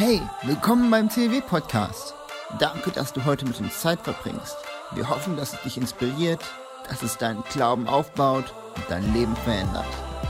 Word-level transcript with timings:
Hey, 0.00 0.20
willkommen 0.44 0.92
beim 0.92 1.10
CW 1.10 1.40
Podcast. 1.40 2.14
Danke, 2.60 2.92
dass 2.92 3.12
du 3.12 3.24
heute 3.24 3.44
mit 3.44 3.58
uns 3.58 3.80
Zeit 3.80 4.00
verbringst. 4.00 4.56
Wir 4.94 5.08
hoffen, 5.08 5.36
dass 5.36 5.54
es 5.54 5.62
dich 5.62 5.76
inspiriert, 5.76 6.40
dass 6.88 7.02
es 7.02 7.18
deinen 7.18 7.42
Glauben 7.50 7.88
aufbaut 7.88 8.44
und 8.76 8.84
dein 8.88 9.12
Leben 9.12 9.34
verändert. 9.38 9.88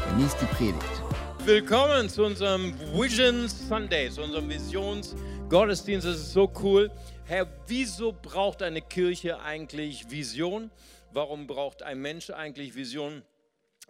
Genieß 0.08 0.36
die 0.36 0.46
Predigt. 0.46 1.02
Willkommen 1.44 2.08
zu 2.08 2.24
unserem 2.24 2.72
Vision 2.94 3.46
Sunday, 3.46 4.10
zu 4.10 4.22
unserem 4.22 4.48
Visionsgottesdienst. 4.48 6.06
Das 6.06 6.16
ist 6.16 6.32
so 6.32 6.50
cool. 6.62 6.90
Herr, 7.26 7.46
wieso 7.66 8.14
braucht 8.14 8.62
eine 8.62 8.80
Kirche 8.80 9.38
eigentlich 9.38 10.10
Vision? 10.10 10.70
Warum 11.12 11.46
braucht 11.46 11.82
ein 11.82 12.00
Mensch 12.00 12.30
eigentlich 12.30 12.74
Vision? 12.74 13.22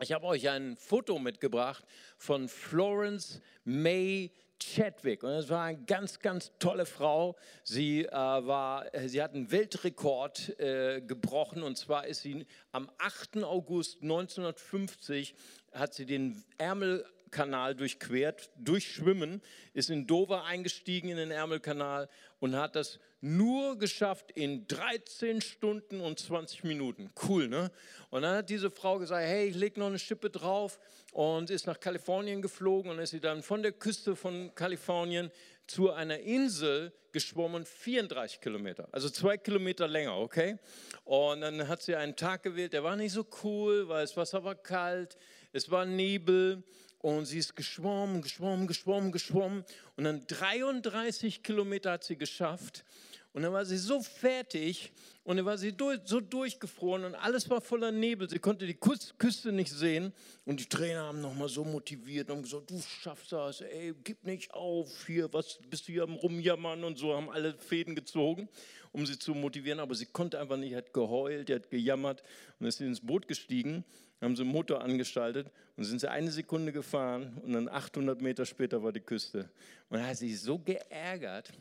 Ich 0.01 0.11
habe 0.11 0.27
euch 0.27 0.49
ein 0.49 0.77
Foto 0.77 1.21
mitgebracht 1.21 1.85
von 2.17 2.49
Florence 2.49 3.41
May 3.63 4.33
Chadwick. 4.59 5.23
Und 5.23 5.31
das 5.31 5.49
war 5.49 5.65
eine 5.65 5.79
ganz, 5.85 6.21
ganz 6.21 6.53
tolle 6.59 6.87
Frau. 6.87 7.37
Sie, 7.65 8.05
äh, 8.05 8.13
war, 8.13 8.93
äh, 8.95 9.09
sie 9.09 9.23
hat 9.23 9.35
einen 9.35 9.51
Weltrekord 9.51 10.59
äh, 10.59 11.01
gebrochen. 11.01 11.63
Und 11.63 11.77
zwar 11.77 12.07
ist 12.07 12.23
sie 12.23 12.47
am 12.73 12.91
8. 12.99 13.45
August 13.45 14.03
1950 14.03 15.35
hat 15.73 15.95
sie 15.95 16.07
den 16.07 16.43
Ärmelkanal 16.59 17.75
durchquert, 17.75 18.51
durchschwimmen, 18.57 19.43
ist 19.75 19.91
in 19.91 20.07
Dover 20.07 20.45
eingestiegen 20.45 21.11
in 21.11 21.17
den 21.17 21.31
Ärmelkanal 21.31 22.09
und 22.41 22.57
hat 22.57 22.75
das 22.75 22.99
nur 23.21 23.79
geschafft 23.79 24.31
in 24.33 24.67
13 24.69 25.41
Stunden 25.41 26.01
und 26.01 26.19
20 26.19 26.65
Minuten. 26.65 27.11
Cool, 27.29 27.49
ne? 27.49 27.71
Und 28.11 28.23
dann 28.23 28.37
hat 28.37 28.51
diese 28.51 28.71
Frau 28.71 28.99
gesagt, 28.99 29.27
hey, 29.27 29.49
ich 29.49 29.57
lege 29.57 29.81
noch 29.81 29.89
eine 29.89 29.99
Schippe 29.99 30.31
drauf 30.31 30.79
und 31.13 31.51
ist 31.51 31.67
nach 31.67 31.81
Kalifornien 31.81 32.43
geflogen 32.43 32.91
und 32.91 32.99
ist 32.99 33.11
sie 33.11 33.21
dann 33.21 33.43
von 33.43 33.63
der 33.63 33.73
Küste 33.73 34.15
von 34.15 34.55
Kalifornien 34.55 35.31
zu 35.67 35.91
einer 35.91 36.19
Insel 36.21 36.93
geschwommen, 37.13 37.65
34 37.65 38.41
Kilometer, 38.41 38.89
also 38.93 39.09
zwei 39.09 39.37
Kilometer 39.37 39.89
länger, 39.89 40.17
okay? 40.17 40.59
Und 41.05 41.41
dann 41.43 41.69
hat 41.69 41.83
sie 41.83 41.95
einen 41.95 42.17
Tag 42.17 42.43
gewählt, 42.43 42.73
der 42.73 42.85
war 42.85 42.97
nicht 42.97 43.13
so 43.13 43.27
cool, 43.43 43.89
weil 43.89 44.03
das 44.03 44.17
Wasser 44.17 44.45
war 44.45 44.55
kalt, 44.55 45.17
es 45.53 45.71
war 45.71 45.85
Nebel 45.85 46.63
und 47.01 47.27
sie 47.27 47.39
ist 47.39 47.55
geschwommen, 47.55 48.23
geschwommen, 48.23 48.67
geschwommen, 48.67 49.13
geschwommen 49.13 49.65
und 49.97 50.05
dann 50.05 50.27
33 50.27 51.43
Kilometer 51.43 51.93
hat 51.93 52.05
sie 52.05 52.17
geschafft 52.17 52.85
und 53.33 53.43
dann 53.43 53.53
war 53.53 53.65
sie 53.65 53.77
so 53.77 54.01
fertig 54.01 54.93
und 55.23 55.37
dann 55.37 55.45
war 55.45 55.59
sie 55.59 55.73
durch, 55.73 56.01
so 56.05 56.21
durchgefroren 56.21 57.05
und 57.05 57.15
alles 57.15 57.49
war 57.51 57.61
voller 57.61 57.93
Nebel. 57.93 58.29
Sie 58.29 58.39
konnte 58.39 58.67
die 58.67 58.75
Küste 58.75 59.53
nicht 59.53 59.71
sehen. 59.71 60.13
Und 60.47 60.61
die 60.61 60.69
Trainer 60.69 61.03
haben 61.03 61.21
nochmal 61.21 61.51
so 61.51 61.65
motiviert 61.65 62.31
und 62.31 62.43
gesagt, 62.43 62.71
du 62.71 62.81
schaffst 62.81 63.33
das, 63.33 63.61
ey, 63.61 63.95
gib 64.03 64.25
nicht 64.25 64.55
auf 64.55 65.07
hier, 65.07 65.31
was 65.33 65.59
bist 65.69 65.87
du 65.87 65.93
hier 65.93 66.05
am 66.05 66.15
Rumjammern 66.15 66.83
und 66.83 66.99
so, 66.99 67.15
haben 67.15 67.29
alle 67.29 67.53
Fäden 67.59 67.95
gezogen, 67.95 68.49
um 68.93 69.05
sie 69.05 69.19
zu 69.19 69.35
motivieren. 69.35 69.81
Aber 69.81 69.95
sie 69.95 70.07
konnte 70.07 70.41
einfach 70.41 70.57
nicht, 70.57 70.75
hat 70.75 70.95
geheult, 70.95 71.51
hat 71.51 71.71
gejammert 71.71 72.23
und 72.59 72.67
ist 72.67 72.81
ins 72.81 73.01
Boot 73.01 73.29
gestiegen 73.29 73.85
haben 74.21 74.35
sie 74.35 74.43
den 74.43 74.51
Motor 74.51 74.83
angeschaltet 74.83 75.51
und 75.77 75.85
sind 75.85 76.01
sie 76.01 76.11
eine 76.11 76.31
Sekunde 76.31 76.73
gefahren 76.73 77.39
und 77.45 77.53
dann 77.53 77.69
800 77.69 78.21
Meter 78.21 78.45
später 78.45 78.83
war 78.83 78.93
die 78.93 79.01
Küste. 79.01 79.49
Und 79.89 79.99
er 79.99 80.09
hat 80.09 80.17
sich 80.17 80.41
so 80.41 80.59
geärgert, 80.59 81.53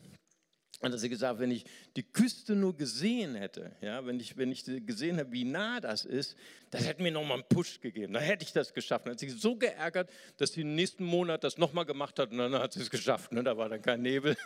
und 0.80 0.92
dass 0.92 1.02
er 1.02 1.08
gesagt, 1.08 1.40
wenn 1.40 1.50
ich 1.50 1.64
die 1.96 2.04
Küste 2.04 2.54
nur 2.54 2.76
gesehen 2.76 3.34
hätte, 3.34 3.72
ja, 3.80 4.06
wenn 4.06 4.20
ich, 4.20 4.36
wenn 4.36 4.52
ich 4.52 4.64
gesehen 4.64 5.18
habe, 5.18 5.32
wie 5.32 5.44
nah 5.44 5.80
das 5.80 6.04
ist, 6.04 6.36
das 6.70 6.86
hätte 6.86 7.02
mir 7.02 7.10
nochmal 7.10 7.38
einen 7.38 7.48
Push 7.48 7.80
gegeben. 7.80 8.12
Dann 8.12 8.22
hätte 8.22 8.44
ich 8.44 8.52
das 8.52 8.72
geschafft. 8.72 9.06
Er 9.06 9.12
hat 9.12 9.18
sich 9.18 9.32
so 9.34 9.56
geärgert, 9.56 10.08
dass 10.36 10.52
sie 10.52 10.60
im 10.60 10.76
nächsten 10.76 11.04
Monat 11.04 11.42
das 11.42 11.58
nochmal 11.58 11.84
gemacht 11.84 12.18
hat 12.20 12.30
und 12.30 12.38
dann 12.38 12.54
hat 12.54 12.74
sie 12.74 12.80
es 12.80 12.90
geschafft. 12.90 13.32
Ne? 13.32 13.42
Da 13.42 13.56
war 13.56 13.68
dann 13.68 13.82
kein 13.82 14.02
Nebel. 14.02 14.36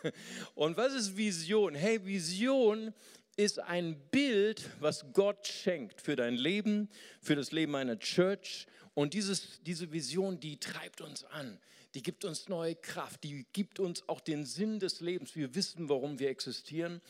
Und 0.54 0.78
was 0.78 0.94
ist 0.94 1.16
Vision? 1.16 1.74
Hey, 1.74 2.02
Vision 2.02 2.94
ist 3.36 3.58
ein 3.58 4.00
Bild, 4.10 4.70
was 4.80 5.04
Gott 5.12 5.46
schenkt 5.46 6.00
für 6.00 6.16
dein 6.16 6.34
Leben, 6.34 6.88
für 7.20 7.36
das 7.36 7.52
Leben 7.52 7.74
einer 7.76 7.98
Church. 7.98 8.66
Und 8.94 9.12
dieses, 9.12 9.62
diese 9.64 9.92
Vision, 9.92 10.40
die 10.40 10.58
treibt 10.58 11.02
uns 11.02 11.24
an 11.24 11.58
die 11.94 12.02
gibt 12.02 12.24
uns 12.24 12.48
neue 12.48 12.74
Kraft, 12.74 13.24
die 13.24 13.46
gibt 13.52 13.78
uns 13.78 14.08
auch 14.08 14.20
den 14.20 14.44
Sinn 14.44 14.78
des 14.78 15.00
Lebens. 15.00 15.36
Wir 15.36 15.54
wissen, 15.54 15.88
warum 15.88 16.18
wir 16.18 16.30
existieren. 16.30 17.00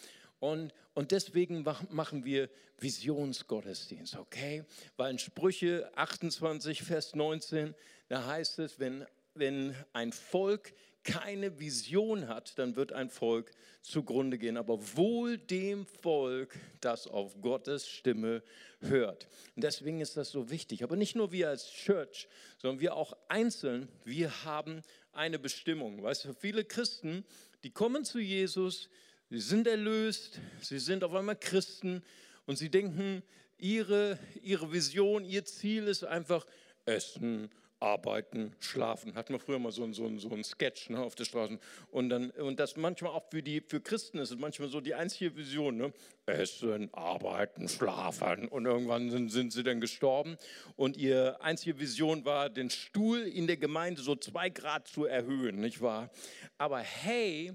Und, 0.40 0.74
und 0.94 1.12
deswegen 1.12 1.64
machen 1.90 2.24
wir 2.24 2.50
Visionsgottesdienst, 2.78 4.16
okay? 4.16 4.64
Weil 4.96 5.12
in 5.12 5.18
Sprüche 5.18 5.90
28, 5.94 6.82
Vers 6.82 7.14
19, 7.14 7.74
da 8.08 8.26
heißt 8.26 8.58
es, 8.58 8.80
wenn, 8.80 9.06
wenn 9.34 9.76
ein 9.92 10.12
Volk 10.12 10.74
keine 11.04 11.58
Vision 11.58 12.28
hat, 12.28 12.58
dann 12.58 12.76
wird 12.76 12.92
ein 12.92 13.10
Volk 13.10 13.50
zugrunde 13.82 14.38
gehen. 14.38 14.56
Aber 14.56 14.78
wohl 14.96 15.38
dem 15.38 15.86
Volk, 15.86 16.56
das 16.80 17.06
auf 17.06 17.40
Gottes 17.40 17.88
Stimme 17.88 18.42
hört. 18.80 19.26
Und 19.56 19.64
deswegen 19.64 20.00
ist 20.00 20.16
das 20.16 20.30
so 20.30 20.50
wichtig. 20.50 20.82
Aber 20.82 20.96
nicht 20.96 21.16
nur 21.16 21.32
wir 21.32 21.48
als 21.48 21.70
Church, 21.70 22.28
sondern 22.58 22.80
wir 22.80 22.94
auch 22.94 23.16
einzeln, 23.28 23.88
wir 24.04 24.44
haben 24.44 24.82
eine 25.12 25.38
Bestimmung. 25.38 26.02
Weißt 26.02 26.24
du, 26.24 26.34
viele 26.34 26.64
Christen, 26.64 27.24
die 27.64 27.70
kommen 27.70 28.04
zu 28.04 28.18
Jesus, 28.18 28.88
sie 29.30 29.40
sind 29.40 29.66
erlöst, 29.66 30.40
sie 30.60 30.78
sind 30.78 31.04
auf 31.04 31.14
einmal 31.14 31.36
Christen 31.36 32.02
und 32.46 32.56
sie 32.56 32.70
denken, 32.70 33.22
ihre, 33.58 34.18
ihre 34.42 34.72
Vision, 34.72 35.24
ihr 35.24 35.44
Ziel 35.44 35.86
ist 35.86 36.04
einfach 36.04 36.46
Essen, 36.84 37.50
arbeiten, 37.82 38.54
schlafen. 38.60 39.14
Hatten 39.16 39.34
wir 39.34 39.40
früher 39.40 39.58
mal 39.58 39.72
so, 39.72 39.90
so, 39.92 40.16
so 40.18 40.30
einen 40.30 40.44
Sketch 40.44 40.88
ne, 40.88 41.00
auf 41.00 41.14
der 41.16 41.24
Straße. 41.24 41.58
Und, 41.90 42.08
dann, 42.08 42.30
und 42.30 42.60
das 42.60 42.76
manchmal 42.76 43.12
auch 43.12 43.28
für, 43.30 43.42
die, 43.42 43.60
für 43.60 43.80
Christen 43.80 44.18
ist 44.18 44.30
es 44.30 44.38
manchmal 44.38 44.68
so 44.68 44.80
die 44.80 44.94
einzige 44.94 45.36
Vision. 45.36 45.76
Ne? 45.76 45.92
Essen, 46.26 46.94
arbeiten, 46.94 47.68
schlafen. 47.68 48.46
Und 48.48 48.66
irgendwann 48.66 49.10
sind, 49.10 49.30
sind 49.30 49.52
sie 49.52 49.64
dann 49.64 49.80
gestorben. 49.80 50.36
Und 50.76 50.96
ihre 50.96 51.40
einzige 51.42 51.78
Vision 51.78 52.24
war, 52.24 52.48
den 52.48 52.70
Stuhl 52.70 53.22
in 53.22 53.46
der 53.46 53.56
Gemeinde 53.56 54.00
so 54.00 54.14
zwei 54.14 54.48
Grad 54.48 54.86
zu 54.86 55.04
erhöhen, 55.04 55.60
nicht 55.60 55.80
wahr? 55.80 56.10
Aber 56.58 56.78
hey, 56.78 57.52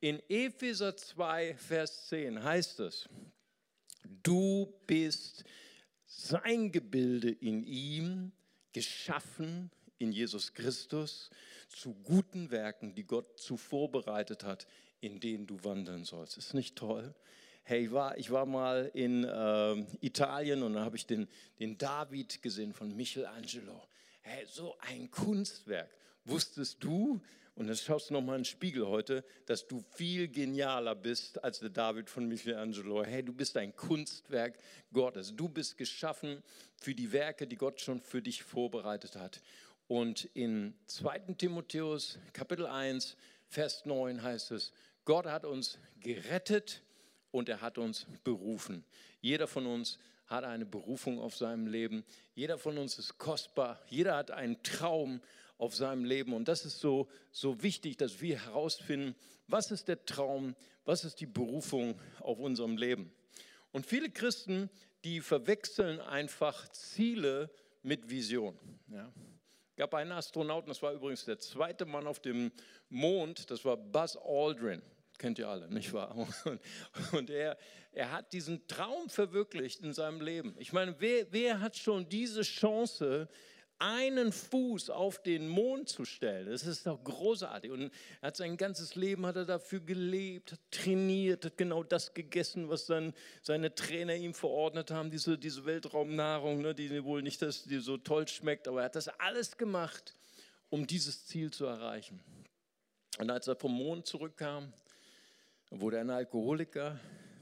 in 0.00 0.22
Epheser 0.28 0.96
2, 0.96 1.54
Vers 1.56 2.08
10 2.08 2.42
heißt 2.42 2.80
es, 2.80 3.08
du 4.22 4.72
bist 4.86 5.44
sein 6.06 6.72
Gebilde 6.72 7.30
in 7.30 7.62
ihm, 7.62 8.32
geschaffen 8.76 9.70
in 9.96 10.12
Jesus 10.12 10.52
Christus 10.52 11.30
zu 11.70 11.94
guten 11.94 12.50
Werken, 12.50 12.94
die 12.94 13.04
Gott 13.04 13.40
zuvor 13.40 13.90
bereitet 13.90 14.44
hat, 14.44 14.66
in 15.00 15.18
denen 15.18 15.46
du 15.46 15.64
wandeln 15.64 16.04
sollst. 16.04 16.36
Ist 16.36 16.52
nicht 16.52 16.76
toll? 16.76 17.14
Hey, 17.62 17.86
ich 17.86 17.90
war, 17.90 18.18
ich 18.18 18.30
war 18.30 18.44
mal 18.44 18.90
in 18.92 19.24
äh, 19.24 19.76
Italien 20.02 20.62
und 20.62 20.74
da 20.74 20.84
habe 20.84 20.96
ich 20.96 21.06
den, 21.06 21.26
den 21.58 21.78
David 21.78 22.42
gesehen 22.42 22.74
von 22.74 22.94
Michelangelo. 22.94 23.82
Hey, 24.20 24.44
so 24.46 24.76
ein 24.80 25.10
Kunstwerk. 25.10 25.88
Wusstest 26.26 26.84
du, 26.84 27.22
und 27.56 27.68
jetzt 27.68 27.84
schaust 27.84 28.10
du 28.10 28.14
nochmal 28.14 28.36
in 28.36 28.42
den 28.42 28.44
Spiegel 28.44 28.86
heute, 28.86 29.24
dass 29.46 29.66
du 29.66 29.82
viel 29.94 30.28
genialer 30.28 30.94
bist 30.94 31.42
als 31.42 31.58
der 31.58 31.70
David 31.70 32.10
von 32.10 32.28
Michelangelo. 32.28 33.02
Hey, 33.02 33.22
du 33.22 33.32
bist 33.32 33.56
ein 33.56 33.74
Kunstwerk 33.74 34.58
Gottes. 34.92 35.34
Du 35.34 35.48
bist 35.48 35.78
geschaffen 35.78 36.42
für 36.76 36.94
die 36.94 37.12
Werke, 37.12 37.46
die 37.46 37.56
Gott 37.56 37.80
schon 37.80 38.02
für 38.02 38.20
dich 38.20 38.42
vorbereitet 38.42 39.16
hat. 39.16 39.40
Und 39.88 40.26
in 40.34 40.74
2. 40.86 41.18
Timotheus 41.38 42.18
Kapitel 42.34 42.66
1, 42.66 43.16
Vers 43.48 43.86
9 43.86 44.22
heißt 44.22 44.50
es, 44.50 44.72
Gott 45.06 45.24
hat 45.24 45.46
uns 45.46 45.78
gerettet 46.00 46.82
und 47.30 47.48
er 47.48 47.62
hat 47.62 47.78
uns 47.78 48.06
berufen. 48.22 48.84
Jeder 49.22 49.46
von 49.46 49.64
uns 49.64 49.98
hat 50.26 50.44
eine 50.44 50.66
Berufung 50.66 51.18
auf 51.18 51.34
seinem 51.34 51.68
Leben. 51.68 52.04
Jeder 52.34 52.58
von 52.58 52.76
uns 52.76 52.98
ist 52.98 53.16
kostbar. 53.16 53.80
Jeder 53.88 54.14
hat 54.14 54.30
einen 54.30 54.62
Traum 54.62 55.22
auf 55.58 55.74
seinem 55.74 56.04
Leben. 56.04 56.32
Und 56.32 56.48
das 56.48 56.64
ist 56.64 56.80
so, 56.80 57.08
so 57.30 57.62
wichtig, 57.62 57.96
dass 57.96 58.20
wir 58.20 58.44
herausfinden, 58.44 59.14
was 59.46 59.70
ist 59.70 59.88
der 59.88 60.04
Traum, 60.04 60.54
was 60.84 61.04
ist 61.04 61.20
die 61.20 61.26
Berufung 61.26 61.98
auf 62.20 62.38
unserem 62.38 62.76
Leben. 62.76 63.12
Und 63.72 63.86
viele 63.86 64.10
Christen, 64.10 64.70
die 65.04 65.20
verwechseln 65.20 66.00
einfach 66.00 66.68
Ziele 66.68 67.50
mit 67.82 68.10
Vision. 68.10 68.58
Ja. 68.88 69.12
Gab 69.76 69.94
einen 69.94 70.12
Astronauten, 70.12 70.68
das 70.68 70.82
war 70.82 70.92
übrigens 70.92 71.24
der 71.24 71.38
zweite 71.38 71.84
Mann 71.84 72.06
auf 72.06 72.20
dem 72.20 72.50
Mond, 72.88 73.50
das 73.50 73.64
war 73.64 73.76
Buzz 73.76 74.16
Aldrin 74.16 74.82
kennt 75.18 75.38
ihr 75.38 75.48
alle, 75.48 75.68
nicht 75.72 75.92
wahr? 75.92 76.14
Und, 76.44 76.60
und, 77.12 77.30
er, 77.30 77.56
er 77.92 78.12
hat 78.12 78.32
diesen 78.32 78.66
Traum 78.66 79.08
verwirklicht 79.08 79.80
in 79.80 79.92
seinem 79.92 80.20
Leben. 80.20 80.54
Ich 80.58 80.72
meine, 80.72 80.94
wer, 80.98 81.26
wer 81.30 81.60
hat 81.60 81.76
schon 81.76 82.08
diese 82.08 82.42
Chance, 82.42 83.28
einen 83.78 84.32
Fuß 84.32 84.90
auf 84.90 85.22
den 85.22 85.48
Mond 85.48 85.88
zu 85.88 86.04
stellen. 86.04 86.48
Das 86.48 86.66
ist 86.66 86.86
doch 86.86 87.02
großartig. 87.02 87.70
Und 87.70 87.92
er 88.20 88.28
hat 88.28 88.36
sein 88.36 88.56
ganzes 88.56 88.94
Leben 88.94 89.26
hat 89.26 89.36
er 89.36 89.44
dafür 89.44 89.80
gelebt, 89.80 90.52
hat 90.52 90.60
trainiert, 90.70 91.44
hat 91.44 91.56
genau 91.56 91.82
das 91.82 92.14
gegessen, 92.14 92.68
was 92.68 92.86
sein, 92.86 93.12
seine 93.42 93.74
Trainer 93.74 94.14
ihm 94.14 94.34
verordnet 94.34 94.90
haben, 94.90 95.10
diese, 95.10 95.36
diese 95.36 95.64
Weltraumnahrung, 95.66 96.62
ne, 96.62 96.74
die 96.74 97.04
wohl 97.04 97.22
nicht 97.22 97.42
das, 97.42 97.64
die 97.64 97.78
so 97.78 97.96
toll 97.98 98.26
schmeckt, 98.28 98.66
aber 98.68 98.80
er 98.80 98.86
hat 98.86 98.96
das 98.96 99.08
alles 99.08 99.56
gemacht, 99.56 100.14
um 100.70 100.86
dieses 100.86 101.26
Ziel 101.26 101.50
zu 101.50 101.66
erreichen. 101.66 102.20
Und 103.18 103.30
als 103.30 103.46
er 103.46 103.56
vom 103.56 103.72
Mond 103.72 104.06
zurückkam, 104.06 104.72
wurde 105.70 105.96
er 105.96 106.02
ein 106.02 106.10
Alkoholiker, 106.10 106.98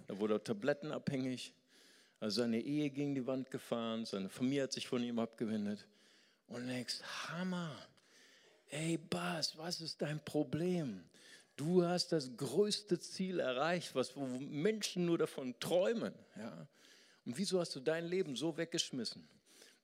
er 0.06 0.18
wurde 0.18 0.42
tablettenabhängig, 0.42 1.52
also 2.20 2.42
seine 2.42 2.60
Ehe 2.60 2.90
gegen 2.90 3.14
die 3.14 3.26
Wand 3.26 3.50
gefahren, 3.50 4.04
seine 4.04 4.28
Familie 4.28 4.64
hat 4.64 4.72
sich 4.72 4.86
von 4.86 5.02
ihm 5.02 5.18
abgewendet. 5.18 5.86
Und 6.54 6.68
denkst, 6.68 7.02
Hammer, 7.02 7.76
ey 8.68 8.96
Bas, 8.96 9.58
was 9.58 9.80
ist 9.80 10.00
dein 10.00 10.24
Problem? 10.24 11.02
Du 11.56 11.84
hast 11.84 12.12
das 12.12 12.36
größte 12.36 13.00
Ziel 13.00 13.40
erreicht, 13.40 13.96
was 13.96 14.14
wo 14.14 14.24
Menschen 14.24 15.04
nur 15.04 15.18
davon 15.18 15.58
träumen. 15.58 16.14
Ja? 16.36 16.68
Und 17.26 17.36
wieso 17.36 17.58
hast 17.58 17.74
du 17.74 17.80
dein 17.80 18.06
Leben 18.06 18.36
so 18.36 18.56
weggeschmissen? 18.56 19.28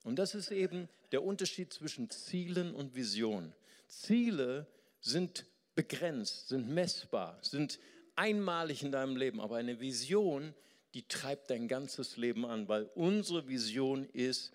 Und 0.05 0.21
das 0.21 0.37
ist 0.37 0.53
eben 0.53 0.89
der 1.11 1.25
Unterschied 1.25 1.73
zwischen 1.73 2.09
Zielen 2.09 2.73
und 2.73 2.95
Vision. 2.95 3.53
Ziele 3.89 4.69
sind 5.01 5.47
begrenzt, 5.75 6.51
sind 6.51 6.69
messbar, 6.69 7.37
sind 7.43 7.81
einmalig 8.15 8.85
in 8.85 8.93
deinem 8.93 9.17
Leben, 9.17 9.41
aber 9.41 9.57
eine 9.57 9.81
Vision, 9.81 10.55
die 10.95 11.03
treibt 11.09 11.51
dein 11.51 11.67
ganzes 11.67 12.17
Leben 12.17 12.47
an, 12.47 12.69
weil 12.69 12.85
unsere 12.95 13.49
Vision 13.49 14.09
ist 14.13 14.53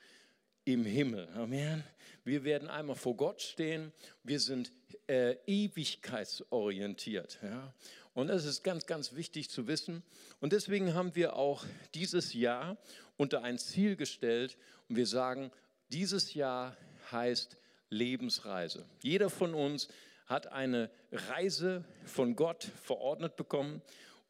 im 0.65 0.83
Himmel. 0.83 1.29
Amen. 1.35 1.83
Wir 2.23 2.43
werden 2.43 2.67
einmal 2.67 2.95
vor 2.95 3.15
Gott 3.15 3.41
stehen. 3.41 3.93
Wir 4.23 4.39
sind 4.39 4.71
äh, 5.07 5.35
ewigkeitsorientiert. 5.45 7.37
Ja? 7.43 7.73
Und 8.15 8.27
das 8.27 8.45
ist 8.45 8.63
ganz, 8.63 8.87
ganz 8.87 9.13
wichtig 9.13 9.49
zu 9.49 9.67
wissen. 9.67 10.01
Und 10.39 10.51
deswegen 10.53 10.95
haben 10.95 11.15
wir 11.15 11.35
auch 11.35 11.63
dieses 11.93 12.33
Jahr 12.33 12.77
unter 13.15 13.43
ein 13.43 13.59
Ziel 13.59 13.95
gestellt 13.95 14.57
und 14.89 14.95
wir 14.95 15.05
sagen, 15.05 15.51
dieses 15.89 16.33
Jahr 16.33 16.75
heißt 17.11 17.57
Lebensreise. 17.89 18.85
Jeder 19.03 19.29
von 19.29 19.53
uns 19.53 19.87
hat 20.25 20.47
eine 20.47 20.89
Reise 21.11 21.85
von 22.05 22.35
Gott 22.35 22.67
verordnet 22.83 23.35
bekommen 23.35 23.83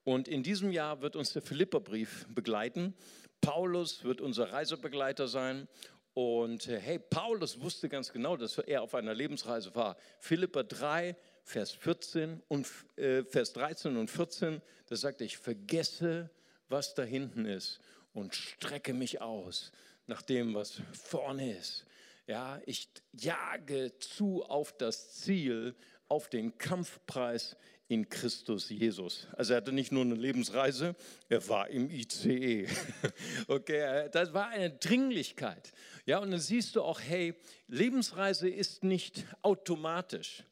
und 0.04 0.28
in 0.28 0.44
diesem 0.44 0.72
Jahr 0.72 1.02
wird 1.02 1.16
uns 1.16 1.32
der 1.32 1.42
Philipperbrief 1.42 2.26
begleiten. 2.28 2.94
Paulus 3.40 4.04
wird 4.04 4.22
unser 4.22 4.52
Reisebegleiter 4.52 5.28
sein 5.28 5.68
und 6.16 6.70
äh, 6.70 6.80
hey, 6.80 6.98
Paulus 6.98 7.60
wusste 7.60 7.90
ganz 7.90 8.12
genau, 8.12 8.38
dass 8.38 8.58
er 8.58 8.82
auf 8.82 8.96
einer 8.96 9.14
Lebensreise 9.14 9.76
war. 9.76 9.98
Philipper 10.20 10.64
3, 10.64 11.14
Vers 11.44 11.72
14 11.72 12.42
und 12.48 12.68
äh, 12.96 13.26
Vers 13.26 13.52
13 13.52 13.98
und 13.98 14.10
14, 14.10 14.62
da 14.88 14.96
sagt 14.96 15.20
er, 15.20 15.26
ich 15.26 15.38
vergesse, 15.38 16.30
was 16.70 16.94
da 16.94 17.04
hinten 17.04 17.46
ist 17.46 17.82
und 18.14 18.34
strecke 18.34 18.94
mich 18.94 19.20
aus 19.20 19.74
nach 20.08 20.22
dem, 20.22 20.56
was 20.56 20.82
vorne 20.94 21.58
ist. 21.58 21.86
Ja, 22.28 22.62
ich 22.66 22.88
jage 23.12 24.00
zu 24.00 24.46
auf 24.46 24.72
das 24.78 25.16
Ziel, 25.16 25.76
auf 26.08 26.30
den 26.30 26.58
Kampfpreis 26.58 27.58
in 27.88 28.10
Christus 28.10 28.70
Jesus. 28.70 29.28
Also 29.34 29.54
er 29.54 29.58
hatte 29.58 29.72
nicht 29.72 29.92
nur 29.92 30.04
eine 30.04 30.16
Lebensreise, 30.16 30.96
er 31.30 31.48
war 31.48 31.70
im 31.70 31.90
ICE. 31.90 32.68
Okay, 33.48 34.10
das 34.12 34.34
war 34.34 34.48
eine 34.48 34.72
Dringlichkeit. 34.72 35.72
Ja, 36.06 36.20
und 36.20 36.32
dann 36.32 36.40
siehst 36.40 36.76
du 36.76 36.82
auch, 36.82 37.00
hey, 37.00 37.36
Lebensreise 37.68 38.50
ist 38.50 38.84
nicht 38.84 39.26
automatisch. 39.42 40.44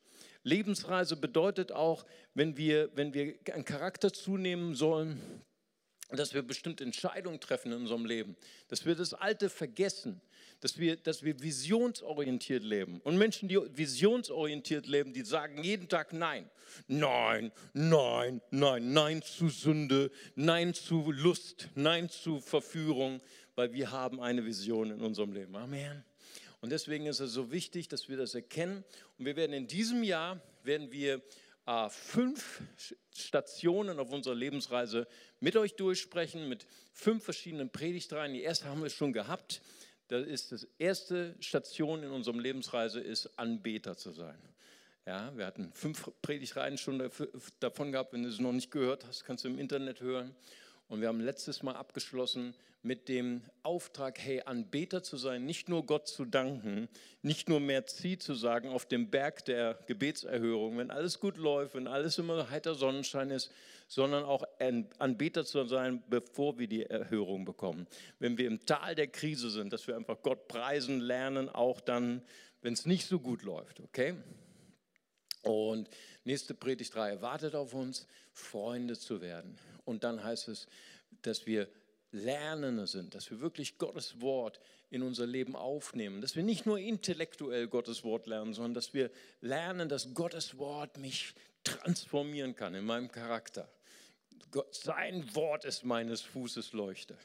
Lebensreise 0.43 1.15
bedeutet 1.15 1.71
auch, 1.71 2.05
wenn 2.33 2.57
wir, 2.57 2.89
wenn 2.95 3.13
wir 3.13 3.35
einen 3.51 3.65
Charakter 3.65 4.11
zunehmen 4.11 4.75
sollen, 4.75 5.19
dass 6.09 6.33
wir 6.33 6.43
bestimmte 6.43 6.83
Entscheidungen 6.83 7.39
treffen 7.39 7.71
in 7.71 7.79
unserem 7.79 8.05
Leben, 8.05 8.35
dass 8.67 8.85
wir 8.85 8.93
das 8.93 9.13
Alte 9.13 9.49
vergessen, 9.49 10.21
dass 10.63 10.77
wir, 10.77 10.95
dass 10.95 11.23
wir 11.23 11.41
visionsorientiert 11.41 12.63
leben. 12.63 13.01
Und 13.01 13.17
Menschen, 13.17 13.49
die 13.49 13.59
visionsorientiert 13.75 14.87
leben, 14.87 15.11
die 15.11 15.25
sagen 15.25 15.61
jeden 15.61 15.89
Tag 15.89 16.13
Nein. 16.13 16.49
Nein, 16.87 17.51
nein, 17.73 18.41
nein, 18.49 18.93
nein 18.93 19.21
zu 19.21 19.49
Sünde, 19.49 20.09
nein 20.35 20.73
zu 20.73 21.11
Lust, 21.11 21.67
nein 21.75 22.09
zu 22.09 22.39
Verführung, 22.39 23.21
weil 23.55 23.73
wir 23.73 23.91
haben 23.91 24.21
eine 24.21 24.45
Vision 24.45 24.91
in 24.91 25.01
unserem 25.01 25.33
Leben. 25.33 25.53
Amen. 25.57 26.05
Und 26.61 26.71
deswegen 26.71 27.07
ist 27.07 27.19
es 27.19 27.33
so 27.33 27.51
wichtig, 27.51 27.89
dass 27.89 28.07
wir 28.07 28.15
das 28.15 28.33
erkennen. 28.33 28.85
Und 29.19 29.25
wir 29.25 29.35
werden 29.35 29.51
in 29.51 29.67
diesem 29.67 30.01
Jahr, 30.01 30.39
werden 30.63 30.93
wir 30.93 31.21
äh, 31.65 31.89
fünf 31.89 32.61
Stationen 33.13 33.99
auf 33.99 34.11
unserer 34.13 34.35
Lebensreise 34.35 35.07
mit 35.41 35.57
euch 35.57 35.75
durchsprechen, 35.75 36.47
mit 36.47 36.65
fünf 36.93 37.25
verschiedenen 37.25 37.69
Predigtreihen. 37.69 38.33
Die 38.33 38.43
erste 38.43 38.69
haben 38.69 38.81
wir 38.81 38.89
schon 38.89 39.11
gehabt. 39.11 39.61
Das 40.07 40.25
ist 40.25 40.51
das 40.51 40.67
erste 40.77 41.35
Station 41.39 42.03
in 42.03 42.11
unserem 42.11 42.39
Lebensreise 42.39 42.99
ist 42.99 43.37
Anbeter 43.37 43.95
zu 43.95 44.11
sein. 44.11 44.37
Ja, 45.05 45.35
wir 45.35 45.45
hatten 45.45 45.71
fünf 45.73 46.09
Predigtreihen 46.21 46.77
schon 46.77 47.09
davon 47.59 47.91
gehabt. 47.91 48.13
Wenn 48.13 48.23
du 48.23 48.29
es 48.29 48.39
noch 48.39 48.53
nicht 48.53 48.71
gehört 48.71 49.05
hast, 49.05 49.25
kannst 49.25 49.43
du 49.43 49.49
im 49.49 49.59
Internet 49.59 49.99
hören. 50.01 50.33
Und 50.93 51.01
wir 51.01 51.07
haben 51.07 51.21
letztes 51.21 51.63
Mal 51.63 51.75
abgeschlossen 51.75 52.53
mit 52.83 53.09
dem 53.09 53.41
Auftrag, 53.63 54.19
hey, 54.19 54.43
Anbeter 54.45 55.01
zu 55.01 55.17
sein, 55.17 55.43
nicht 55.43 55.67
nur 55.67 55.87
Gott 55.87 56.07
zu 56.07 56.23
danken, 56.23 56.87
nicht 57.23 57.49
nur 57.49 57.59
mehr 57.59 57.87
Zieh 57.87 58.19
zu 58.19 58.35
sagen 58.35 58.69
auf 58.69 58.85
dem 58.85 59.09
Berg 59.09 59.43
der 59.45 59.79
Gebetserhörung, 59.87 60.77
wenn 60.77 60.91
alles 60.91 61.19
gut 61.19 61.37
läuft, 61.37 61.73
wenn 61.73 61.87
alles 61.87 62.19
immer 62.19 62.51
heiter 62.51 62.75
Sonnenschein 62.75 63.31
ist, 63.31 63.51
sondern 63.87 64.23
auch 64.23 64.43
Anbeter 64.99 65.45
zu 65.45 65.65
sein, 65.65 66.03
bevor 66.11 66.59
wir 66.59 66.67
die 66.67 66.85
Erhörung 66.85 67.43
bekommen. 67.43 67.87
Wenn 68.19 68.37
wir 68.37 68.45
im 68.45 68.63
Tal 68.63 68.93
der 68.93 69.07
Krise 69.07 69.49
sind, 69.49 69.73
dass 69.73 69.87
wir 69.87 69.95
einfach 69.95 70.21
Gott 70.21 70.47
preisen 70.47 70.99
lernen, 70.99 71.49
auch 71.49 71.81
dann, 71.81 72.21
wenn 72.61 72.73
es 72.73 72.85
nicht 72.85 73.07
so 73.07 73.19
gut 73.19 73.41
läuft, 73.41 73.79
okay? 73.79 74.13
Und 75.43 75.89
nächste 76.23 76.53
Predigtreihe 76.53 77.21
wartet 77.21 77.53
auf 77.53 77.73
uns, 77.73 78.07
Freunde 78.31 78.97
zu 78.97 79.21
werden. 79.21 79.57
Und 79.85 80.03
dann 80.03 80.23
heißt 80.23 80.47
es, 80.47 80.67
dass 81.21 81.45
wir 81.45 81.69
Lernende 82.11 82.87
sind, 82.87 83.15
dass 83.15 83.29
wir 83.31 83.41
wirklich 83.41 83.77
Gottes 83.77 84.21
Wort 84.21 84.59
in 84.89 85.01
unser 85.01 85.25
Leben 85.25 85.55
aufnehmen, 85.55 86.21
dass 86.21 86.35
wir 86.35 86.43
nicht 86.43 86.65
nur 86.65 86.77
intellektuell 86.77 87.67
Gottes 87.67 88.03
Wort 88.03 88.27
lernen, 88.27 88.53
sondern 88.53 88.75
dass 88.75 88.93
wir 88.93 89.09
lernen, 89.41 89.89
dass 89.89 90.13
Gottes 90.13 90.57
Wort 90.59 90.97
mich 90.97 91.33
transformieren 91.63 92.55
kann 92.55 92.75
in 92.75 92.85
meinem 92.85 93.11
Charakter. 93.11 93.67
Sein 94.71 95.35
Wort 95.35 95.65
ist 95.65 95.83
meines 95.83 96.21
Fußes 96.21 96.73
Leuchte. 96.73 97.17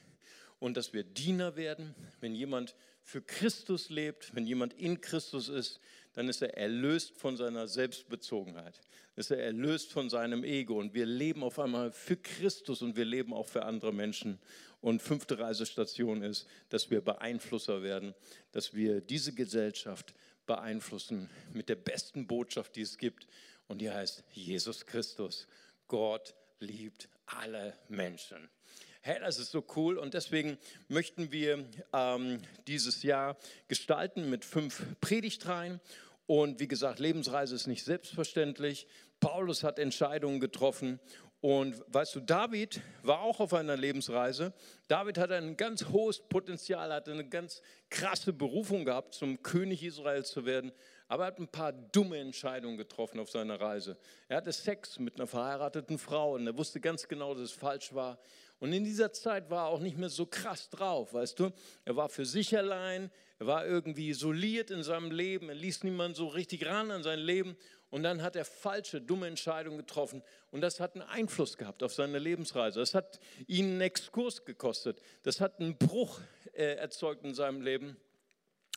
Und 0.59 0.77
dass 0.77 0.93
wir 0.93 1.05
Diener 1.05 1.57
werden, 1.57 1.95
wenn 2.21 2.35
jemand 2.35 2.75
für 3.03 3.23
Christus 3.23 3.91
lebt, 3.91 4.35
wenn 4.35 4.47
jemand 4.47 4.73
in 4.73 5.01
Christus 5.01 5.49
ist, 5.49 5.81
dann 6.15 6.29
ist 6.29 6.43
er 6.43 6.57
erlöst 6.57 7.17
von 7.17 7.37
seiner 7.37 7.69
Selbstbezogenheit, 7.69 8.81
ist 9.17 9.31
er 9.31 9.43
erlöst 9.43 9.93
von 9.93 10.11
seinem 10.11 10.45
Ego 10.45 10.79
und 10.79 10.95
wir 10.95 11.07
leben 11.07 11.43
auf 11.43 11.59
einmal 11.59 11.93
für 11.93 12.17
Christus 12.17 12.83
und 12.83 12.97
wir 12.97 13.05
leben 13.05 13.33
auch 13.33 13.47
für 13.47 13.65
andere 13.65 13.93
Menschen. 13.93 14.39
Und 14.81 15.03
fünfte 15.03 15.39
Reisestation 15.39 16.23
ist, 16.23 16.47
dass 16.69 16.91
wir 16.91 17.01
Beeinflusser 17.01 17.83
werden, 17.83 18.15
dass 18.53 18.75
wir 18.75 19.01
diese 19.01 19.35
Gesellschaft 19.35 20.15
beeinflussen 20.47 21.29
mit 21.53 21.69
der 21.69 21.77
besten 21.77 22.27
Botschaft, 22.27 22.77
die 22.77 22.83
es 22.83 22.97
gibt. 22.99 23.27
Und 23.69 23.81
die 23.81 23.91
heißt 23.91 24.25
Jesus 24.33 24.87
Christus. 24.87 25.47
Gott 25.87 26.35
liebt 26.61 27.09
alle 27.27 27.75
Menschen. 27.89 28.49
Hey, 29.09 29.21
das 29.21 29.39
ist 29.39 29.53
so 29.53 29.65
cool 29.75 29.97
und 29.97 30.13
deswegen 30.13 30.59
möchten 30.89 31.33
wir 31.33 31.65
ähm, 31.95 32.43
dieses 32.67 33.03
Jahr 33.03 33.39
gestalten 33.67 34.29
mit 34.29 34.45
fünf 34.45 34.85
Predigtreihen. 35.01 35.81
Und 36.27 36.61
wie 36.61 36.69
gesagt, 36.69 36.99
Lebensreise 36.99 37.55
ist 37.55 37.67
nicht 37.67 37.87
selbstverständlich. 37.87 38.87
Paulus 39.19 39.65
hat 39.65 39.79
Entscheidungen 39.79 40.41
getroffen 40.41 41.01
und 41.41 41.83
weißt 41.87 42.17
du, 42.17 42.21
David 42.21 42.81
war 43.03 43.21
auch 43.21 43.39
auf 43.39 43.55
einer 43.55 43.77
Lebensreise. 43.77 44.53
David 44.89 45.19
hatte 45.19 45.37
ein 45.37 45.57
ganz 45.57 45.87
hohes 45.87 46.19
Potenzial, 46.19 46.93
hatte 46.93 47.13
eine 47.13 47.29
ganz 47.29 47.63
krasse 47.91 48.33
Berufung 48.33 48.85
gehabt, 48.85 49.15
zum 49.15 49.41
König 49.43 49.85
Israels 49.85 50.31
zu 50.31 50.45
werden. 50.45 50.73
Aber 51.07 51.25
er 51.25 51.27
hat 51.29 51.39
ein 51.39 51.49
paar 51.49 51.73
dumme 51.73 52.19
Entscheidungen 52.19 52.77
getroffen 52.77 53.21
auf 53.21 53.31
seiner 53.31 53.61
Reise. 53.61 53.97
Er 54.27 54.39
hatte 54.39 54.53
Sex 54.53 54.99
mit 54.99 55.15
einer 55.15 55.29
verheirateten 55.29 55.99
Frau 55.99 56.35
und 56.35 56.47
er 56.47 56.59
wusste 56.59 56.81
ganz 56.81 57.07
genau, 57.07 57.35
dass 57.35 57.45
es 57.45 57.53
falsch 57.53 57.95
war. 57.95 58.19
Und 58.61 58.73
in 58.73 58.85
dieser 58.85 59.13
Zeit 59.13 59.51
war 59.51 59.67
er 59.67 59.69
auch 59.69 59.81
nicht 59.81 59.97
mehr 59.97 60.09
so 60.09 60.27
krass 60.27 60.69
drauf, 60.69 61.15
weißt 61.15 61.39
du. 61.39 61.51
Er 61.85 61.97
war 61.97 62.09
für 62.09 62.27
sich 62.27 62.57
allein, 62.57 63.11
er 63.39 63.47
war 63.47 63.65
irgendwie 63.65 64.09
isoliert 64.09 64.71
in 64.71 64.83
seinem 64.83 65.13
Leben, 65.13 65.49
er 65.49 65.55
ließ 65.55 65.85
niemanden 65.85 66.17
so 66.17 66.27
richtig 66.27 66.67
ran 66.67 66.91
an 66.91 67.03
sein 67.03 67.21
Leben. 67.21 67.57
Und 67.91 68.03
dann 68.03 68.21
hat 68.21 68.37
er 68.37 68.45
falsche, 68.45 69.01
dumme 69.01 69.29
Entscheidungen 69.29 69.79
getroffen. 69.79 70.23
Und 70.51 70.61
das 70.61 70.79
hat 70.79 70.95
einen 70.95 71.09
Einfluss 71.09 71.57
gehabt 71.57 71.83
auf 71.83 71.95
seine 71.95 72.19
Lebensreise. 72.19 72.81
Das 72.81 72.95
hat 72.95 73.19
ihn 73.47 73.67
einen 73.67 73.81
Exkurs 73.81 74.45
gekostet. 74.45 75.01
Das 75.23 75.41
hat 75.41 75.61
einen 75.61 75.79
Bruch 75.79 76.21
äh, 76.53 76.75
erzeugt 76.75 77.25
in 77.25 77.35
seinem 77.35 77.63
Leben. 77.63 77.97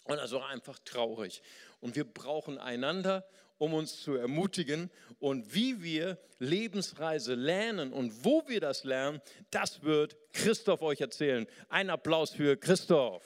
Und 0.06 0.20
also 0.20 0.42
einfach 0.42 0.80
traurig. 0.80 1.42
Und 1.82 1.96
wir 1.96 2.06
brauchen 2.06 2.58
einander, 2.58 3.28
um 3.62 3.76
uns 3.76 4.02
zu 4.02 4.16
ermutigen. 4.16 4.90
Und 5.20 5.54
wie 5.54 5.84
wir 5.84 6.18
Lebensreise 6.40 7.36
lernen 7.36 7.94
und 7.94 8.26
wo 8.26 8.44
wir 8.48 8.60
das 8.60 8.84
lernen, 8.84 9.22
das 9.52 9.84
wird 9.84 10.18
Christoph 10.34 10.82
euch 10.82 11.00
erzählen. 11.00 11.46
Ein 11.70 11.92
Applaus 11.92 12.32
für 12.32 12.58
Christoph. 12.58 13.22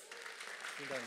Vielen 0.75 0.89
Dank. 0.89 1.01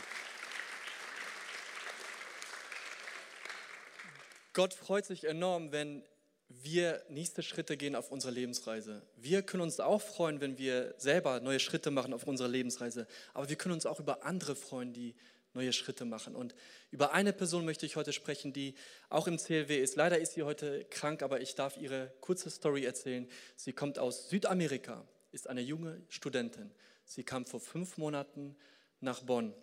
Gott 4.53 4.73
freut 4.73 5.05
sich 5.05 5.25
enorm, 5.25 5.71
wenn 5.71 6.03
wir 6.47 7.03
nächste 7.09 7.43
Schritte 7.43 7.77
gehen 7.77 7.95
auf 7.95 8.11
unserer 8.11 8.31
Lebensreise. 8.31 9.03
Wir 9.15 9.43
können 9.43 9.61
uns 9.61 9.79
auch 9.79 10.01
freuen, 10.01 10.41
wenn 10.41 10.57
wir 10.57 10.95
selber 10.97 11.39
neue 11.39 11.59
Schritte 11.59 11.91
machen 11.91 12.15
auf 12.15 12.23
unserer 12.23 12.47
Lebensreise. 12.47 13.05
Aber 13.35 13.47
wir 13.47 13.57
können 13.57 13.75
uns 13.75 13.85
auch 13.85 13.99
über 13.99 14.25
andere 14.25 14.55
freuen, 14.55 14.91
die 14.91 15.13
neue 15.53 15.73
Schritte 15.73 16.05
machen. 16.05 16.35
Und 16.35 16.55
über 16.91 17.13
eine 17.13 17.33
Person 17.33 17.65
möchte 17.65 17.85
ich 17.85 17.95
heute 17.95 18.13
sprechen, 18.13 18.53
die 18.53 18.75
auch 19.09 19.27
im 19.27 19.37
CLW 19.37 19.79
ist. 19.79 19.95
Leider 19.95 20.19
ist 20.19 20.33
sie 20.33 20.43
heute 20.43 20.85
krank, 20.85 21.23
aber 21.23 21.41
ich 21.41 21.55
darf 21.55 21.77
ihre 21.77 22.13
kurze 22.21 22.49
Story 22.49 22.85
erzählen. 22.85 23.27
Sie 23.55 23.73
kommt 23.73 23.99
aus 23.99 24.29
Südamerika, 24.29 25.07
ist 25.31 25.47
eine 25.47 25.61
junge 25.61 26.01
Studentin. 26.09 26.71
Sie 27.05 27.23
kam 27.23 27.45
vor 27.45 27.59
fünf 27.59 27.97
Monaten 27.97 28.55
nach 28.99 29.23
Bonn, 29.23 29.53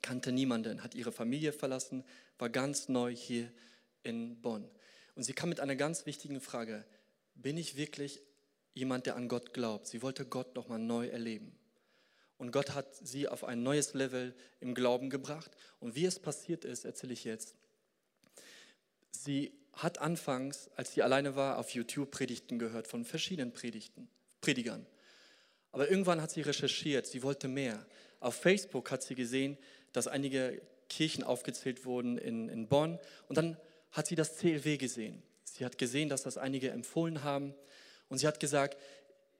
kannte 0.00 0.32
niemanden, 0.32 0.82
hat 0.82 0.94
ihre 0.94 1.12
Familie 1.12 1.52
verlassen, 1.52 2.04
war 2.38 2.48
ganz 2.48 2.88
neu 2.88 3.14
hier 3.14 3.52
in 4.02 4.40
Bonn. 4.40 4.70
Und 5.14 5.24
sie 5.24 5.32
kam 5.34 5.48
mit 5.48 5.60
einer 5.60 5.76
ganz 5.76 6.06
wichtigen 6.06 6.40
Frage. 6.40 6.84
Bin 7.34 7.56
ich 7.56 7.76
wirklich 7.76 8.22
jemand, 8.72 9.06
der 9.06 9.16
an 9.16 9.28
Gott 9.28 9.52
glaubt? 9.52 9.86
Sie 9.86 10.00
wollte 10.00 10.24
Gott 10.24 10.54
nochmal 10.54 10.78
neu 10.78 11.08
erleben. 11.08 11.57
Und 12.38 12.52
Gott 12.52 12.74
hat 12.74 12.94
sie 12.94 13.28
auf 13.28 13.44
ein 13.44 13.62
neues 13.62 13.94
Level 13.94 14.34
im 14.60 14.74
Glauben 14.74 15.10
gebracht. 15.10 15.50
Und 15.80 15.96
wie 15.96 16.06
es 16.06 16.20
passiert 16.20 16.64
ist, 16.64 16.84
erzähle 16.84 17.12
ich 17.12 17.24
jetzt. 17.24 17.56
Sie 19.10 19.52
hat 19.72 19.98
anfangs, 19.98 20.70
als 20.76 20.92
sie 20.92 21.02
alleine 21.02 21.36
war, 21.36 21.58
auf 21.58 21.70
YouTube 21.70 22.10
Predigten 22.10 22.58
gehört 22.58 22.86
von 22.86 23.04
verschiedenen 23.04 23.52
Predigten, 23.52 24.08
Predigern. 24.40 24.86
Aber 25.72 25.90
irgendwann 25.90 26.22
hat 26.22 26.30
sie 26.30 26.40
recherchiert, 26.40 27.06
sie 27.06 27.22
wollte 27.22 27.48
mehr. 27.48 27.86
Auf 28.20 28.36
Facebook 28.36 28.90
hat 28.90 29.02
sie 29.02 29.14
gesehen, 29.14 29.58
dass 29.92 30.06
einige 30.06 30.60
Kirchen 30.88 31.24
aufgezählt 31.24 31.84
wurden 31.84 32.18
in, 32.18 32.48
in 32.48 32.68
Bonn. 32.68 32.98
Und 33.28 33.36
dann 33.36 33.56
hat 33.92 34.06
sie 34.06 34.14
das 34.14 34.36
CLW 34.36 34.76
gesehen. 34.76 35.22
Sie 35.44 35.64
hat 35.64 35.78
gesehen, 35.78 36.08
dass 36.08 36.22
das 36.22 36.38
einige 36.38 36.70
empfohlen 36.70 37.22
haben. 37.24 37.54
Und 38.08 38.18
sie 38.18 38.26
hat 38.26 38.40
gesagt, 38.40 38.76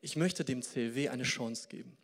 ich 0.01 0.17
möchte 0.17 0.45
dem 0.45 0.63
CLW 0.63 1.09
eine 1.09 1.25
Chance 1.25 1.69
geben. 1.69 1.97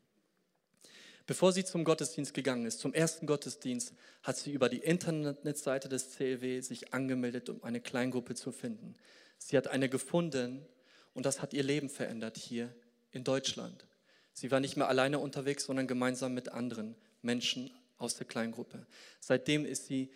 Bevor 1.27 1.53
sie 1.53 1.65
zum 1.65 1.85
Gottesdienst 1.85 2.35
gegangen 2.35 2.67
ist, 2.67 2.81
zum 2.81 2.93
ersten 2.93 3.27
Gottesdienst, 3.27 3.95
hat 4.23 4.37
sie 4.37 4.53
über 4.53 4.69
die 4.69 4.79
Internetseite 4.79 5.89
des 5.89 6.11
CLW 6.11 6.61
sich 6.61 6.93
angemeldet, 6.93 7.49
um 7.49 7.63
eine 7.65 7.81
Kleingruppe 7.81 8.35
zu 8.35 8.53
finden. 8.53 8.95
Sie 9.39 9.57
hat 9.57 9.69
eine 9.69 9.89
gefunden 9.89 10.67
und 11.15 11.25
das 11.25 11.41
hat 11.41 11.55
ihr 11.55 11.63
Leben 11.63 11.89
verändert 11.89 12.37
hier 12.37 12.75
in 13.11 13.25
Deutschland. 13.25 13.87
Sie 14.35 14.51
war 14.51 14.61
nicht 14.61 14.77
mehr 14.77 14.89
alleine 14.89 15.19
unterwegs, 15.19 15.65
sondern 15.65 15.87
gemeinsam 15.87 16.35
mit 16.35 16.51
anderen 16.51 16.95
Menschen 17.23 17.71
aus 17.97 18.17
der 18.17 18.27
Kleingruppe. 18.27 18.87
Seitdem 19.21 19.65
ist 19.65 19.87
sie 19.87 20.11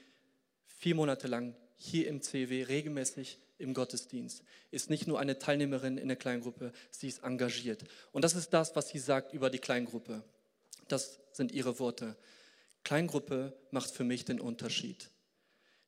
vier 0.67 0.95
Monate 0.95 1.27
lang 1.27 1.55
hier 1.77 2.09
im 2.09 2.21
CW 2.21 2.65
regelmäßig 2.65 3.39
im 3.57 3.73
Gottesdienst, 3.73 4.43
ist 4.71 4.91
nicht 4.91 5.07
nur 5.07 5.19
eine 5.19 5.39
Teilnehmerin 5.39 5.97
in 5.97 6.09
der 6.09 6.17
Kleingruppe, 6.17 6.73
sie 6.91 7.09
ist 7.09 7.23
engagiert. 7.25 7.85
Und 8.13 8.23
das 8.23 8.35
ist 8.35 8.51
das, 8.51 8.77
was 8.77 8.89
sie 8.89 8.99
sagt 8.99 9.33
über 9.33 9.51
die 9.51 9.59
Kleingruppe. 9.59 10.23
Das 10.89 11.21
sind 11.33 11.53
ihre 11.53 11.79
Worte. 11.79 12.17
Kleingruppe 12.83 13.57
macht 13.71 13.91
für 13.91 14.05
mich 14.05 14.25
den 14.25 14.41
Unterschied. 14.41 15.11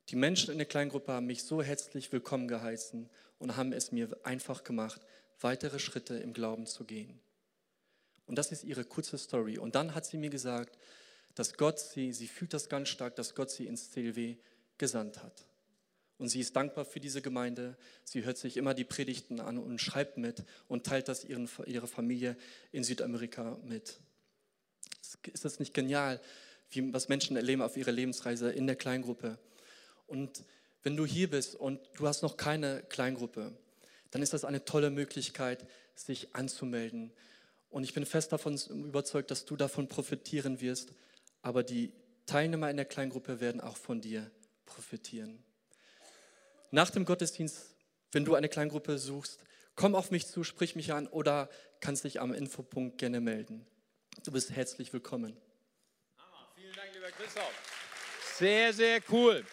Die 0.09 0.15
Menschen 0.15 0.51
in 0.51 0.57
der 0.57 0.67
Kleingruppe 0.67 1.11
haben 1.11 1.25
mich 1.25 1.43
so 1.43 1.61
herzlich 1.61 2.11
willkommen 2.11 2.47
geheißen 2.47 3.09
und 3.39 3.57
haben 3.57 3.73
es 3.73 3.91
mir 3.91 4.15
einfach 4.23 4.63
gemacht, 4.63 5.01
weitere 5.39 5.79
Schritte 5.79 6.15
im 6.17 6.33
Glauben 6.33 6.67
zu 6.67 6.85
gehen. 6.85 7.19
Und 8.27 8.37
das 8.37 8.51
ist 8.51 8.63
ihre 8.63 8.85
kurze 8.85 9.17
Story. 9.17 9.57
Und 9.57 9.75
dann 9.75 9.95
hat 9.95 10.05
sie 10.05 10.17
mir 10.17 10.29
gesagt, 10.29 10.77
dass 11.33 11.57
Gott 11.57 11.79
sie, 11.79 12.13
sie 12.13 12.27
fühlt 12.27 12.53
das 12.53 12.69
ganz 12.69 12.89
stark, 12.89 13.15
dass 13.15 13.35
Gott 13.35 13.49
sie 13.49 13.65
ins 13.65 13.89
CLW 13.91 14.37
gesandt 14.77 15.23
hat. 15.23 15.47
Und 16.17 16.29
sie 16.29 16.39
ist 16.39 16.55
dankbar 16.55 16.85
für 16.85 16.99
diese 16.99 17.23
Gemeinde. 17.23 17.77
Sie 18.03 18.23
hört 18.23 18.37
sich 18.37 18.57
immer 18.57 18.75
die 18.75 18.83
Predigten 18.83 19.39
an 19.39 19.57
und 19.57 19.79
schreibt 19.79 20.17
mit 20.17 20.43
und 20.67 20.85
teilt 20.85 21.07
das 21.07 21.23
ihren, 21.23 21.49
ihrer 21.65 21.87
Familie 21.87 22.37
in 22.71 22.83
Südamerika 22.83 23.57
mit. 23.63 23.99
Ist 25.31 25.45
das 25.45 25.59
nicht 25.59 25.73
genial, 25.73 26.19
wie, 26.69 26.93
was 26.93 27.09
Menschen 27.09 27.35
erleben 27.35 27.61
auf 27.61 27.77
ihrer 27.77 27.91
Lebensreise 27.91 28.51
in 28.51 28.67
der 28.67 28.75
Kleingruppe? 28.75 29.37
Und 30.07 30.43
wenn 30.83 30.95
du 30.95 31.05
hier 31.05 31.29
bist 31.29 31.55
und 31.55 31.79
du 31.95 32.07
hast 32.07 32.21
noch 32.21 32.37
keine 32.37 32.83
Kleingruppe, 32.89 33.53
dann 34.11 34.21
ist 34.21 34.33
das 34.33 34.45
eine 34.45 34.65
tolle 34.65 34.89
Möglichkeit, 34.89 35.65
sich 35.95 36.35
anzumelden. 36.35 37.11
Und 37.69 37.83
ich 37.83 37.93
bin 37.93 38.05
fest 38.05 38.31
davon 38.31 38.59
überzeugt, 38.69 39.31
dass 39.31 39.45
du 39.45 39.55
davon 39.55 39.87
profitieren 39.87 40.59
wirst, 40.59 40.93
aber 41.41 41.63
die 41.63 41.93
Teilnehmer 42.25 42.69
in 42.69 42.77
der 42.77 42.85
Kleingruppe 42.85 43.39
werden 43.39 43.61
auch 43.61 43.77
von 43.77 44.01
dir 44.01 44.29
profitieren. 44.65 45.43
Nach 46.71 46.89
dem 46.89 47.05
Gottesdienst, 47.05 47.75
wenn 48.11 48.25
du 48.25 48.35
eine 48.35 48.49
Kleingruppe 48.49 48.97
suchst, 48.97 49.39
komm 49.75 49.95
auf 49.95 50.11
mich 50.11 50.27
zu, 50.27 50.43
sprich 50.43 50.75
mich 50.75 50.93
an 50.93 51.07
oder 51.07 51.49
kannst 51.79 52.03
dich 52.03 52.19
am 52.19 52.33
Infopunkt 52.33 52.97
gerne 52.97 53.21
melden. 53.21 53.65
Du 54.23 54.31
bist 54.31 54.51
herzlich 54.51 54.93
willkommen. 54.93 55.35
Hammer. 56.17 56.47
Vielen 56.55 56.75
Dank, 56.75 56.93
lieber 56.93 57.09
Christoph. 57.11 57.51
Sehr, 58.35 58.71
sehr 58.71 58.99
cool. 59.09 59.43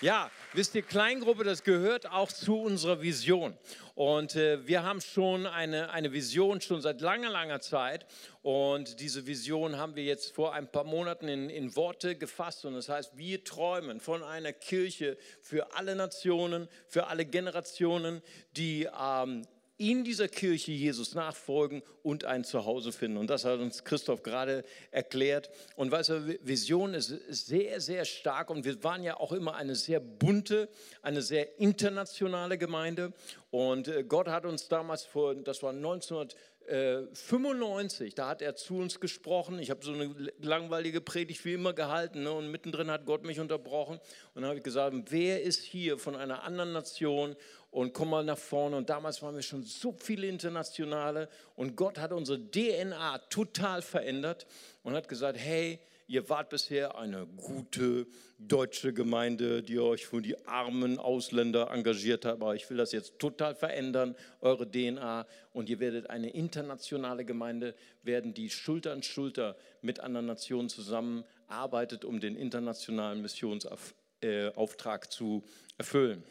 Ja, 0.00 0.30
wisst 0.52 0.76
ihr, 0.76 0.82
Kleingruppe, 0.82 1.42
das 1.42 1.64
gehört 1.64 2.06
auch 2.06 2.30
zu 2.30 2.60
unserer 2.60 3.02
Vision. 3.02 3.56
Und 3.96 4.36
äh, 4.36 4.64
wir 4.66 4.84
haben 4.84 5.00
schon 5.00 5.46
eine, 5.46 5.90
eine 5.90 6.12
Vision 6.12 6.60
schon 6.60 6.80
seit 6.80 7.00
langer, 7.00 7.30
langer 7.30 7.60
Zeit. 7.60 8.06
Und 8.42 9.00
diese 9.00 9.26
Vision 9.26 9.76
haben 9.76 9.96
wir 9.96 10.04
jetzt 10.04 10.34
vor 10.34 10.54
ein 10.54 10.70
paar 10.70 10.84
Monaten 10.84 11.26
in, 11.26 11.50
in 11.50 11.74
Worte 11.74 12.16
gefasst. 12.16 12.64
Und 12.64 12.74
das 12.74 12.88
heißt, 12.88 13.16
wir 13.16 13.42
träumen 13.42 13.98
von 13.98 14.22
einer 14.22 14.52
Kirche 14.52 15.18
für 15.40 15.74
alle 15.74 15.96
Nationen, 15.96 16.68
für 16.86 17.08
alle 17.08 17.24
Generationen, 17.24 18.22
die 18.56 18.88
ähm, 19.00 19.46
in 19.78 20.04
dieser 20.04 20.28
Kirche 20.28 20.72
Jesus 20.72 21.14
nachfolgen 21.14 21.82
und 22.02 22.24
ein 22.24 22.44
Zuhause 22.44 22.92
finden. 22.92 23.16
Und 23.16 23.28
das 23.28 23.44
hat 23.44 23.58
uns 23.58 23.84
Christoph 23.84 24.22
gerade 24.22 24.64
erklärt. 24.90 25.50
Und 25.76 25.90
weißt 25.90 26.10
du, 26.10 26.38
Vision 26.42 26.94
ist 26.94 27.08
sehr, 27.28 27.80
sehr 27.80 28.04
stark 28.04 28.50
und 28.50 28.64
wir 28.64 28.82
waren 28.84 29.02
ja 29.02 29.18
auch 29.18 29.32
immer 29.32 29.56
eine 29.56 29.74
sehr 29.74 30.00
bunte, 30.00 30.68
eine 31.00 31.22
sehr 31.22 31.58
internationale 31.58 32.58
Gemeinde. 32.58 33.12
Und 33.50 33.88
äh, 33.88 34.04
Gott 34.04 34.28
hat 34.28 34.46
uns 34.46 34.68
damals 34.68 35.04
vor, 35.04 35.34
das 35.34 35.62
war 35.62 35.70
1900 35.70 36.36
95, 36.66 38.14
da 38.14 38.28
hat 38.28 38.42
er 38.42 38.54
zu 38.54 38.76
uns 38.76 39.00
gesprochen. 39.00 39.58
Ich 39.58 39.70
habe 39.70 39.84
so 39.84 39.92
eine 39.92 40.14
langweilige 40.40 41.00
Predigt 41.00 41.44
wie 41.44 41.54
immer 41.54 41.72
gehalten 41.72 42.22
ne? 42.22 42.32
und 42.32 42.50
mittendrin 42.50 42.90
hat 42.90 43.04
Gott 43.04 43.24
mich 43.24 43.40
unterbrochen. 43.40 43.98
Und 44.34 44.42
dann 44.42 44.46
habe 44.46 44.58
ich 44.58 44.64
gesagt, 44.64 44.94
wer 45.10 45.42
ist 45.42 45.62
hier 45.62 45.98
von 45.98 46.16
einer 46.16 46.44
anderen 46.44 46.72
Nation 46.72 47.36
und 47.70 47.92
komm 47.92 48.10
mal 48.10 48.24
nach 48.24 48.38
vorne. 48.38 48.76
Und 48.76 48.90
damals 48.90 49.22
waren 49.22 49.34
wir 49.34 49.42
schon 49.42 49.62
so 49.62 49.92
viele 49.92 50.26
Internationale 50.26 51.28
und 51.56 51.76
Gott 51.76 51.98
hat 51.98 52.12
unsere 52.12 52.38
DNA 52.38 53.18
total 53.30 53.82
verändert 53.82 54.46
und 54.82 54.94
hat 54.94 55.08
gesagt, 55.08 55.38
hey, 55.38 55.80
ihr 56.12 56.28
wart 56.28 56.50
bisher 56.50 56.98
eine 56.98 57.26
gute 57.26 58.06
deutsche 58.38 58.92
Gemeinde, 58.92 59.62
die 59.62 59.78
euch 59.78 60.06
für 60.06 60.20
die 60.20 60.46
armen 60.46 60.98
Ausländer 60.98 61.70
engagiert 61.70 62.26
hat, 62.26 62.34
aber 62.34 62.54
ich 62.54 62.68
will 62.68 62.76
das 62.76 62.92
jetzt 62.92 63.18
total 63.18 63.54
verändern, 63.54 64.14
eure 64.42 64.70
DNA 64.70 65.26
und 65.54 65.70
ihr 65.70 65.80
werdet 65.80 66.10
eine 66.10 66.28
internationale 66.28 67.24
Gemeinde 67.24 67.74
werden, 68.02 68.34
die 68.34 68.50
Schulter 68.50 68.92
an 68.92 69.02
Schulter 69.02 69.56
mit 69.80 70.00
anderen 70.00 70.26
Nationen 70.26 70.68
zusammenarbeitet, 70.68 72.04
um 72.04 72.20
den 72.20 72.36
internationalen 72.36 73.22
Missionsauftrag 73.22 75.10
zu 75.10 75.44
erfüllen. 75.78 76.22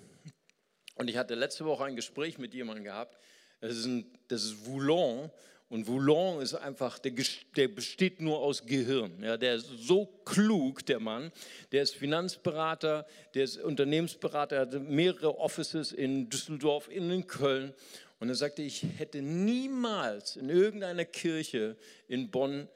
Und 0.93 1.09
ich 1.09 1.17
hatte 1.17 1.33
letzte 1.33 1.65
Woche 1.65 1.85
ein 1.85 1.95
Gespräch 1.95 2.37
mit 2.37 2.53
jemandem 2.53 2.83
gehabt, 2.83 3.17
das 3.61 3.77
ist, 3.77 3.85
ein, 3.85 4.05
das 4.27 4.43
ist 4.43 4.67
Voulon. 4.67 5.31
Und 5.71 5.87
Voulon 5.87 6.41
ist 6.41 6.53
einfach, 6.53 6.99
der, 6.99 7.13
der, 7.55 7.69
besteht 7.69 8.19
nur 8.19 8.39
aus 8.39 8.65
Gehirn. 8.65 9.23
Ja, 9.23 9.37
der 9.37 9.55
ist 9.55 9.69
so 9.79 10.05
klug, 10.25 10.85
der 10.85 10.99
Mann. 10.99 11.31
Der 11.71 11.81
ist 11.81 11.95
Finanzberater, 11.95 13.07
der 13.33 13.45
ist 13.45 13.57
Unternehmensberater, 13.57 14.57
er 14.57 14.61
hatte 14.63 14.81
mehrere 14.81 15.39
Offices 15.39 15.93
in 15.93 16.29
Düsseldorf, 16.29 16.89
in 16.89 17.25
Köln. 17.25 17.73
Und 18.19 18.27
er 18.27 18.35
sagte, 18.35 18.61
ich 18.61 18.83
hätte 18.97 19.21
niemals 19.21 20.35
in 20.35 20.49
irgendeiner 20.49 21.05
Kirche 21.05 21.77
in 22.09 22.29
Bonn 22.29 22.67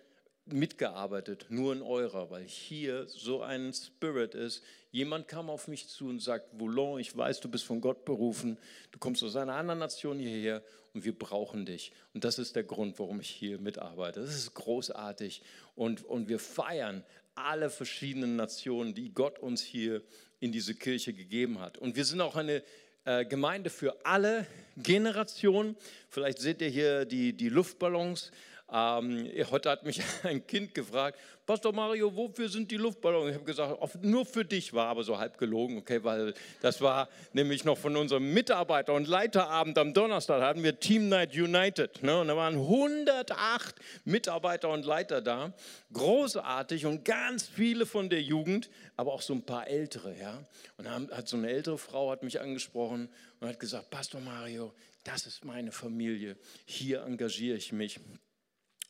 mitgearbeitet, 0.46 1.48
nur 1.50 1.74
in 1.74 1.82
eurer, 1.82 2.30
weil 2.30 2.46
hier 2.46 3.08
so 3.10 3.42
ein 3.42 3.74
Spirit 3.74 4.36
ist. 4.36 4.64
Jemand 4.96 5.28
kam 5.28 5.50
auf 5.50 5.68
mich 5.68 5.90
zu 5.90 6.08
und 6.08 6.22
sagt, 6.22 6.58
Voulon, 6.58 7.02
ich 7.02 7.18
weiß, 7.18 7.42
du 7.42 7.50
bist 7.50 7.66
von 7.66 7.82
Gott 7.82 8.06
berufen, 8.06 8.58
du 8.94 8.98
kommst 8.98 9.22
aus 9.24 9.36
einer 9.36 9.56
anderen 9.56 9.80
Nation 9.80 10.20
hierher 10.20 10.64
und 10.94 11.04
wir 11.04 11.12
brauchen 11.12 11.66
dich. 11.66 11.92
Und 12.14 12.24
das 12.24 12.40
ist 12.40 12.56
der 12.56 12.64
Grund, 12.64 12.98
warum 12.98 13.20
ich 13.20 13.30
hier 13.30 13.60
mitarbeite. 13.60 14.22
Das 14.22 14.34
ist 14.34 14.54
großartig 14.54 15.42
und, 15.76 16.06
und 16.06 16.30
wir 16.30 16.40
feiern 16.40 17.04
alle 17.36 17.70
verschiedenen 17.70 18.38
Nationen, 18.38 18.94
die 18.94 19.14
Gott 19.14 19.38
uns 19.38 19.62
hier 19.62 20.02
in 20.40 20.54
diese 20.54 20.76
Kirche 20.76 21.12
gegeben 21.12 21.60
hat. 21.60 21.78
Und 21.78 21.98
wir 21.98 22.06
sind 22.06 22.22
auch 22.22 22.38
eine 22.38 22.64
äh, 23.04 23.26
Gemeinde 23.26 23.70
für 23.70 24.06
alle 24.06 24.48
Generationen. 24.78 25.76
Vielleicht 26.08 26.40
seht 26.40 26.62
ihr 26.62 26.70
hier 26.70 27.04
die, 27.04 27.34
die 27.34 27.50
Luftballons. 27.50 28.32
Ähm, 28.72 29.30
heute 29.52 29.70
hat 29.70 29.86
mich 29.86 30.02
ein 30.24 30.46
Kind 30.48 30.74
gefragt, 30.74 31.20
Pastor 31.46 31.72
Mario, 31.72 32.16
wofür 32.16 32.50
sind 32.50 32.72
die 32.72 32.78
Luftballons? 32.78 33.30
Ich 33.30 33.36
habe 33.36 33.46
gesagt, 33.46 34.04
nur 34.04 34.26
für 34.26 34.44
dich 34.44 34.74
war 34.74 34.88
aber 34.88 35.04
so 35.04 35.20
halb 35.20 35.38
gelogen, 35.38 35.78
okay, 35.78 36.04
weil 36.04 36.34
das 36.62 36.82
war 36.82 37.08
nämlich 37.34 37.64
noch 37.64 37.78
von 37.78 37.96
unserem 37.96 38.34
Mitarbeiter- 38.34 38.94
und 38.94 39.08
Leiterabend 39.08 39.78
am 39.78 39.94
Donnerstag, 39.94 40.40
da 40.40 40.48
hatten 40.48 40.64
wir 40.64 40.80
Team 40.80 41.10
Night 41.10 41.36
United. 41.36 42.02
Ne? 42.02 42.20
Und 42.20 42.30
da 42.30 42.36
waren 42.36 42.56
108 42.56 43.76
Mitarbeiter 44.06 44.70
und 44.70 44.86
Leiter 44.86 45.22
da, 45.22 45.54
großartig 45.94 46.88
und 46.88 47.06
ganz 47.06 47.48
viele 47.48 47.86
von 47.86 48.10
der 48.10 48.24
Jugend, 48.24 48.72
aber 48.98 49.14
auch 49.14 49.22
so 49.22 49.34
ein 49.34 49.44
paar 49.44 49.68
ältere. 49.68 50.18
Ja? 50.18 50.44
Und 50.78 50.86
dann 50.86 51.12
hat 51.12 51.28
so 51.28 51.38
eine 51.38 51.52
ältere 51.52 51.78
Frau 51.78 52.10
hat 52.10 52.24
mich 52.24 52.42
angesprochen 52.42 53.10
und 53.40 53.48
hat 53.48 53.60
gesagt, 53.60 53.92
Pastor 53.92 54.20
Mario, 54.20 54.74
das 55.04 55.28
ist 55.28 55.46
meine 55.46 55.72
Familie, 55.72 56.36
hier 56.66 57.04
engagiere 57.04 57.58
ich 57.58 57.72
mich. 57.72 58.00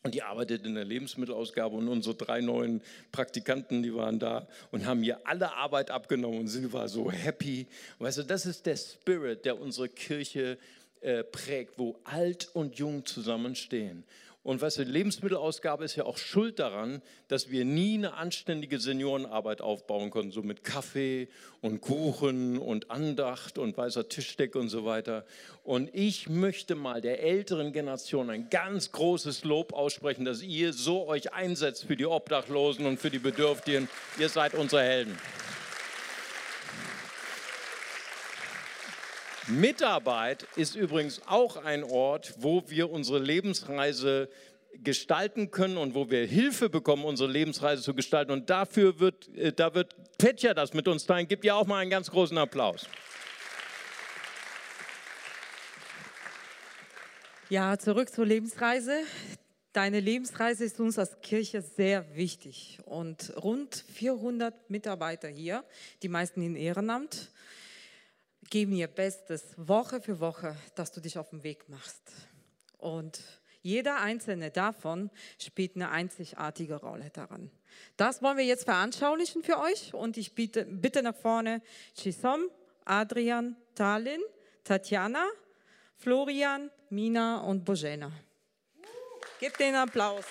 Und 0.06 0.14
die 0.14 0.22
arbeitet 0.22 0.68
in 0.68 0.76
der 0.76 0.86
Lebensmittelausgabe 0.86 1.76
und 1.76 1.88
unsere 1.88 2.14
drei 2.14 2.40
neuen 2.40 2.80
Praktikanten, 3.12 3.82
die 3.82 3.96
waren 3.96 4.20
da 4.20 4.48
und 4.70 4.86
haben 4.86 5.00
mir 5.00 5.26
alle 5.26 5.52
Arbeit 5.56 5.90
abgenommen 5.90 6.42
und 6.42 6.48
sie 6.48 6.72
war 6.72 6.88
so 6.88 7.12
happy. 7.12 7.66
Weißt 7.98 8.20
du, 8.20 8.24
das 8.24 8.46
ist 8.46 8.68
der 8.68 8.78
Spirit, 8.78 9.46
der 9.46 9.60
unsere 9.60 9.90
Kirche 9.90 10.60
äh, 11.02 11.24
prägt, 11.24 11.80
wo 11.80 11.96
alt 12.04 12.50
und 12.54 12.78
jung 12.78 13.04
zusammenstehen. 13.04 14.04
Und 14.46 14.62
weißt 14.62 14.78
du, 14.78 14.84
Lebensmittelausgabe 14.84 15.84
ist 15.86 15.96
ja 15.96 16.06
auch 16.06 16.20
schuld 16.20 16.60
daran, 16.60 17.02
dass 17.28 17.50
wir 17.50 17.66
nie 17.66 17.96
eine 17.96 18.14
anständige 18.14 18.80
Seniorenarbeit 18.80 19.60
aufbauen 19.60 20.12
konnten, 20.12 20.30
so 20.30 20.44
mit 20.44 20.64
Kaffee 20.64 21.30
und 21.62 21.82
Kuchen 21.82 22.60
und 22.60 22.92
Andacht 22.92 23.58
und 23.58 23.76
weißer 23.76 24.08
Tischdecke 24.08 24.60
und 24.60 24.70
so 24.70 24.86
weiter. 24.86 25.26
Und 25.64 25.90
ich 25.96 26.30
möchte 26.30 26.76
mal 26.76 27.02
der 27.02 27.24
älteren 27.24 27.74
Generation 27.74 28.30
ein 28.30 28.52
ganz 28.52 28.92
großes 28.92 29.46
Lob 29.46 29.74
aussprechen, 29.74 30.26
dass 30.26 30.44
ihr 30.44 30.74
so 30.74 31.08
euch 31.08 31.34
einsetzt 31.34 31.86
für 31.86 31.98
die 31.98 32.06
Obdachlosen 32.06 32.86
und 32.86 33.00
für 33.00 33.10
die 33.10 33.18
Bedürftigen. 33.18 33.90
Ihr 34.20 34.30
seid 34.30 34.54
unsere 34.54 34.84
Helden. 34.84 35.18
Mitarbeit 39.48 40.48
ist 40.56 40.76
übrigens 40.76 41.22
auch 41.28 41.58
ein 41.58 41.84
Ort, 41.84 42.34
wo 42.40 42.64
wir 42.68 42.90
unsere 42.90 43.20
Lebensreise 43.20 44.28
gestalten 44.84 45.52
können 45.52 45.78
und 45.78 45.94
wo 45.94 46.10
wir 46.10 46.26
Hilfe 46.26 46.68
bekommen, 46.70 47.06
unsere 47.06 47.30
Lebensreise 47.30 47.84
zu 47.84 47.94
gestalten. 47.94 48.32
Und 48.32 48.50
dafür 48.50 49.00
wird, 49.00 49.30
äh, 49.36 49.54
da 49.54 49.74
wird 49.76 49.96
Petja 50.18 50.54
das 50.54 50.74
mit 50.74 50.88
uns 50.88 51.06
teilen. 51.06 51.28
Gibt 51.28 51.46
ja 51.46 51.54
auch 51.54 51.68
mal 51.68 51.78
einen 51.78 51.92
ganz 51.92 52.10
großen 52.10 52.38
Applaus. 52.38 52.88
Ja, 57.50 57.78
zurück 57.78 58.10
zur 58.10 58.26
Lebensreise. 58.26 59.02
Deine 59.72 60.00
Lebensreise 60.00 60.66
ist 60.66 60.80
uns 60.80 60.98
als 60.98 61.22
Kirche 61.22 61.62
sehr 61.62 62.16
wichtig. 62.16 62.80
Und 62.86 63.32
rund 63.38 63.76
400 63.94 64.70
Mitarbeiter 64.70 65.28
hier, 65.28 65.64
die 66.02 66.10
meisten 66.10 66.42
in 66.42 66.56
Ehrenamt, 66.56 67.30
geben 68.50 68.74
ihr 68.74 68.88
Bestes 68.88 69.44
Woche 69.58 70.02
für 70.02 70.20
Woche, 70.20 70.56
dass 70.76 70.92
du 70.92 71.02
dich 71.02 71.18
auf 71.18 71.30
den 71.30 71.44
Weg 71.44 71.68
machst. 71.70 72.12
Und 72.78 73.22
jeder 73.62 74.00
einzelne 74.00 74.52
davon 74.52 75.10
spielt 75.40 75.76
eine 75.76 75.90
einzigartige 75.90 76.76
Rolle 76.76 77.10
daran. 77.12 77.50
Das 77.98 78.22
wollen 78.22 78.38
wir 78.38 78.46
jetzt 78.46 78.66
veranschaulichen 78.66 79.44
für 79.44 79.60
euch 79.60 79.94
und 79.94 80.18
ich 80.18 80.36
bitte, 80.36 80.66
bitte 80.66 81.02
nach 81.02 81.16
vorne 81.16 81.62
Chisom, 81.96 82.50
Adrian, 82.86 83.58
Talin, 83.74 84.22
Tatjana, 84.64 85.26
Florian, 85.98 86.70
Mina 86.90 87.42
und 87.42 87.66
Bojena. 87.66 88.12
Gebt 89.40 89.60
den 89.60 89.76
Applaus. 89.76 90.26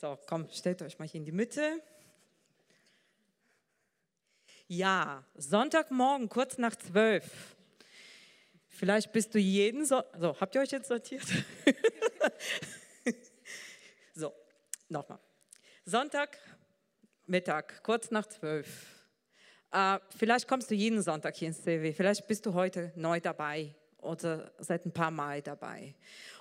So, 0.00 0.18
komm, 0.26 0.48
stellt 0.50 0.80
euch 0.80 0.98
mal 0.98 1.06
hier 1.06 1.18
in 1.18 1.26
die 1.26 1.32
Mitte. 1.32 1.82
Ja, 4.66 5.26
Sonntagmorgen, 5.34 6.30
kurz 6.30 6.56
nach 6.56 6.74
zwölf. 6.74 7.54
Vielleicht 8.66 9.12
bist 9.12 9.34
du 9.34 9.38
jeden 9.38 9.84
so, 9.84 10.02
so 10.18 10.40
habt 10.40 10.54
ihr 10.54 10.62
euch 10.62 10.70
jetzt 10.70 10.88
sortiert? 10.88 11.26
so, 14.14 14.32
nochmal. 14.88 15.18
Sonntag, 15.84 16.38
Mittag, 17.26 17.82
kurz 17.82 18.10
nach 18.10 18.24
zwölf. 18.24 19.04
Äh, 19.70 19.98
vielleicht 20.16 20.48
kommst 20.48 20.70
du 20.70 20.74
jeden 20.74 21.02
Sonntag 21.02 21.36
hier 21.36 21.48
ins 21.48 21.60
CW. 21.60 21.92
Vielleicht 21.92 22.26
bist 22.26 22.46
du 22.46 22.54
heute 22.54 22.90
neu 22.96 23.20
dabei 23.20 23.74
oder 24.02 24.52
seit 24.58 24.86
ein 24.86 24.92
paar 24.92 25.10
Mal 25.10 25.42
dabei. 25.42 25.94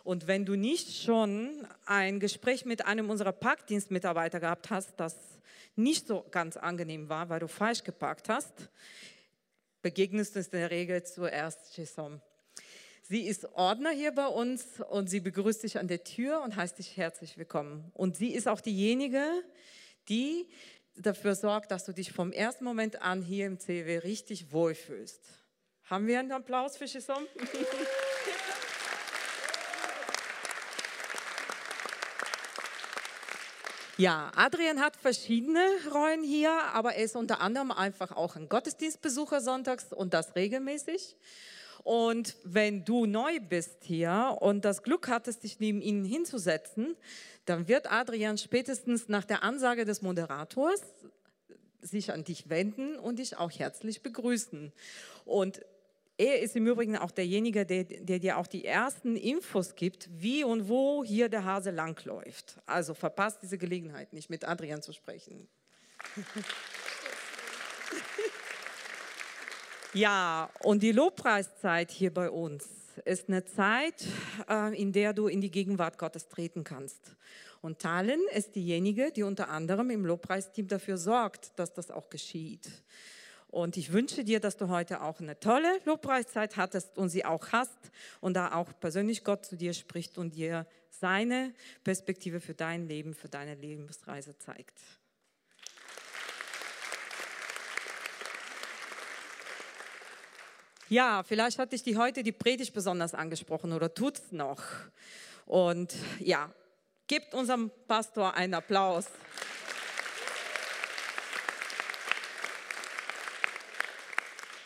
Und 0.03 0.27
wenn 0.27 0.45
du 0.45 0.55
nicht 0.55 1.03
schon 1.03 1.67
ein 1.85 2.19
Gespräch 2.19 2.65
mit 2.65 2.85
einem 2.85 3.09
unserer 3.09 3.31
Parkdienstmitarbeiter 3.31 4.39
gehabt 4.39 4.69
hast, 4.69 4.93
das 4.97 5.15
nicht 5.75 6.07
so 6.07 6.25
ganz 6.31 6.57
angenehm 6.57 7.09
war, 7.09 7.29
weil 7.29 7.39
du 7.39 7.47
falsch 7.47 7.83
geparkt 7.83 8.29
hast, 8.29 8.53
begegnest 9.81 10.35
du 10.35 10.39
in 10.39 10.45
der 10.51 10.71
Regel 10.71 11.03
zuerst 11.03 11.73
Chisom. 11.73 12.21
Sie 13.03 13.21
ist 13.23 13.45
Ordner 13.53 13.89
hier 13.89 14.11
bei 14.11 14.27
uns 14.27 14.81
und 14.89 15.09
sie 15.09 15.19
begrüßt 15.19 15.63
dich 15.63 15.79
an 15.79 15.87
der 15.87 16.03
Tür 16.03 16.41
und 16.43 16.55
heißt 16.55 16.77
dich 16.77 16.95
herzlich 16.95 17.37
willkommen. 17.37 17.91
Und 17.95 18.17
sie 18.17 18.33
ist 18.33 18.47
auch 18.47 18.61
diejenige, 18.61 19.23
die 20.09 20.47
dafür 20.95 21.33
sorgt, 21.33 21.71
dass 21.71 21.85
du 21.85 21.93
dich 21.93 22.11
vom 22.11 22.31
ersten 22.31 22.65
Moment 22.65 23.01
an 23.01 23.23
hier 23.23 23.47
im 23.47 23.57
CW 23.57 23.99
richtig 23.99 24.51
wohlfühlst. 24.51 25.38
Haben 25.89 26.05
wir 26.05 26.19
einen 26.19 26.31
Applaus 26.31 26.77
für 26.77 26.85
Chisom? 26.85 27.25
Ja, 33.97 34.31
Adrian 34.33 34.79
hat 34.79 34.95
verschiedene 34.95 35.59
Rollen 35.93 36.23
hier, 36.23 36.53
aber 36.71 36.93
er 36.93 37.03
ist 37.03 37.17
unter 37.17 37.41
anderem 37.41 37.69
einfach 37.69 38.13
auch 38.13 38.37
ein 38.37 38.47
Gottesdienstbesucher 38.47 39.41
sonntags 39.41 39.91
und 39.91 40.13
das 40.13 40.37
regelmäßig. 40.37 41.17
Und 41.83 42.37
wenn 42.45 42.85
du 42.85 43.05
neu 43.05 43.41
bist 43.41 43.83
hier 43.83 44.37
und 44.39 44.63
das 44.63 44.83
Glück 44.83 45.09
hattest, 45.09 45.43
dich 45.43 45.59
neben 45.59 45.81
ihnen 45.81 46.05
hinzusetzen, 46.05 46.95
dann 47.43 47.67
wird 47.67 47.91
Adrian 47.91 48.37
spätestens 48.37 49.09
nach 49.09 49.25
der 49.25 49.43
Ansage 49.43 49.83
des 49.83 50.01
Moderators 50.01 50.81
sich 51.81 52.13
an 52.13 52.23
dich 52.23 52.47
wenden 52.47 52.97
und 52.97 53.19
dich 53.19 53.35
auch 53.35 53.51
herzlich 53.51 54.01
begrüßen. 54.01 54.71
Und 55.25 55.59
er 56.19 56.39
ist 56.41 56.55
im 56.57 56.67
Übrigen 56.67 56.97
auch 56.97 57.11
derjenige, 57.11 57.65
der, 57.65 57.85
der, 57.85 58.19
dir 58.19 58.37
auch 58.37 58.47
die 58.47 58.65
ersten 58.65 59.15
Infos 59.15 59.75
gibt, 59.75 60.09
wie 60.11 60.43
und 60.43 60.67
wo 60.67 61.01
hier 61.01 61.29
der 61.29 61.45
Hase 61.45 61.71
langläuft. 61.71 62.57
Also 62.65 62.93
verpasst 62.93 63.41
diese 63.41 63.57
Gelegenheit 63.57 64.11
nicht, 64.11 64.29
mit 64.29 64.43
Adrian 64.45 64.81
zu 64.81 64.91
sprechen. 64.91 65.47
ja, 69.93 70.49
und 70.59 70.83
die 70.83 70.91
Lobpreiszeit 70.91 71.89
hier 71.89 72.13
bei 72.13 72.29
uns 72.29 72.67
ist 73.05 73.29
eine 73.29 73.45
Zeit, 73.45 74.05
äh, 74.49 74.77
in 74.77 74.91
der 74.91 75.13
du 75.13 75.27
in 75.27 75.39
die 75.39 75.51
Gegenwart 75.51 75.97
Gottes 75.97 76.27
treten 76.27 76.65
kannst. 76.65 77.15
Und 77.61 77.79
Talen 77.79 78.19
ist 78.35 78.57
diejenige, 78.57 79.13
die 79.13 79.23
unter 79.23 79.47
anderem 79.47 79.89
im 79.89 80.05
Lobpreisteam 80.05 80.67
dafür 80.67 80.97
sorgt, 80.97 81.57
dass 81.57 81.73
das 81.73 81.91
auch 81.91 82.09
geschieht. 82.09 82.69
Und 83.49 83.77
ich 83.77 83.91
wünsche 83.91 84.23
dir, 84.23 84.39
dass 84.39 84.57
du 84.57 84.69
heute 84.69 85.01
auch 85.01 85.19
eine 85.19 85.39
tolle 85.39 85.79
Lobpreiszeit 85.85 86.55
hattest 86.55 86.97
und 86.97 87.09
sie 87.09 87.25
auch 87.25 87.51
hast 87.51 87.77
und 88.21 88.35
da 88.35 88.53
auch 88.53 88.67
persönlich 88.79 89.23
Gott 89.23 89.45
zu 89.45 89.55
dir 89.55 89.73
spricht 89.73 90.19
und 90.19 90.35
dir 90.35 90.67
seine 90.89 91.53
Perspektive 91.83 92.41
für 92.41 92.53
dein 92.53 92.87
Leben, 92.87 93.15
für 93.15 93.27
deine 93.27 93.55
Lebensreise 93.55 94.37
zeigt. 94.37 94.77
Ja, 100.89 101.23
vielleicht 101.23 101.59
hat 101.59 101.71
dich 101.71 101.83
die 101.83 101.97
heute 101.97 102.23
die 102.23 102.31
Predigt 102.31 102.73
besonders 102.73 103.13
angesprochen 103.13 103.73
oder 103.73 103.93
tut 103.93 104.17
es 104.17 104.31
noch. 104.31 104.63
Und 105.45 105.95
ja, 106.19 106.51
gebt 107.07 107.33
unserem 107.33 107.71
Pastor 107.87 108.35
einen 108.35 108.53
Applaus. 108.53 109.05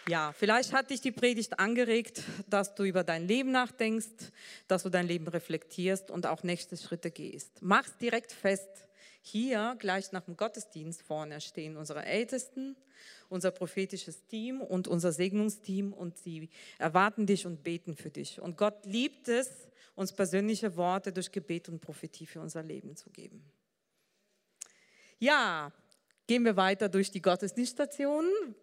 Ja, 0.09 0.33
vielleicht 0.33 0.73
hat 0.73 0.89
dich 0.89 0.99
die 0.99 1.13
Predigt 1.13 1.59
angeregt, 1.59 2.23
dass 2.47 2.75
du 2.75 2.83
über 2.83 3.05
dein 3.05 3.25
Leben 3.25 3.51
nachdenkst, 3.51 4.31
dass 4.67 4.83
du 4.83 4.89
dein 4.89 5.07
Leben 5.07 5.27
reflektierst 5.29 6.11
und 6.11 6.27
auch 6.27 6.43
nächste 6.43 6.75
Schritte 6.75 7.09
gehst. 7.09 7.61
Mach's 7.61 7.97
direkt 7.97 8.33
fest. 8.33 8.67
Hier, 9.21 9.77
gleich 9.79 10.11
nach 10.11 10.25
dem 10.25 10.35
Gottesdienst 10.35 11.01
vorne, 11.01 11.39
stehen 11.39 11.77
unsere 11.77 12.03
Ältesten, 12.03 12.75
unser 13.29 13.51
prophetisches 13.51 14.25
Team 14.25 14.59
und 14.59 14.89
unser 14.89 15.13
Segnungsteam 15.13 15.93
und 15.93 16.17
sie 16.17 16.49
erwarten 16.77 17.25
dich 17.25 17.45
und 17.45 17.63
beten 17.63 17.95
für 17.95 18.09
dich. 18.09 18.41
Und 18.41 18.57
Gott 18.57 18.85
liebt 18.85 19.29
es, 19.29 19.49
uns 19.95 20.11
persönliche 20.11 20.75
Worte 20.75 21.13
durch 21.13 21.31
Gebet 21.31 21.69
und 21.69 21.79
Prophetie 21.79 22.25
für 22.25 22.41
unser 22.41 22.61
Leben 22.61 22.97
zu 22.97 23.09
geben. 23.09 23.41
Ja, 25.19 25.71
gehen 26.27 26.43
wir 26.43 26.57
weiter 26.57 26.89
durch 26.89 27.09
die 27.09 27.21
Gottesdienststationen. 27.21 28.55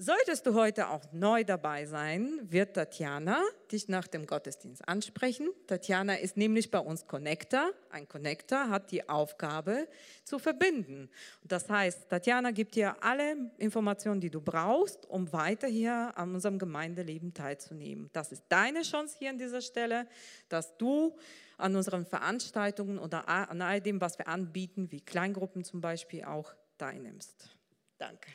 Solltest 0.00 0.46
du 0.46 0.54
heute 0.54 0.90
auch 0.90 1.02
neu 1.10 1.42
dabei 1.42 1.84
sein, 1.84 2.38
wird 2.42 2.74
Tatjana 2.74 3.42
dich 3.72 3.88
nach 3.88 4.06
dem 4.06 4.26
Gottesdienst 4.26 4.86
ansprechen. 4.86 5.48
Tatjana 5.66 6.14
ist 6.14 6.36
nämlich 6.36 6.70
bei 6.70 6.78
uns 6.78 7.08
Connector. 7.08 7.72
Ein 7.90 8.06
Connector 8.06 8.70
hat 8.70 8.92
die 8.92 9.08
Aufgabe 9.08 9.88
zu 10.22 10.38
verbinden. 10.38 11.10
Das 11.42 11.68
heißt, 11.68 12.08
Tatjana 12.08 12.52
gibt 12.52 12.76
dir 12.76 13.02
alle 13.02 13.50
Informationen, 13.58 14.20
die 14.20 14.30
du 14.30 14.40
brauchst, 14.40 15.04
um 15.06 15.32
weiter 15.32 15.66
hier 15.66 16.12
an 16.14 16.32
unserem 16.32 16.60
Gemeindeleben 16.60 17.34
teilzunehmen. 17.34 18.08
Das 18.12 18.30
ist 18.30 18.44
deine 18.48 18.82
Chance 18.82 19.16
hier 19.18 19.30
an 19.30 19.38
dieser 19.38 19.62
Stelle, 19.62 20.06
dass 20.48 20.76
du 20.76 21.16
an 21.56 21.74
unseren 21.74 22.06
Veranstaltungen 22.06 23.00
oder 23.00 23.28
an 23.28 23.60
all 23.60 23.80
dem, 23.80 24.00
was 24.00 24.16
wir 24.16 24.28
anbieten, 24.28 24.92
wie 24.92 25.00
Kleingruppen 25.00 25.64
zum 25.64 25.80
Beispiel, 25.80 26.22
auch 26.22 26.54
teilnimmst. 26.78 27.50
Danke. 27.98 28.28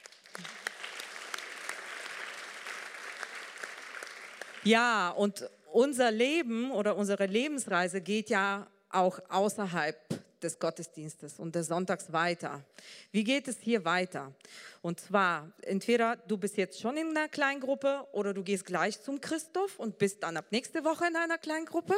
Ja, 4.63 5.10
und 5.10 5.49
unser 5.73 6.10
Leben 6.12 6.71
oder 6.71 6.95
unsere 6.95 7.26
Lebensreise 7.26 7.99
geht 7.99 8.30
ja 8.30 8.67
auch 8.89 9.19
außerhalb 9.30 9.97
des 10.41 10.60
Gottesdienstes 10.60 11.39
und 11.39 11.56
des 11.56 11.67
Sonntags 11.67 12.13
weiter. 12.13 12.63
Wie 13.12 13.26
geht 13.26 13.47
es 13.49 13.60
hier 13.60 13.84
weiter? 13.84 14.34
Und 14.82 15.02
zwar, 15.02 15.52
entweder 15.62 16.15
du 16.15 16.38
bist 16.38 16.56
jetzt 16.56 16.80
schon 16.80 16.95
in 16.95 17.10
einer 17.10 17.28
Kleingruppe 17.28 18.08
oder 18.13 18.34
du 18.34 18.43
gehst 18.43 18.65
gleich 18.65 19.02
zum 19.02 19.19
Christoph 19.19 19.80
und 19.80 19.97
bist 19.97 20.23
dann 20.23 20.38
ab 20.38 20.45
nächste 20.52 20.86
Woche 20.86 21.08
in 21.08 21.15
einer 21.15 21.38
Kleingruppe. 21.38 21.95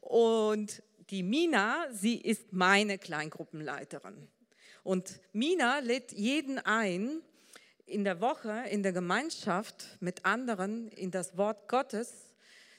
Und 0.00 0.82
die 1.10 1.22
Mina, 1.24 1.86
sie 1.92 2.16
ist 2.16 2.52
meine 2.52 2.98
Kleingruppenleiterin. 2.98 4.28
Und 4.84 5.20
Mina 5.32 5.80
lädt 5.80 6.12
jeden 6.12 6.58
ein, 6.58 7.22
in 7.92 8.04
der 8.04 8.20
Woche 8.20 8.64
in 8.70 8.82
der 8.82 8.92
Gemeinschaft 8.92 9.98
mit 10.00 10.24
anderen 10.24 10.88
in 10.88 11.10
das 11.10 11.36
Wort 11.36 11.68
Gottes 11.68 12.32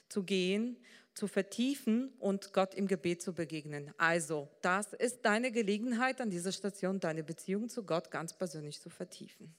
zu 0.08 0.24
gehen, 0.24 0.76
zu 1.14 1.28
vertiefen 1.28 2.12
und 2.18 2.52
Gott 2.52 2.74
im 2.74 2.88
Gebet 2.88 3.22
zu 3.22 3.32
begegnen. 3.32 3.94
Also, 3.96 4.48
das 4.60 4.92
ist 4.92 5.24
deine 5.24 5.52
Gelegenheit 5.52 6.20
an 6.20 6.30
dieser 6.30 6.50
Station, 6.50 6.98
deine 6.98 7.22
Beziehung 7.22 7.68
zu 7.68 7.84
Gott 7.84 8.10
ganz 8.10 8.36
persönlich 8.36 8.80
zu 8.80 8.90
vertiefen. 8.90 9.54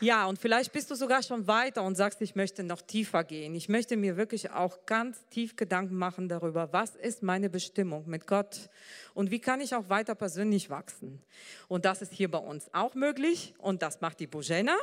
Ja, 0.00 0.26
und 0.26 0.38
vielleicht 0.38 0.72
bist 0.72 0.90
du 0.90 0.94
sogar 0.96 1.22
schon 1.22 1.46
weiter 1.46 1.82
und 1.82 1.94
sagst, 1.94 2.20
ich 2.20 2.34
möchte 2.34 2.62
noch 2.64 2.82
tiefer 2.82 3.24
gehen. 3.24 3.54
Ich 3.54 3.68
möchte 3.68 3.96
mir 3.96 4.16
wirklich 4.16 4.50
auch 4.50 4.86
ganz 4.86 5.24
tief 5.28 5.56
Gedanken 5.56 5.96
machen 5.96 6.28
darüber, 6.28 6.72
was 6.72 6.96
ist 6.96 7.22
meine 7.22 7.48
Bestimmung 7.48 8.08
mit 8.08 8.26
Gott 8.26 8.68
und 9.14 9.30
wie 9.30 9.38
kann 9.38 9.60
ich 9.60 9.74
auch 9.74 9.88
weiter 9.88 10.14
persönlich 10.14 10.68
wachsen. 10.68 11.22
Und 11.68 11.84
das 11.84 12.02
ist 12.02 12.12
hier 12.12 12.30
bei 12.30 12.38
uns 12.38 12.68
auch 12.72 12.94
möglich 12.94 13.54
und 13.58 13.82
das 13.82 14.00
macht 14.00 14.20
die 14.20 14.26
Bojena. 14.26 14.76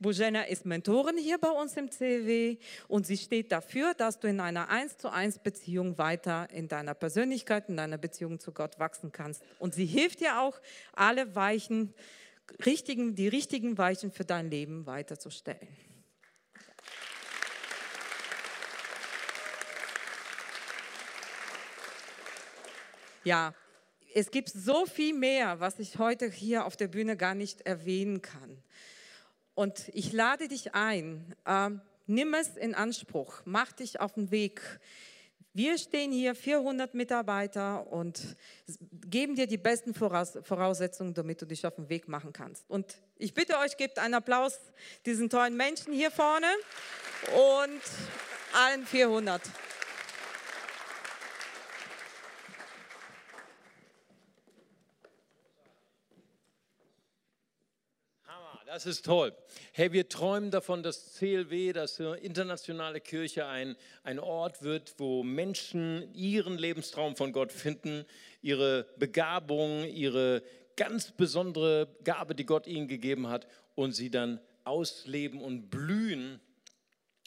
Bojena 0.00 0.42
ist 0.42 0.66
Mentorin 0.66 1.16
hier 1.18 1.38
bei 1.38 1.50
uns 1.50 1.76
im 1.76 1.90
CW 1.90 2.56
und 2.88 3.06
sie 3.06 3.16
steht 3.16 3.52
dafür, 3.52 3.94
dass 3.94 4.18
du 4.18 4.28
in 4.28 4.40
einer 4.40 4.68
1 4.68 4.98
zu 4.98 5.10
1 5.10 5.40
Beziehung 5.40 5.98
weiter 5.98 6.48
in 6.50 6.68
deiner 6.68 6.94
Persönlichkeit, 6.94 7.68
in 7.68 7.76
deiner 7.76 7.98
Beziehung 7.98 8.40
zu 8.40 8.52
Gott 8.52 8.78
wachsen 8.78 9.12
kannst. 9.12 9.42
Und 9.58 9.74
sie 9.74 9.86
hilft 9.86 10.20
dir 10.20 10.40
auch, 10.40 10.60
alle 10.94 11.34
Weichen 11.34 11.94
richtigen, 12.64 13.14
die 13.14 13.28
richtigen 13.28 13.78
Weichen 13.78 14.10
für 14.10 14.24
dein 14.24 14.50
Leben 14.50 14.86
weiterzustellen. 14.86 15.68
Ja, 23.24 23.54
es 24.14 24.30
gibt 24.30 24.48
so 24.48 24.84
viel 24.84 25.14
mehr, 25.14 25.60
was 25.60 25.78
ich 25.78 25.98
heute 25.98 26.28
hier 26.28 26.66
auf 26.66 26.76
der 26.76 26.88
Bühne 26.88 27.16
gar 27.16 27.34
nicht 27.34 27.62
erwähnen 27.62 28.20
kann. 28.20 28.62
Und 29.54 29.90
ich 29.94 30.12
lade 30.12 30.48
dich 30.48 30.74
ein, 30.74 31.34
äh, 31.44 31.70
nimm 32.06 32.34
es 32.34 32.56
in 32.56 32.74
Anspruch, 32.74 33.42
mach 33.44 33.72
dich 33.72 34.00
auf 34.00 34.14
den 34.14 34.30
Weg 34.30 34.60
wir 35.54 35.76
stehen 35.76 36.12
hier 36.12 36.34
400 36.34 36.94
Mitarbeiter 36.94 37.86
und 37.92 38.36
geben 39.06 39.34
dir 39.34 39.46
die 39.46 39.58
besten 39.58 39.94
Voraussetzungen, 39.94 41.14
damit 41.14 41.42
du 41.42 41.46
dich 41.46 41.66
auf 41.66 41.74
den 41.74 41.88
Weg 41.88 42.08
machen 42.08 42.32
kannst. 42.32 42.68
Und 42.70 42.96
ich 43.16 43.34
bitte 43.34 43.58
euch, 43.58 43.76
gebt 43.76 43.98
einen 43.98 44.14
Applaus 44.14 44.58
diesen 45.04 45.28
tollen 45.28 45.56
Menschen 45.56 45.92
hier 45.92 46.10
vorne 46.10 46.46
und 47.34 47.82
allen 48.54 48.86
400. 48.86 49.42
Das 58.72 58.86
ist 58.86 59.04
toll. 59.04 59.34
Hey, 59.72 59.92
wir 59.92 60.08
träumen 60.08 60.50
davon, 60.50 60.82
dass 60.82 61.16
CLW, 61.16 61.74
dass 61.74 62.00
internationale 62.00 63.02
Kirche 63.02 63.44
ein, 63.44 63.76
ein 64.02 64.18
Ort 64.18 64.62
wird, 64.62 64.94
wo 64.96 65.22
Menschen 65.22 66.10
ihren 66.14 66.56
Lebenstraum 66.56 67.14
von 67.14 67.32
Gott 67.32 67.52
finden, 67.52 68.06
ihre 68.40 68.86
Begabung, 68.96 69.84
ihre 69.84 70.42
ganz 70.74 71.10
besondere 71.10 71.86
Gabe, 72.02 72.34
die 72.34 72.46
Gott 72.46 72.66
ihnen 72.66 72.88
gegeben 72.88 73.28
hat, 73.28 73.46
und 73.74 73.92
sie 73.92 74.08
dann 74.08 74.40
ausleben 74.64 75.42
und 75.42 75.68
blühen 75.68 76.40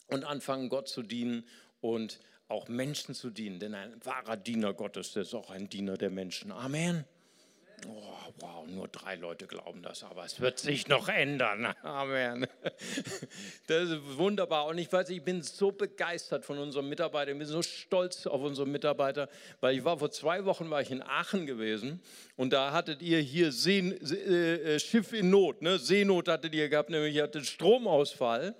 und 0.07 0.23
anfangen, 0.23 0.69
Gott 0.69 0.87
zu 0.87 1.03
dienen 1.03 1.47
und 1.79 2.21
auch 2.47 2.67
Menschen 2.69 3.13
zu 3.13 3.29
dienen. 3.29 3.59
Denn 3.59 3.75
ein 3.75 4.03
wahrer 4.03 4.35
Diener 4.35 4.73
Gottes, 4.73 5.15
ist 5.15 5.35
auch 5.35 5.51
ein 5.51 5.69
Diener 5.69 5.95
der 5.95 6.09
Menschen. 6.09 6.51
Amen. 6.51 7.05
Oh, 7.87 8.01
wow, 8.39 8.67
nur 8.67 8.87
drei 8.87 9.15
Leute 9.15 9.47
glauben 9.47 9.81
das, 9.81 10.03
aber 10.03 10.25
es 10.25 10.39
wird 10.39 10.59
sich 10.59 10.87
noch 10.87 11.07
ändern. 11.07 11.73
Amen. 11.83 12.47
Das 13.67 13.89
ist 13.89 14.17
wunderbar. 14.17 14.65
Und 14.67 14.77
ich 14.77 14.91
weiß, 14.91 15.09
ich 15.09 15.23
bin 15.23 15.41
so 15.41 15.71
begeistert 15.71 16.45
von 16.45 16.57
unserem 16.57 16.89
Mitarbeiter. 16.89 17.31
Ich 17.31 17.37
bin 17.37 17.47
so 17.47 17.61
stolz 17.61 18.27
auf 18.27 18.41
unsere 18.41 18.67
Mitarbeiter, 18.67 19.29
weil 19.61 19.77
ich 19.77 19.83
war 19.83 19.99
vor 19.99 20.11
zwei 20.11 20.45
Wochen 20.45 20.69
war 20.69 20.81
ich 20.81 20.91
in 20.91 21.01
Aachen 21.01 21.45
gewesen 21.45 22.01
und 22.35 22.53
da 22.53 22.71
hattet 22.71 23.01
ihr 23.01 23.19
hier 23.19 23.51
See, 23.51 23.79
äh, 23.79 24.79
Schiff 24.79 25.13
in 25.13 25.29
Not, 25.29 25.61
ne? 25.61 25.77
Seenot 25.77 26.27
hattet 26.27 26.53
ihr 26.53 26.69
gehabt, 26.69 26.89
nämlich 26.89 27.15
ihr 27.15 27.23
hattet 27.23 27.45
Stromausfall. 27.45 28.55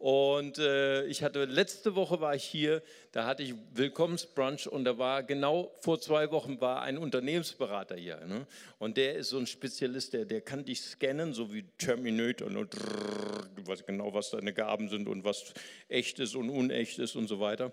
Und 0.00 0.56
äh, 0.56 1.04
ich 1.08 1.22
hatte 1.22 1.44
letzte 1.44 1.94
Woche 1.94 2.22
war 2.22 2.34
ich 2.34 2.44
hier, 2.44 2.82
da 3.12 3.26
hatte 3.26 3.42
ich 3.42 3.52
Willkommensbrunch 3.74 4.66
und 4.66 4.86
da 4.86 4.96
war 4.96 5.22
genau 5.22 5.76
vor 5.80 6.00
zwei 6.00 6.30
Wochen 6.30 6.58
war 6.58 6.80
ein 6.80 6.96
Unternehmensberater 6.96 7.96
hier. 7.96 8.18
Ne? 8.24 8.46
Und 8.78 8.96
der 8.96 9.16
ist 9.16 9.28
so 9.28 9.36
ein 9.36 9.46
Spezialist, 9.46 10.14
der, 10.14 10.24
der 10.24 10.40
kann 10.40 10.64
dich 10.64 10.80
scannen, 10.80 11.34
so 11.34 11.52
wie 11.52 11.64
Terminator. 11.76 12.48
Ne? 12.48 12.64
Du 12.64 13.66
weißt 13.66 13.86
genau, 13.86 14.14
was 14.14 14.30
deine 14.30 14.54
Gaben 14.54 14.88
sind 14.88 15.06
und 15.06 15.22
was 15.22 15.52
echt 15.90 16.18
ist 16.18 16.34
und 16.34 16.48
unecht 16.48 16.98
ist 16.98 17.14
und 17.14 17.28
so 17.28 17.38
weiter. 17.38 17.70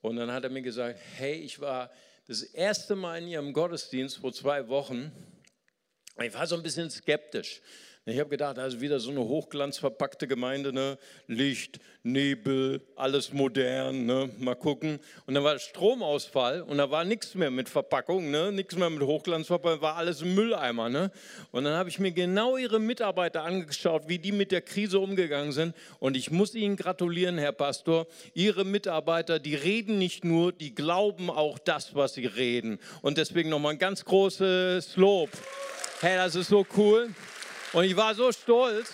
Und 0.00 0.14
dann 0.14 0.30
hat 0.30 0.44
er 0.44 0.50
mir 0.50 0.62
gesagt, 0.62 1.00
hey, 1.16 1.34
ich 1.34 1.58
war 1.58 1.90
das 2.28 2.44
erste 2.44 2.94
Mal 2.94 3.18
in 3.18 3.26
Ihrem 3.26 3.52
Gottesdienst 3.52 4.18
vor 4.18 4.32
zwei 4.32 4.68
Wochen. 4.68 5.10
Ich 6.22 6.34
war 6.34 6.46
so 6.46 6.54
ein 6.54 6.62
bisschen 6.62 6.88
skeptisch. 6.88 7.60
Ich 8.06 8.20
habe 8.20 8.28
gedacht, 8.28 8.58
also 8.58 8.82
wieder 8.82 9.00
so 9.00 9.10
eine 9.10 9.20
hochglanzverpackte 9.20 10.28
Gemeinde, 10.28 10.74
ne? 10.74 10.98
Licht, 11.26 11.80
Nebel, 12.02 12.82
alles 12.96 13.32
modern, 13.32 14.04
ne? 14.04 14.28
mal 14.38 14.54
gucken. 14.54 15.00
Und 15.24 15.32
dann 15.32 15.42
war 15.42 15.58
Stromausfall 15.58 16.60
und 16.60 16.76
da 16.76 16.90
war 16.90 17.04
nichts 17.04 17.34
mehr 17.34 17.50
mit 17.50 17.70
Verpackung, 17.70 18.30
ne? 18.30 18.52
nichts 18.52 18.76
mehr 18.76 18.90
mit 18.90 19.02
Hochglanzverpackung, 19.02 19.80
war 19.80 19.96
alles 19.96 20.20
im 20.20 20.34
Mülleimer. 20.34 20.90
Ne? 20.90 21.10
Und 21.50 21.64
dann 21.64 21.72
habe 21.72 21.88
ich 21.88 21.98
mir 21.98 22.12
genau 22.12 22.58
ihre 22.58 22.78
Mitarbeiter 22.78 23.42
angeschaut, 23.42 24.02
wie 24.06 24.18
die 24.18 24.32
mit 24.32 24.52
der 24.52 24.60
Krise 24.60 24.98
umgegangen 24.98 25.52
sind. 25.52 25.74
Und 25.98 26.14
ich 26.14 26.30
muss 26.30 26.54
Ihnen 26.54 26.76
gratulieren, 26.76 27.38
Herr 27.38 27.52
Pastor. 27.52 28.06
Ihre 28.34 28.66
Mitarbeiter, 28.66 29.38
die 29.38 29.54
reden 29.54 29.96
nicht 29.96 30.26
nur, 30.26 30.52
die 30.52 30.74
glauben 30.74 31.30
auch 31.30 31.58
das, 31.58 31.94
was 31.94 32.12
sie 32.12 32.26
reden. 32.26 32.78
Und 33.00 33.16
deswegen 33.16 33.48
nochmal 33.48 33.72
ein 33.72 33.78
ganz 33.78 34.04
großes 34.04 34.94
Lob. 34.96 35.30
Hey, 36.02 36.16
das 36.18 36.34
ist 36.34 36.48
so 36.48 36.66
cool. 36.76 37.08
Und 37.74 37.82
ich 37.82 37.96
war 37.96 38.14
so 38.14 38.30
stolz, 38.30 38.92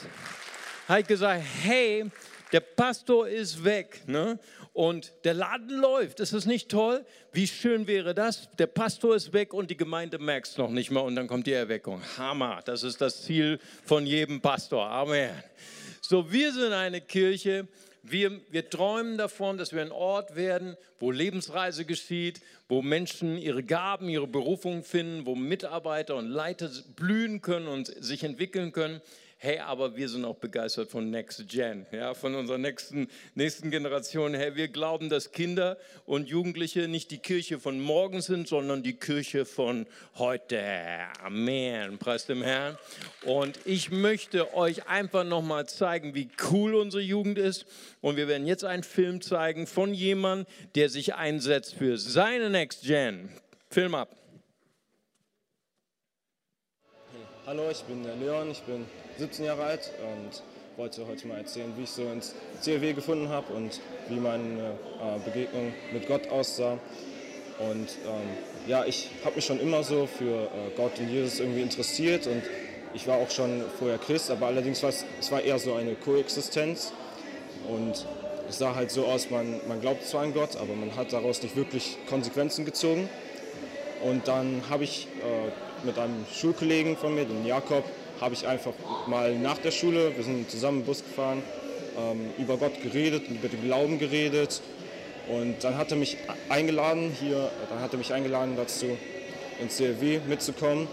habe 0.89 1.03
gesagt, 1.03 1.45
hey, 1.63 2.11
der 2.51 2.61
Pastor 2.61 3.29
ist 3.29 3.63
weg 3.63 4.01
ne? 4.07 4.39
und 4.73 5.13
der 5.25 5.35
Laden 5.35 5.79
läuft. 5.79 6.19
Ist 6.19 6.33
das 6.33 6.47
nicht 6.47 6.71
toll? 6.71 7.05
Wie 7.31 7.47
schön 7.47 7.87
wäre 7.87 8.15
das? 8.15 8.49
Der 8.59 8.69
Pastor 8.69 9.15
ist 9.15 9.35
weg 9.35 9.53
und 9.53 9.71
die 9.71 9.77
Gemeinde 9.77 10.19
merkt 10.19 10.47
es 10.47 10.57
noch 10.57 10.71
nicht 10.71 10.91
mal 10.91 11.01
und 11.01 11.15
dann 11.15 11.27
kommt 11.27 11.47
die 11.47 11.53
Erweckung. 11.53 12.01
Hammer, 12.17 12.63
das 12.65 12.83
ist 12.83 13.03
das 13.03 13.23
Ziel 13.23 13.61
von 13.85 14.07
jedem 14.07 14.41
Pastor. 14.41 14.89
Amen. 14.89 15.31
So, 16.01 16.33
wir 16.33 16.51
sind 16.51 16.73
eine 16.73 17.03
Kirche, 17.03 17.69
wir, 18.03 18.41
wir 18.51 18.71
träumen 18.71 19.19
davon, 19.19 19.59
dass 19.59 19.73
wir 19.73 19.83
ein 19.83 19.93
Ort 19.93 20.37
werden, 20.37 20.77
wo 20.99 21.11
Lebensreise 21.11 21.85
geschieht, 21.85 22.41
wo 22.69 22.83
Menschen 22.83 23.37
ihre 23.37 23.63
Gaben, 23.63 24.09
ihre 24.09 24.27
Berufung 24.27 24.85
finden, 24.85 25.27
wo 25.27 25.35
Mitarbeiter 25.35 26.17
und 26.17 26.29
Leiter 26.29 26.71
blühen 26.97 27.43
können 27.43 27.69
und 27.69 27.87
sich 27.87 28.25
entwickeln 28.25 28.73
können. 28.73 29.01
Hey, 29.43 29.59
aber 29.59 29.97
wir 29.97 30.07
sind 30.11 30.27
auch 30.27 30.37
begeistert 30.37 30.91
von 30.91 31.09
Next 31.09 31.49
Gen, 31.49 31.87
ja, 31.93 32.13
von 32.13 32.35
unserer 32.35 32.59
nächsten, 32.59 33.09
nächsten 33.35 33.71
Generation. 33.71 34.35
Hey, 34.35 34.55
wir 34.55 34.69
glauben, 34.69 35.09
dass 35.09 35.33
Kinder 35.33 35.79
und 36.05 36.29
Jugendliche 36.29 36.89
nicht 36.89 37.11
die 37.11 37.21
Kirche 37.21 37.59
von 37.59 37.81
morgen 37.81 38.21
sind, 38.21 38.49
sondern 38.49 38.83
die 38.83 38.93
Kirche 38.99 39.47
von 39.47 39.87
heute. 40.19 40.63
Amen. 41.23 41.97
Preis 41.97 42.27
dem 42.27 42.43
Herrn. 42.43 42.77
Und 43.25 43.59
ich 43.65 43.91
möchte 43.91 44.53
euch 44.53 44.87
einfach 44.89 45.25
nochmal 45.25 45.67
zeigen, 45.67 46.15
wie 46.15 46.29
cool 46.51 46.75
unsere 46.75 47.03
Jugend 47.03 47.39
ist. 47.39 47.65
Und 48.03 48.19
wir 48.19 48.29
werden 48.29 48.47
jetzt 48.47 48.67
einen 48.67 48.83
Film 48.83 49.23
zeigen 49.23 49.67
von 49.67 49.95
jemandem, 49.95 50.47
der 50.75 50.91
sich 50.91 51.15
einsetzt 51.15 51.77
für 51.77 51.97
seine 51.97 52.51
Next 52.51 52.83
Gen. 52.83 53.31
Film 53.71 53.95
ab. 53.95 54.15
Hallo, 57.47 57.71
ich 57.71 57.81
bin 57.85 58.03
der 58.03 58.17
Leon, 58.17 58.51
ich 58.51 58.61
bin 58.61 58.85
17 59.19 59.45
Jahre 59.45 59.65
alt 59.65 59.91
und 60.03 60.43
wollte 60.77 61.07
heute 61.07 61.27
mal 61.27 61.39
erzählen, 61.39 61.73
wie 61.77 61.83
ich 61.83 61.91
so 61.91 62.03
ins 62.03 62.35
CLW 62.63 62.95
gefunden 62.95 63.29
habe 63.29 63.53
und 63.53 63.81
wie 64.09 64.19
meine 64.19 64.71
äh, 65.01 65.19
Begegnung 65.25 65.73
mit 65.93 66.07
Gott 66.07 66.29
aussah. 66.31 66.79
Und 67.59 67.89
ähm, 68.07 68.29
ja, 68.67 68.85
ich 68.87 69.11
habe 69.25 69.37
mich 69.37 69.45
schon 69.45 69.61
immer 69.61 69.83
so 69.83 70.07
für 70.07 70.45
äh, 70.45 70.49
Gott 70.77 70.99
und 70.99 71.11
Jesus 71.11 71.41
irgendwie 71.41 71.61
interessiert 71.61 72.27
und 72.27 72.43
ich 72.95 73.07
war 73.07 73.19
auch 73.19 73.31
schon 73.31 73.63
vorher 73.79 73.99
Christ, 73.99 74.31
aber 74.31 74.47
allerdings 74.47 74.83
war 74.83 74.91
es, 74.91 75.05
es 75.21 75.31
war 75.31 75.43
eher 75.43 75.59
so 75.59 75.75
eine 75.75 75.95
Koexistenz 75.95 76.93
und 77.69 78.07
es 78.49 78.59
sah 78.59 78.75
halt 78.75 78.91
so 78.91 79.05
aus, 79.07 79.31
man, 79.31 79.61
man 79.69 79.81
glaubt 79.81 80.05
zwar 80.05 80.23
an 80.23 80.35
Gott, 80.35 80.57
aber 80.57 80.75
man 80.75 80.97
hat 80.97 81.13
daraus 81.13 81.43
nicht 81.43 81.55
wirklich 81.57 81.99
Konsequenzen 82.09 82.65
gezogen. 82.65 83.09
Und 84.03 84.29
dann 84.29 84.63
habe 84.71 84.85
ich 84.85 85.07
äh, 85.21 85.87
mit 85.87 85.99
einem 85.99 86.25
Schulkollegen 86.33 86.97
von 86.97 87.15
mir, 87.15 87.27
dem 87.27 87.47
Jakob, 87.47 87.85
habe 88.21 88.35
ich 88.35 88.47
einfach 88.47 88.73
mal 89.07 89.35
nach 89.35 89.59
der 89.59 89.71
Schule, 89.71 90.15
wir 90.17 90.25
sind 90.25 90.51
zusammen 90.51 90.85
Bus 90.85 91.03
gefahren, 91.03 91.43
ähm, 91.97 92.31
über 92.39 92.57
Gott 92.57 92.83
geredet, 92.83 93.29
über 93.29 93.49
den 93.49 93.63
Glauben 93.65 93.99
geredet. 93.99 94.61
Und 95.29 95.63
dann 95.63 95.79
hat 95.79 95.91
er 95.91 95.97
mich 95.97 96.17
eingeladen, 96.49 97.17
hier, 97.19 97.51
dann 97.71 97.81
hat 97.81 97.93
er 97.93 97.99
mich 97.99 98.13
eingeladen 98.13 98.57
dazu, 98.57 98.97
ins 99.61 99.77
CLW 99.77 100.21
mitzukommen. 100.29 100.85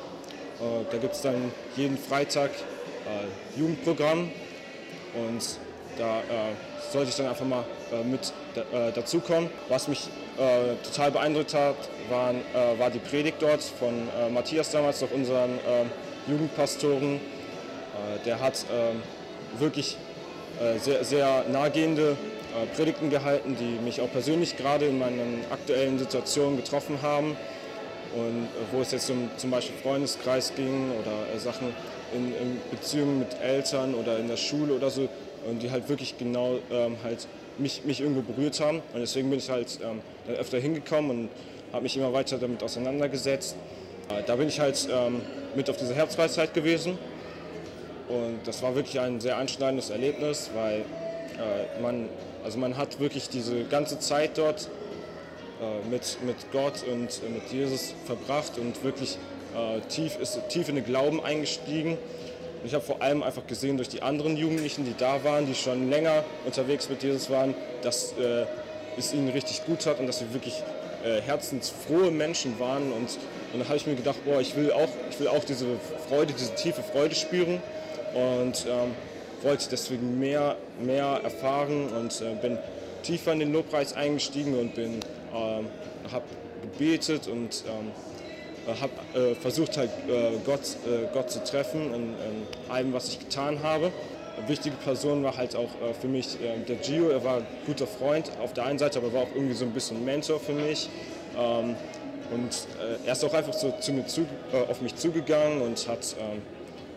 Äh, 0.60 0.86
da 0.92 0.98
gibt 0.98 1.14
es 1.16 1.22
dann 1.22 1.52
jeden 1.76 1.98
Freitag 1.98 2.52
äh, 2.52 3.60
Jugendprogramm 3.60 4.32
und 5.14 5.60
da 5.98 6.20
äh, 6.20 6.92
sollte 6.92 7.10
ich 7.10 7.16
dann 7.16 7.28
einfach 7.28 7.46
mal 7.46 7.66
mit 8.10 8.32
da, 8.54 8.92
dazukommen. 8.92 9.50
Was 9.68 9.88
mich 9.88 10.08
total 10.84 11.12
beeindruckt 11.12 11.54
hat, 11.54 11.76
waren, 12.10 12.42
war 12.78 12.92
die 12.92 13.00
Predigt 13.00 13.38
dort 13.42 13.62
von 13.64 14.08
Matthias 14.32 14.72
damals, 14.72 15.02
noch 15.02 15.12
unseren 15.12 15.60
Jugendpastoren. 16.28 17.16
Äh, 17.16 18.26
der 18.26 18.40
hat 18.40 18.66
ähm, 18.72 19.02
wirklich 19.60 19.98
äh, 20.60 20.78
sehr, 20.80 21.04
sehr 21.04 21.46
nahegehende 21.52 22.12
äh, 22.12 22.76
Predigten 22.76 23.10
gehalten, 23.10 23.56
die 23.60 23.84
mich 23.84 24.02
auch 24.02 24.12
persönlich 24.12 24.58
gerade 24.58 24.86
in 24.86 25.00
meinen 25.00 25.44
aktuellen 25.50 25.98
Situationen 26.00 26.58
getroffen 26.58 27.02
haben. 27.02 27.36
Und 28.16 28.48
wo 28.72 28.82
es 28.82 28.92
jetzt 28.92 29.10
um 29.10 29.30
zum 29.38 29.52
Beispiel 29.52 29.76
Freundeskreis 29.84 30.54
ging 30.56 30.92
oder 30.92 31.40
Sachen 31.40 31.68
in, 32.16 32.28
in 32.28 32.62
Beziehungen 32.72 33.20
mit 33.20 33.40
Eltern 33.42 33.94
oder 33.94 34.18
in 34.18 34.30
der 34.30 34.38
Schule 34.38 34.74
oder 34.74 34.90
so, 34.90 35.10
und 35.48 35.62
die 35.62 35.72
halt 35.72 35.88
wirklich 35.90 36.18
genau 36.18 36.60
ähm, 36.72 36.96
halt 37.04 37.28
mich, 37.58 37.84
mich 37.86 38.02
irgendwo 38.02 38.22
berührt 38.22 38.60
haben. 38.60 38.82
Und 38.94 39.00
deswegen 39.00 39.30
bin 39.30 39.40
ich 39.40 39.50
halt 39.50 39.80
ähm, 39.84 40.02
öfter 40.36 40.60
hingekommen 40.60 41.12
und 41.12 41.30
habe 41.74 41.84
mich 41.84 41.98
immer 41.98 42.14
weiter 42.14 42.38
damit 42.38 42.64
auseinandergesetzt. 42.64 43.56
Äh, 44.10 44.24
da 44.26 44.36
bin 44.36 44.48
ich 44.48 44.60
halt 44.60 44.88
ähm, 44.92 45.22
mit 45.56 45.70
auf 45.70 45.78
dieser 45.78 45.96
Herbstfreizeit 45.96 46.54
gewesen 46.54 46.98
und 48.08 48.40
das 48.46 48.62
war 48.64 48.76
wirklich 48.76 49.00
ein 49.00 49.20
sehr 49.20 49.38
einschneidendes 49.38 49.90
Erlebnis, 49.90 50.50
weil 50.54 50.80
äh, 50.80 51.82
man, 51.82 52.08
also 52.44 52.58
man 52.58 52.78
hat 52.78 53.00
wirklich 53.00 53.30
diese 53.30 53.66
ganze 53.66 54.00
Zeit 54.00 54.38
dort 54.38 54.70
äh, 55.60 55.90
mit, 55.90 56.18
mit 56.26 56.36
Gott 56.52 56.84
und 56.90 57.10
äh, 57.10 57.30
mit 57.30 57.52
Jesus 57.52 57.94
verbracht 58.06 58.58
und 58.58 58.84
wirklich 58.84 59.18
äh, 59.56 59.82
tief, 59.90 60.18
ist 60.20 60.40
tief 60.50 60.70
in 60.70 60.76
den 60.76 60.86
Glauben 60.86 61.24
eingestiegen. 61.24 61.92
Und 61.92 62.66
ich 62.66 62.74
habe 62.74 62.84
vor 62.84 63.02
allem 63.02 63.24
einfach 63.24 63.46
gesehen 63.46 63.76
durch 63.76 63.90
die 63.90 64.02
anderen 64.02 64.38
Jugendlichen, 64.38 64.86
die 64.86 64.96
da 64.98 65.24
waren, 65.24 65.46
die 65.46 65.56
schon 65.56 65.90
länger 65.90 66.24
unterwegs 66.46 66.90
mit 66.90 67.04
Jesus 67.04 67.30
waren, 67.30 67.56
dass 67.82 68.14
äh, 68.14 68.46
es 68.98 69.14
ihnen 69.14 69.30
richtig 69.30 69.66
gut 69.66 69.86
hat 69.86 70.00
und 70.00 70.08
dass 70.08 70.20
sie 70.20 70.34
wirklich 70.34 70.64
herzensfrohe 71.26 72.10
Menschen 72.10 72.60
waren. 72.60 72.92
Und, 72.92 73.18
und 73.54 73.60
dann 73.60 73.68
habe 73.68 73.78
ich 73.78 73.88
mir 73.88 73.96
gedacht, 73.96 74.18
boah, 74.26 74.42
ich 74.42 74.56
will, 74.56 74.72
auch, 74.72 74.90
ich 75.10 75.20
will 75.20 75.28
auch 75.28 75.44
diese 75.44 75.66
Freude, 76.10 76.34
diese 76.34 76.54
tiefe 76.56 76.84
Freude 76.84 77.16
spüren 77.16 77.62
und 78.14 78.66
ähm, 78.68 78.92
wollte 79.42 79.68
deswegen 79.70 80.20
mehr, 80.20 80.58
mehr 80.82 81.22
erfahren 81.24 81.88
und 81.90 82.22
äh, 82.22 82.36
bin 82.42 82.58
tiefer 83.04 83.34
in 83.34 83.40
den 83.40 83.54
Lobpreis 83.54 83.94
eingestiegen 83.94 84.58
und 84.58 84.76
bin, 84.76 85.00
ähm, 85.34 85.68
habe 86.12 86.26
gebetet 86.62 87.28
und 87.28 87.64
ähm, 87.68 87.92
habe 88.82 89.30
äh, 89.32 89.36
versucht 89.36 89.78
halt 89.78 89.92
äh, 90.10 90.38
Gott, 90.46 90.62
äh, 90.86 91.08
Gott 91.14 91.32
zu 91.32 91.44
treffen 91.44 91.94
in, 91.94 92.04
in, 92.04 92.72
allem, 92.72 92.94
was 92.94 93.08
ich 93.10 93.20
getan 93.20 93.64
habe. 93.64 93.92
Eine 94.38 94.50
wichtige 94.50 94.76
Person 94.76 95.24
war 95.24 95.38
halt 95.38 95.56
auch 95.56 95.70
äh, 95.82 95.94
für 96.00 96.08
mich 96.08 96.38
äh, 96.42 96.58
der 96.68 96.76
Gio. 96.78 97.10
Er 97.10 97.24
war 97.24 97.38
ein 97.38 97.48
guter 97.66 97.88
Freund 97.88 98.30
auf 98.44 98.54
der 98.54 98.66
einen 98.66 98.78
Seite, 98.78 99.00
aber 99.00 99.14
war 99.14 99.22
auch 99.22 99.34
irgendwie 99.34 99.56
so 99.56 99.64
ein 99.64 99.72
bisschen 99.72 100.04
Mentor 100.04 100.40
für 100.40 100.54
mich. 100.54 100.90
Ähm, 101.38 101.76
und 102.32 102.68
er 103.06 103.14
ist 103.14 103.24
auch 103.24 103.34
einfach 103.34 103.54
so 103.54 103.74
zu 103.80 103.94
mir 103.94 104.06
zu, 104.06 104.26
auf 104.70 104.82
mich 104.82 104.96
zugegangen 104.96 105.62
und 105.62 105.88
hat 105.88 106.16
ähm, 106.20 106.42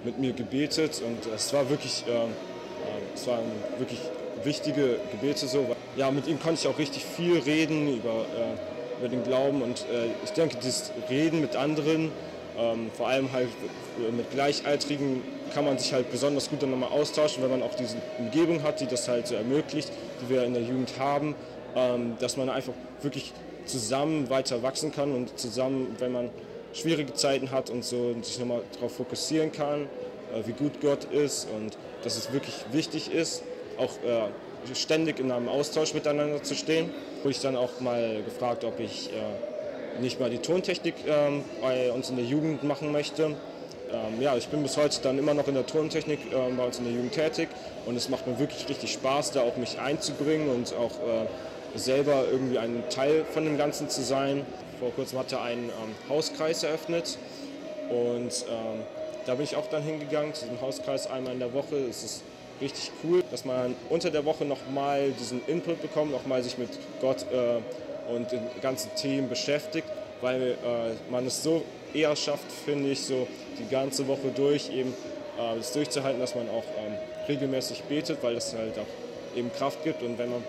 mit 0.04 0.18
mir 0.18 0.32
gebetet 0.32 1.02
und 1.04 1.32
es 1.32 1.52
war 1.52 1.68
wirklich, 1.68 2.04
äh, 2.08 3.14
es 3.14 3.26
waren 3.26 3.44
wirklich 3.78 4.00
wichtige 4.44 4.96
Gebete 5.12 5.46
so. 5.46 5.66
Ja, 5.96 6.10
mit 6.10 6.26
ihm 6.26 6.40
konnte 6.40 6.60
ich 6.60 6.66
auch 6.66 6.78
richtig 6.78 7.04
viel 7.04 7.38
reden 7.38 7.96
über, 7.96 8.24
äh, 8.36 8.98
über 8.98 9.08
den 9.08 9.22
Glauben 9.22 9.62
und 9.62 9.80
äh, 9.80 10.06
ich 10.24 10.30
denke, 10.30 10.56
dieses 10.56 10.92
Reden 11.08 11.40
mit 11.40 11.56
anderen, 11.56 12.10
ähm, 12.58 12.90
vor 12.96 13.08
allem 13.08 13.30
halt 13.32 13.48
mit 14.16 14.30
Gleichaltrigen, 14.30 15.22
kann 15.54 15.64
man 15.64 15.78
sich 15.78 15.92
halt 15.92 16.10
besonders 16.10 16.48
gut 16.48 16.62
dann 16.62 16.70
nochmal 16.70 16.90
austauschen, 16.90 17.42
wenn 17.42 17.50
man 17.50 17.62
auch 17.62 17.74
diese 17.74 17.96
Umgebung 18.18 18.62
hat, 18.62 18.80
die 18.80 18.86
das 18.86 19.08
halt 19.08 19.26
so 19.26 19.34
ermöglicht, 19.34 19.90
die 20.22 20.32
wir 20.32 20.44
in 20.44 20.54
der 20.54 20.62
Jugend 20.62 20.92
haben, 20.98 21.34
ähm, 21.76 22.16
dass 22.20 22.36
man 22.36 22.48
einfach 22.48 22.72
wirklich 23.02 23.32
zusammen 23.70 24.30
weiter 24.30 24.62
wachsen 24.62 24.92
kann 24.92 25.12
und 25.12 25.38
zusammen, 25.38 25.96
wenn 25.98 26.12
man 26.12 26.30
schwierige 26.72 27.14
Zeiten 27.14 27.50
hat 27.50 27.70
und 27.70 27.84
so 27.84 28.12
und 28.14 28.24
sich 28.24 28.38
nochmal 28.38 28.62
darauf 28.74 28.94
fokussieren 28.94 29.52
kann, 29.52 29.82
äh, 29.82 30.46
wie 30.46 30.52
gut 30.52 30.80
Gott 30.80 31.04
ist 31.04 31.48
und 31.56 31.76
dass 32.04 32.16
es 32.16 32.32
wirklich 32.32 32.54
wichtig 32.72 33.12
ist, 33.12 33.42
auch 33.78 33.92
äh, 34.04 34.74
ständig 34.74 35.18
in 35.18 35.30
einem 35.30 35.48
Austausch 35.48 35.94
miteinander 35.94 36.42
zu 36.42 36.54
stehen. 36.54 36.90
Wurde 37.22 37.30
ich 37.30 37.40
dann 37.40 37.56
auch 37.56 37.80
mal 37.80 38.22
gefragt, 38.22 38.64
ob 38.64 38.78
ich 38.78 39.10
äh, 39.10 40.00
nicht 40.00 40.20
mal 40.20 40.30
die 40.30 40.38
Tontechnik 40.38 40.94
ähm, 41.06 41.44
bei 41.60 41.90
uns 41.92 42.10
in 42.10 42.16
der 42.16 42.24
Jugend 42.24 42.62
machen 42.62 42.92
möchte. 42.92 43.34
Ähm, 43.92 44.20
ja, 44.20 44.36
ich 44.36 44.48
bin 44.48 44.62
bis 44.62 44.76
heute 44.76 45.00
dann 45.02 45.18
immer 45.18 45.34
noch 45.34 45.48
in 45.48 45.54
der 45.54 45.66
Tontechnik 45.66 46.20
äh, 46.32 46.52
bei 46.56 46.64
uns 46.64 46.78
in 46.78 46.84
der 46.84 46.92
Jugend 46.92 47.12
tätig 47.12 47.48
und 47.86 47.96
es 47.96 48.08
macht 48.08 48.26
mir 48.26 48.38
wirklich 48.38 48.68
richtig 48.68 48.92
Spaß, 48.92 49.32
da 49.32 49.40
auch 49.42 49.56
mich 49.56 49.80
einzubringen 49.80 50.48
und 50.48 50.72
auch 50.74 50.92
äh, 51.00 51.26
selber 51.74 52.24
irgendwie 52.30 52.58
ein 52.58 52.82
Teil 52.90 53.24
von 53.32 53.44
dem 53.44 53.58
Ganzen 53.58 53.88
zu 53.88 54.02
sein. 54.02 54.44
Vor 54.78 54.92
kurzem 54.92 55.18
hat 55.18 55.32
er 55.32 55.42
einen 55.42 55.64
ähm, 55.64 55.94
Hauskreis 56.08 56.62
eröffnet 56.62 57.18
und 57.90 58.44
ähm, 58.48 58.80
da 59.26 59.34
bin 59.34 59.44
ich 59.44 59.56
auch 59.56 59.66
dann 59.66 59.82
hingegangen 59.82 60.34
zu 60.34 60.44
diesem 60.44 60.60
Hauskreis 60.60 61.08
einmal 61.08 61.34
in 61.34 61.40
der 61.40 61.52
Woche. 61.52 61.76
Es 61.76 62.02
ist 62.02 62.22
richtig 62.60 62.90
cool, 63.04 63.22
dass 63.30 63.44
man 63.44 63.74
unter 63.88 64.10
der 64.10 64.24
Woche 64.24 64.44
nochmal 64.44 65.12
diesen 65.12 65.42
Input 65.46 65.82
bekommt, 65.82 66.12
nochmal 66.12 66.42
sich 66.42 66.58
mit 66.58 66.70
Gott 67.00 67.26
äh, 67.32 68.12
und 68.12 68.32
den 68.32 68.40
ganzen 68.62 68.94
Themen 68.96 69.28
beschäftigt, 69.28 69.86
weil 70.20 70.52
äh, 70.52 71.10
man 71.10 71.26
es 71.26 71.42
so 71.42 71.62
eher 71.94 72.14
schafft, 72.16 72.50
finde 72.64 72.90
ich, 72.90 73.02
so 73.02 73.26
die 73.58 73.68
ganze 73.70 74.06
Woche 74.08 74.30
durch 74.34 74.70
eben 74.70 74.94
äh, 75.38 75.56
das 75.56 75.72
durchzuhalten, 75.72 76.20
dass 76.20 76.34
man 76.34 76.48
auch 76.48 76.64
ähm, 76.78 76.94
regelmäßig 77.28 77.82
betet, 77.84 78.22
weil 78.22 78.34
das 78.34 78.54
halt 78.54 78.78
auch 78.78 79.36
eben 79.36 79.52
Kraft 79.52 79.84
gibt 79.84 80.02
und 80.02 80.18
wenn 80.18 80.30
man 80.30 80.42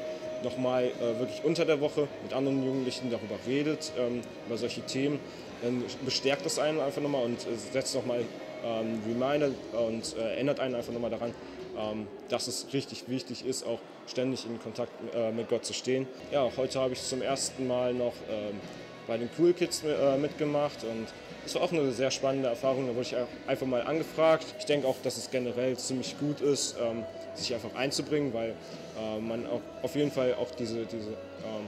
nochmal 0.44 0.86
äh, 0.86 1.20
wirklich 1.20 1.44
unter 1.44 1.66
der 1.66 1.82
Woche 1.82 2.08
mit 2.24 2.34
anderen 2.34 2.64
Jugendlichen 2.64 3.10
darüber 3.12 3.36
redet, 3.48 3.92
ähm, 3.98 4.22
über 4.48 4.58
solche 4.58 4.82
Themen, 4.82 5.20
dann 5.62 5.84
bestärkt 6.04 6.46
das 6.46 6.60
einen 6.60 6.80
einfach 6.80 7.02
nochmal 7.02 7.24
und 7.24 7.40
äh, 7.40 7.56
setzt 7.72 7.96
nochmal 7.96 8.24
ähm, 8.64 9.02
Reminder 9.08 9.52
und 9.74 10.16
äh, 10.18 10.34
erinnert 10.36 10.60
einen 10.60 10.76
einfach 10.76 10.94
nochmal 10.94 11.12
daran, 11.12 11.34
ähm, 11.78 12.08
dass 12.30 12.48
es 12.48 12.68
richtig 12.74 13.06
wichtig 13.08 13.46
ist, 13.46 13.66
auch 13.66 13.80
ständig 14.08 14.46
in 14.46 14.60
Kontakt 14.60 14.92
äh, 15.16 15.32
mit 15.32 15.50
Gott 15.50 15.66
zu 15.66 15.74
stehen. 15.74 16.08
Ja, 16.32 16.50
heute 16.58 16.80
habe 16.80 16.94
ich 16.94 17.02
zum 17.02 17.22
ersten 17.22 17.68
Mal 17.68 17.94
noch 17.94 18.14
ähm, 18.30 18.60
bei 19.08 19.18
den 19.18 19.30
Cool 19.38 19.54
Kids 19.54 19.84
äh, 19.84 20.18
mitgemacht 20.18 20.84
und 20.84 21.08
es 21.46 21.56
war 21.56 21.64
auch 21.64 21.72
eine 21.72 21.92
sehr 21.92 22.12
spannende 22.12 22.50
Erfahrung. 22.50 22.88
Da 22.88 22.94
wurde 22.94 23.02
ich 23.02 23.16
einfach 23.48 23.66
mal 23.66 23.82
angefragt. 23.82 24.46
Ich 24.60 24.66
denke 24.66 24.88
auch, 24.88 24.96
dass 25.04 25.18
es 25.18 25.32
generell 25.32 25.78
ziemlich 25.78 26.18
gut 26.20 26.42
ist, 26.42 26.76
ähm, 26.80 27.04
sich 27.36 27.54
einfach 27.54 27.74
einzubringen, 27.76 28.34
weil 28.34 28.50
äh, 28.50 29.20
man 29.20 29.48
auch 29.48 29.62
auf 29.82 29.96
jeden 29.96 30.12
Fall 30.12 30.36
auch 30.36 30.52
diese, 30.52 30.86
diese, 30.86 31.10
ähm, 31.10 31.68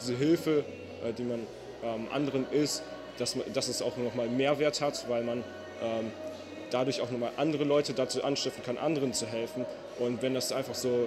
diese 0.00 0.16
Hilfe, 0.16 0.64
äh, 1.04 1.12
die 1.12 1.22
man 1.22 1.46
ähm, 1.82 2.06
anderen 2.12 2.46
ist, 2.50 2.82
dass, 3.18 3.36
dass 3.52 3.68
es 3.68 3.80
auch 3.80 3.96
nochmal 3.96 4.28
Mehrwert 4.28 4.80
hat, 4.80 5.08
weil 5.08 5.22
man 5.22 5.44
dadurch 6.70 7.00
auch 7.00 7.10
nochmal 7.10 7.32
andere 7.36 7.64
Leute 7.64 7.92
dazu 7.92 8.24
anstiften 8.24 8.64
kann, 8.64 8.78
anderen 8.78 9.12
zu 9.12 9.26
helfen. 9.26 9.66
Und 9.98 10.22
wenn 10.22 10.34
das 10.34 10.50
einfach 10.50 10.74
so 10.74 11.06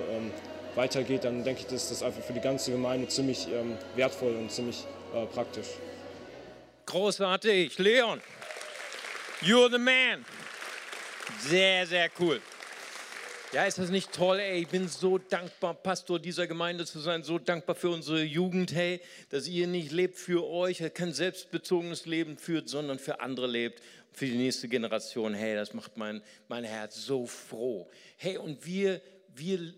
weitergeht, 0.75 1.23
dann 1.23 1.43
denke 1.43 1.62
ich, 1.62 1.67
dass 1.67 1.89
das 1.89 2.03
einfach 2.03 2.21
für 2.21 2.34
die 2.34 2.41
ganze 2.41 2.71
Gemeinde 2.71 3.08
ziemlich 3.08 3.47
wertvoll 3.95 4.36
und 4.36 4.51
ziemlich 4.51 4.86
äh, 5.13 5.25
praktisch. 5.25 5.67
Großartig, 6.88 7.78
Leon. 7.80 8.21
You're 9.41 9.69
the 9.69 9.78
man. 9.78 10.23
Sehr, 11.41 11.86
sehr 11.86 12.10
cool. 12.17 12.41
Ja, 13.52 13.65
ist 13.65 13.78
das 13.78 13.89
nicht 13.89 14.13
toll, 14.13 14.39
ey? 14.39 14.62
Ich 14.62 14.69
bin 14.69 14.88
so 14.88 15.17
dankbar, 15.17 15.73
Pastor 15.73 16.17
dieser 16.17 16.47
Gemeinde 16.47 16.86
zu 16.86 17.00
sein, 17.00 17.23
so 17.23 17.39
dankbar 17.39 17.76
für 17.76 17.89
unsere 17.89 18.23
Jugend, 18.23 18.73
hey, 18.73 19.02
dass 19.30 19.50
ihr 19.50 19.67
nicht 19.67 19.91
lebt 19.91 20.15
für 20.15 20.47
euch, 20.47 20.82
kein 20.93 21.12
selbstbezogenes 21.12 22.06
Leben 22.06 22.38
führt, 22.38 22.69
sondern 22.69 23.00
für 23.00 23.19
andere 23.19 23.47
lebt, 23.47 23.84
für 24.13 24.26
die 24.26 24.38
nächste 24.38 24.69
Generation. 24.69 25.34
Hey, 25.34 25.56
das 25.56 25.73
macht 25.73 25.97
mein, 25.97 26.21
mein 26.47 26.63
Herz 26.63 26.95
so 26.95 27.26
froh. 27.26 27.89
Hey, 28.15 28.38
und 28.38 28.65
wir, 28.65 29.02
wir 29.36 29.73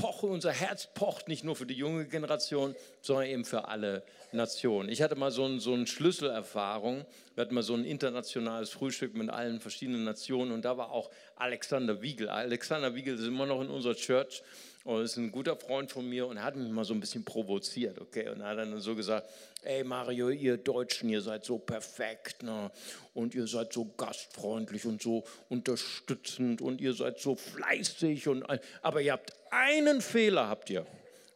pochen, 0.00 0.30
unser 0.30 0.52
Herz 0.52 0.88
pocht 0.94 1.28
nicht 1.28 1.44
nur 1.44 1.56
für 1.56 1.66
die 1.66 1.74
junge 1.74 2.06
Generation, 2.06 2.74
sondern 3.02 3.26
eben 3.26 3.44
für 3.44 3.68
alle 3.68 4.02
Nationen. 4.32 4.88
Ich 4.88 5.02
hatte 5.02 5.14
mal 5.14 5.30
so, 5.30 5.44
ein, 5.44 5.60
so 5.60 5.74
eine 5.74 5.86
Schlüsselerfahrung. 5.86 7.04
Wir 7.34 7.42
hatten 7.42 7.54
mal 7.54 7.62
so 7.62 7.74
ein 7.74 7.84
internationales 7.84 8.70
Frühstück 8.70 9.14
mit 9.14 9.28
allen 9.28 9.60
verschiedenen 9.60 10.04
Nationen 10.04 10.52
und 10.52 10.64
da 10.64 10.76
war 10.76 10.90
auch 10.90 11.10
Alexander 11.36 12.00
Wiegel. 12.00 12.28
Alexander 12.30 12.94
Wiegel 12.94 13.16
ist 13.16 13.26
immer 13.26 13.46
noch 13.46 13.60
in 13.60 13.68
unserer 13.68 13.94
Church 13.94 14.42
und 14.84 15.02
ist 15.02 15.16
ein 15.16 15.30
guter 15.30 15.56
Freund 15.56 15.90
von 15.90 16.08
mir 16.08 16.26
und 16.26 16.42
hat 16.42 16.56
mich 16.56 16.70
mal 16.70 16.84
so 16.84 16.94
ein 16.94 17.00
bisschen 17.00 17.24
provoziert, 17.24 18.00
okay? 18.00 18.28
Und 18.30 18.42
hat 18.42 18.58
dann 18.58 18.80
so 18.80 18.94
gesagt, 18.94 19.28
ey 19.62 19.84
Mario, 19.84 20.30
ihr 20.30 20.56
Deutschen, 20.56 21.10
ihr 21.10 21.20
seid 21.20 21.44
so 21.44 21.58
perfekt, 21.58 22.42
ne? 22.42 22.70
Und 23.12 23.34
ihr 23.34 23.46
seid 23.46 23.72
so 23.72 23.84
gastfreundlich 23.96 24.86
und 24.86 25.02
so 25.02 25.24
unterstützend 25.48 26.62
und 26.62 26.80
ihr 26.80 26.94
seid 26.94 27.18
so 27.18 27.34
fleißig 27.34 28.28
und 28.28 28.44
aber 28.82 29.02
ihr 29.02 29.12
habt 29.12 29.34
einen 29.50 30.00
Fehler 30.00 30.48
habt 30.48 30.70
ihr. 30.70 30.86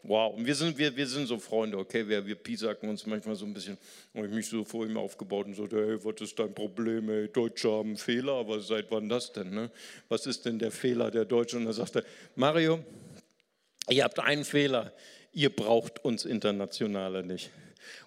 Wow, 0.07 0.35
und 0.37 0.45
wir 0.45 0.55
sind, 0.55 0.77
wir, 0.77 0.95
wir 0.95 1.07
sind 1.07 1.27
so 1.27 1.39
Freunde, 1.39 1.79
okay? 1.79 2.07
Wir, 2.07 2.27
wir 2.27 2.35
piesacken 2.35 2.91
uns 2.91 3.07
manchmal 3.07 3.37
so 3.37 3.47
ein 3.47 3.55
bisschen. 3.55 3.79
Und 4.13 4.27
ich 4.27 4.31
mich 4.31 4.47
so 4.47 4.63
vor 4.63 4.85
ihm 4.85 4.99
aufgebaut 4.99 5.47
und 5.47 5.55
so, 5.55 5.67
hey, 5.67 5.97
was 6.05 6.21
ist 6.21 6.39
dein 6.39 6.53
Problem, 6.53 7.09
ey? 7.09 7.29
Deutsche 7.29 7.73
haben 7.73 7.97
Fehler, 7.97 8.35
aber 8.35 8.61
seit 8.61 8.91
wann 8.91 9.09
das 9.09 9.33
denn, 9.33 9.49
ne? 9.49 9.71
Was 10.11 10.27
ist 10.27 10.45
denn 10.45 10.59
der 10.59 10.71
Fehler 10.71 11.11
der 11.11 11.25
Deutschen? 11.25 11.61
Und 11.61 11.67
da 11.67 11.73
sagt 11.73 11.97
er, 11.97 12.05
Mario, 12.37 12.85
ihr 13.89 14.05
habt 14.05 14.19
einen 14.19 14.45
Fehler, 14.45 14.93
ihr 15.33 15.55
braucht 15.55 16.05
uns 16.05 16.25
Internationale 16.25 17.25
nicht. 17.25 17.51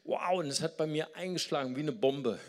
Wow, 0.04 0.40
und 0.40 0.48
es 0.48 0.62
hat 0.62 0.78
bei 0.78 0.88
mir 0.88 1.16
eingeschlagen 1.16 1.76
wie 1.76 1.82
eine 1.82 1.92
Bombe. 1.92 2.40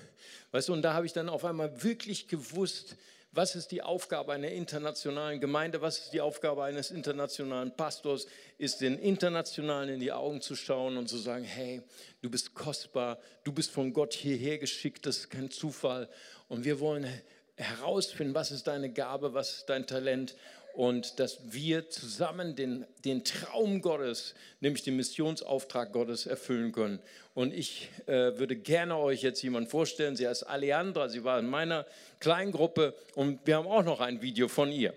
Weißt 0.52 0.68
du, 0.68 0.72
und 0.72 0.82
da 0.82 0.94
habe 0.94 1.06
ich 1.06 1.12
dann 1.12 1.28
auf 1.28 1.44
einmal 1.44 1.82
wirklich 1.82 2.28
gewusst, 2.28 2.96
was 3.32 3.54
ist 3.54 3.70
die 3.70 3.82
Aufgabe 3.82 4.32
einer 4.32 4.48
internationalen 4.48 5.38
Gemeinde, 5.38 5.82
was 5.82 5.98
ist 5.98 6.12
die 6.12 6.20
Aufgabe 6.20 6.64
eines 6.64 6.90
internationalen 6.90 7.76
Pastors, 7.76 8.26
ist 8.56 8.80
den 8.80 8.98
Internationalen 8.98 9.90
in 9.90 10.00
die 10.00 10.12
Augen 10.12 10.40
zu 10.40 10.56
schauen 10.56 10.96
und 10.96 11.08
zu 11.08 11.18
sagen, 11.18 11.44
hey, 11.44 11.82
du 12.22 12.30
bist 12.30 12.54
kostbar, 12.54 13.18
du 13.44 13.52
bist 13.52 13.70
von 13.70 13.92
Gott 13.92 14.14
hierher 14.14 14.56
geschickt, 14.56 15.04
das 15.04 15.18
ist 15.18 15.30
kein 15.30 15.50
Zufall. 15.50 16.08
Und 16.48 16.64
wir 16.64 16.80
wollen 16.80 17.06
herausfinden, 17.56 18.34
was 18.34 18.50
ist 18.50 18.66
deine 18.66 18.90
Gabe, 18.90 19.34
was 19.34 19.58
ist 19.58 19.68
dein 19.68 19.86
Talent 19.86 20.34
und 20.78 21.18
dass 21.18 21.52
wir 21.52 21.90
zusammen 21.90 22.54
den, 22.54 22.86
den 23.04 23.24
Traum 23.24 23.82
Gottes, 23.82 24.36
nämlich 24.60 24.84
den 24.84 24.94
Missionsauftrag 24.94 25.92
Gottes 25.92 26.24
erfüllen 26.24 26.70
können. 26.70 27.00
Und 27.34 27.52
ich 27.52 27.90
äh, 28.06 28.38
würde 28.38 28.54
gerne 28.54 28.96
euch 28.96 29.22
jetzt 29.22 29.42
jemanden 29.42 29.68
vorstellen. 29.68 30.14
Sie 30.14 30.28
heißt 30.28 30.46
Alejandra, 30.46 31.08
sie 31.08 31.24
war 31.24 31.40
in 31.40 31.46
meiner 31.46 31.84
kleinen 32.20 32.52
Gruppe 32.52 32.94
und 33.16 33.44
wir 33.44 33.56
haben 33.56 33.66
auch 33.66 33.82
noch 33.82 34.00
ein 34.00 34.22
Video 34.22 34.46
von 34.46 34.70
ihr. 34.70 34.94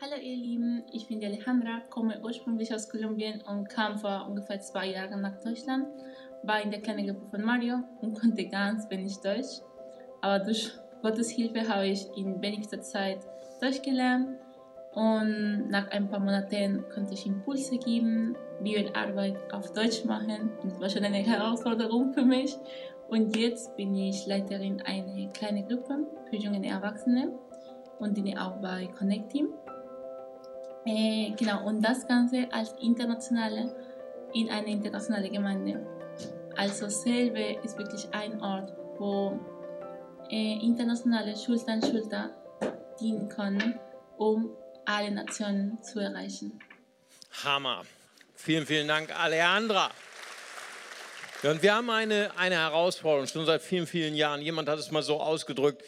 Hallo 0.00 0.16
ihr 0.20 0.36
Lieben, 0.36 0.82
ich 0.92 1.06
bin 1.06 1.24
Alejandra, 1.24 1.82
komme 1.88 2.20
ursprünglich 2.20 2.74
aus 2.74 2.88
Kolumbien 2.88 3.42
und 3.42 3.68
kam 3.68 3.96
vor 3.96 4.26
ungefähr 4.28 4.60
zwei 4.60 4.88
Jahren 4.88 5.20
nach 5.20 5.40
Deutschland, 5.40 5.86
war 6.42 6.60
in 6.60 6.72
der 6.72 6.80
kleinen 6.80 7.06
Gruppe 7.06 7.30
von 7.30 7.44
Mario 7.44 7.84
und 8.00 8.18
konnte 8.18 8.48
ganz 8.48 8.90
wenig 8.90 9.18
Deutsch. 9.18 9.60
Aber 10.20 10.44
durch 10.44 10.72
Gottes 11.02 11.30
Hilfe 11.30 11.66
habe 11.68 11.86
ich 11.86 12.08
in 12.16 12.40
wenigster 12.42 12.80
Zeit 12.80 13.20
Deutsch 13.60 13.82
gelernt 13.82 14.38
und 14.94 15.68
nach 15.70 15.88
ein 15.90 16.08
paar 16.08 16.20
Monaten 16.20 16.84
konnte 16.92 17.14
ich 17.14 17.26
Impulse 17.26 17.78
geben, 17.78 18.36
Bibelarbeit 18.62 19.36
auf 19.52 19.72
Deutsch 19.72 20.04
machen. 20.04 20.50
Das 20.64 20.80
war 20.80 20.88
schon 20.88 21.04
eine 21.04 21.18
Herausforderung 21.18 22.12
für 22.12 22.24
mich. 22.24 22.56
Und 23.08 23.36
jetzt 23.36 23.76
bin 23.76 23.94
ich 23.94 24.26
Leiterin 24.26 24.82
einer 24.82 25.28
kleinen 25.32 25.66
Gruppe 25.66 26.06
für 26.28 26.36
junge 26.36 26.66
Erwachsene 26.66 27.32
und 27.98 28.16
diene 28.16 28.40
auch 28.40 28.60
bei 28.60 28.88
Connect 28.98 29.30
Team. 29.30 29.48
Äh, 30.86 31.32
genau, 31.38 31.66
und 31.66 31.84
das 31.84 32.06
Ganze 32.06 32.46
als 32.52 32.74
internationale, 32.80 33.74
in 34.32 34.48
eine 34.48 34.70
internationale 34.70 35.28
Gemeinde. 35.28 35.84
Also 36.56 36.88
Selbe 36.88 37.58
ist 37.62 37.76
wirklich 37.78 38.08
ein 38.12 38.40
Ort, 38.42 38.72
wo 38.98 39.38
äh, 40.30 40.58
internationale 40.64 41.36
Schulter 41.36 41.72
an 41.72 41.82
Schulter 41.82 42.30
dienen 43.00 43.28
können, 43.28 43.78
um 44.16 44.50
alle 44.84 45.10
Nationen 45.10 45.82
zu 45.82 45.98
erreichen. 45.98 46.58
Hammer. 47.44 47.82
Vielen, 48.34 48.66
vielen 48.66 48.88
Dank, 48.88 49.10
Alejandra. 49.18 49.90
Ja, 51.42 51.50
und 51.50 51.62
wir 51.62 51.74
haben 51.74 51.90
eine, 51.90 52.30
eine 52.36 52.56
Herausforderung 52.56 53.26
schon 53.26 53.46
seit 53.46 53.62
vielen, 53.62 53.86
vielen 53.86 54.14
Jahren. 54.14 54.42
Jemand 54.42 54.68
hat 54.68 54.78
es 54.78 54.90
mal 54.90 55.02
so 55.02 55.20
ausgedrückt. 55.20 55.82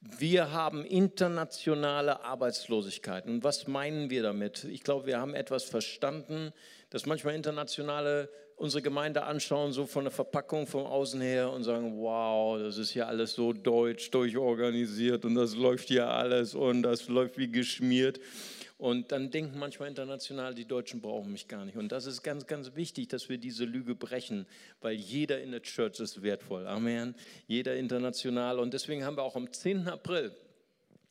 Wir 0.00 0.52
haben 0.52 0.84
internationale 0.84 2.24
Arbeitslosigkeit. 2.24 3.26
Und 3.26 3.44
was 3.44 3.68
meinen 3.68 4.10
wir 4.10 4.22
damit? 4.22 4.64
Ich 4.64 4.82
glaube, 4.82 5.06
wir 5.06 5.18
haben 5.18 5.34
etwas 5.34 5.64
verstanden, 5.64 6.52
dass 6.90 7.06
manchmal 7.06 7.34
internationale 7.34 8.28
unsere 8.62 8.80
Gemeinde 8.80 9.24
anschauen, 9.24 9.72
so 9.72 9.86
von 9.86 10.04
der 10.04 10.12
Verpackung 10.12 10.68
vom 10.68 10.86
Außen 10.86 11.20
her 11.20 11.50
und 11.50 11.64
sagen, 11.64 11.98
wow, 11.98 12.56
das 12.60 12.78
ist 12.78 12.94
ja 12.94 13.06
alles 13.06 13.32
so 13.32 13.52
deutsch 13.52 14.08
durchorganisiert 14.12 15.24
und 15.24 15.34
das 15.34 15.56
läuft 15.56 15.88
hier 15.88 16.08
alles 16.08 16.54
und 16.54 16.84
das 16.84 17.08
läuft 17.08 17.38
wie 17.38 17.50
geschmiert. 17.50 18.20
Und 18.78 19.10
dann 19.10 19.32
denken 19.32 19.58
manchmal 19.58 19.88
international, 19.88 20.54
die 20.54 20.64
Deutschen 20.64 21.00
brauchen 21.00 21.32
mich 21.32 21.48
gar 21.48 21.64
nicht. 21.64 21.76
Und 21.76 21.90
das 21.90 22.06
ist 22.06 22.22
ganz, 22.22 22.46
ganz 22.46 22.76
wichtig, 22.76 23.08
dass 23.08 23.28
wir 23.28 23.36
diese 23.36 23.64
Lüge 23.64 23.96
brechen, 23.96 24.46
weil 24.80 24.94
jeder 24.94 25.42
in 25.42 25.50
der 25.50 25.62
Church 25.62 25.98
ist 25.98 26.22
wertvoll. 26.22 26.68
Amen. 26.68 27.16
Jeder 27.48 27.74
international. 27.74 28.60
Und 28.60 28.74
deswegen 28.74 29.04
haben 29.04 29.16
wir 29.16 29.24
auch 29.24 29.34
am 29.34 29.52
10. 29.52 29.88
April 29.88 30.32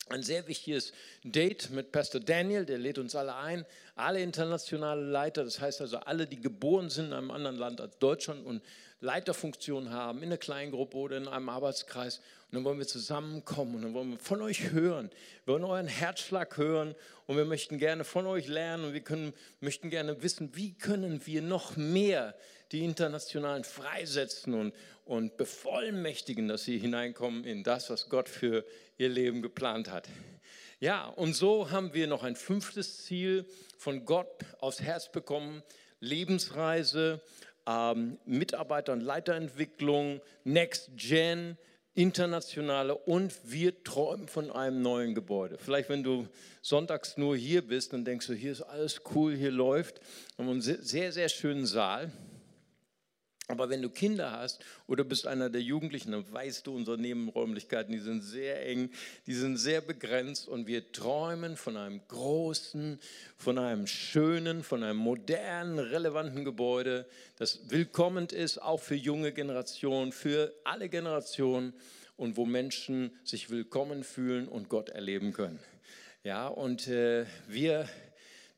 ein 0.10 0.24
sehr 0.24 0.48
wichtiges 0.48 0.94
Date 1.24 1.70
mit 1.70 1.92
Pastor 1.92 2.20
Daniel, 2.20 2.66
der 2.66 2.78
lädt 2.78 2.98
uns 2.98 3.16
alle 3.16 3.36
ein, 3.36 3.66
alle 3.96 4.22
internationale 4.22 5.02
Leiter, 5.02 5.44
das 5.44 5.60
heißt 5.60 5.82
also 5.82 5.98
alle, 5.98 6.28
die 6.28 6.42
geboren 6.42 6.90
sind 6.90 7.08
in 7.08 7.14
einem 7.14 7.32
anderen 7.32 7.58
Land 7.58 7.82
als 7.82 7.98
Deutschland 8.00 8.46
und 8.46 8.62
Leiterfunktionen 9.00 9.92
haben, 9.92 10.20
in 10.20 10.26
einer 10.26 10.38
Kleingruppe 10.38 10.98
oder 10.98 11.18
in 11.18 11.28
einem 11.28 11.50
Arbeitskreis. 11.50 12.22
Und 12.52 12.58
dann 12.58 12.64
wollen 12.66 12.80
wir 12.80 12.88
zusammenkommen 12.88 13.76
und 13.76 13.82
dann 13.84 13.94
wollen 13.94 14.12
wir 14.12 14.20
von 14.20 14.42
euch 14.42 14.72
hören. 14.72 15.10
Wir 15.46 15.54
wollen 15.54 15.64
euren 15.64 15.88
Herzschlag 15.88 16.58
hören 16.58 16.96
und 17.26 17.38
wir 17.38 17.46
möchten 17.46 17.78
gerne 17.78 18.04
von 18.04 18.28
euch 18.28 18.48
lernen 18.48 18.84
und 18.84 18.94
wir 18.94 19.00
können, 19.00 19.32
möchten 19.62 19.90
gerne 19.90 20.22
wissen, 20.22 20.54
wie 20.54 20.74
können 20.74 21.26
wir 21.26 21.42
noch 21.42 21.78
mehr 21.78 22.36
die 22.74 22.84
Internationalen 22.84 23.64
freisetzen 23.64 24.54
und, 24.54 24.74
und 25.06 25.38
bevollmächtigen, 25.38 26.50
dass 26.50 26.66
sie 26.66 26.78
hineinkommen 26.78 27.46
in 27.46 27.64
das, 27.64 27.90
was 27.90 28.10
Gott 28.10 28.28
für 28.28 28.66
ihr 28.98 29.08
Leben 29.08 29.42
geplant 29.42 29.90
hat. 29.90 30.10
Ja, 30.82 31.06
und 31.06 31.34
so 31.34 31.72
haben 31.72 31.94
wir 31.94 32.08
noch 32.08 32.24
ein 32.24 32.36
fünftes 32.36 33.06
Ziel 33.06 33.46
von 33.78 34.04
Gott 34.04 34.44
aufs 34.60 34.82
Herz 34.82 35.10
bekommen. 35.10 35.64
Lebensreise, 36.02 37.22
ähm, 37.66 38.18
Mitarbeiter- 38.26 38.92
und 38.92 39.02
Leiterentwicklung, 39.02 40.20
Next 40.44 40.90
Gen, 40.98 41.58
internationale 41.93 42.95
und 42.95 43.34
wir 43.43 43.84
träumen 43.84 44.27
von 44.27 44.51
einem 44.51 44.82
neuen 44.82 45.13
Gebäude. 45.13 45.58
Vielleicht, 45.58 45.89
wenn 45.89 46.04
du 46.04 46.27
sonntags 46.62 47.17
nur 47.17 47.36
hier 47.36 47.67
bist, 47.67 47.93
dann 47.93 48.06
denkst 48.06 48.27
du, 48.27 48.34
hier 48.34 48.54
ist 48.54 48.62
alles 48.62 49.01
cool, 49.13 49.36
hier 49.36 49.51
läuft. 49.51 49.99
Wir 50.36 50.45
haben 50.45 50.51
einen 50.51 50.62
sehr, 50.62 51.12
sehr 51.12 51.30
schönen 51.30 51.65
Saal. 51.65 52.12
Aber 53.52 53.70
wenn 53.70 53.82
du 53.82 53.90
Kinder 53.90 54.32
hast 54.32 54.64
oder 54.88 55.04
bist 55.04 55.28
einer 55.28 55.50
der 55.50 55.62
Jugendlichen, 55.62 56.14
dann 56.14 56.32
weißt 56.32 56.66
du, 56.66 56.76
unsere 56.76 56.98
Nebenräumlichkeiten, 56.98 57.92
die 57.92 58.00
sind 58.00 58.22
sehr 58.22 58.66
eng, 58.66 58.90
die 59.28 59.34
sind 59.34 59.58
sehr 59.58 59.82
begrenzt 59.82 60.48
und 60.48 60.67
wir 60.67 60.92
träumen 60.92 61.58
von 61.58 61.75
einem 61.75 62.02
großen, 62.08 63.00
von 63.38 63.58
einem 63.58 63.88
schönen, 63.88 64.63
von 64.63 64.84
einem 64.84 64.98
modernen, 64.98 65.80
relevanten 65.80 66.46
Gebäude, 66.46 67.06
das 67.38 67.69
willkommen 67.69 68.28
ist, 68.28 68.62
auch 68.62 68.80
für 68.80 68.96
junge 68.96 69.34
Generationen, 69.34 70.12
für 70.12 70.54
alle 70.63 70.88
Generationen 70.90 71.73
und 72.17 72.38
wo 72.38 72.46
Menschen 72.46 73.12
sich 73.23 73.50
willkommen 73.50 74.04
fühlen 74.04 74.48
und 74.48 74.69
Gott 74.69 74.90
erleben 74.90 75.34
können. 75.34 75.60
Ja, 76.23 76.48
und 76.48 76.88
äh, 76.88 77.25
wir 77.48 77.90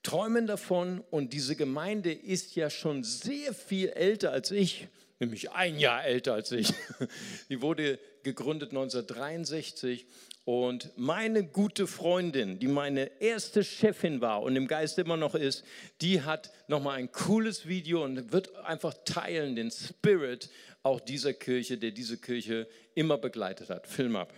träumen 0.03 0.47
davon 0.47 1.03
und 1.09 1.33
diese 1.33 1.55
Gemeinde 1.55 2.11
ist 2.11 2.55
ja 2.55 2.69
schon 2.69 3.03
sehr 3.03 3.53
viel 3.53 3.89
älter 3.89 4.31
als 4.31 4.51
ich. 4.51 4.87
nämlich 5.19 5.51
ein 5.51 5.79
Jahr 5.79 6.03
älter 6.03 6.33
als 6.33 6.51
ich. 6.51 6.73
Die 7.49 7.61
wurde 7.61 7.97
gegründet 8.23 8.69
1963 8.69 10.05
und 10.45 10.89
meine 10.97 11.45
gute 11.45 11.87
Freundin, 11.87 12.59
die 12.59 12.67
meine 12.67 13.21
erste 13.21 13.63
Chefin 13.63 14.19
war 14.19 14.41
und 14.41 14.57
im 14.57 14.67
Geist 14.67 14.99
immer 14.99 15.15
noch 15.15 15.35
ist, 15.35 15.63
die 16.01 16.21
hat 16.21 16.51
nochmal 16.67 16.97
ein 16.97 17.11
cooles 17.13 17.65
Video 17.65 18.03
und 18.03 18.33
wird 18.33 18.53
einfach 18.65 18.93
teilen 19.05 19.55
den 19.55 19.71
Spirit 19.71 20.49
auch 20.83 20.99
dieser 20.99 21.33
Kirche, 21.33 21.77
der 21.77 21.91
diese 21.91 22.17
Kirche 22.17 22.67
immer 22.93 23.17
begleitet 23.17 23.69
hat. 23.69 23.87
Film 23.87 24.17
ab. 24.17 24.33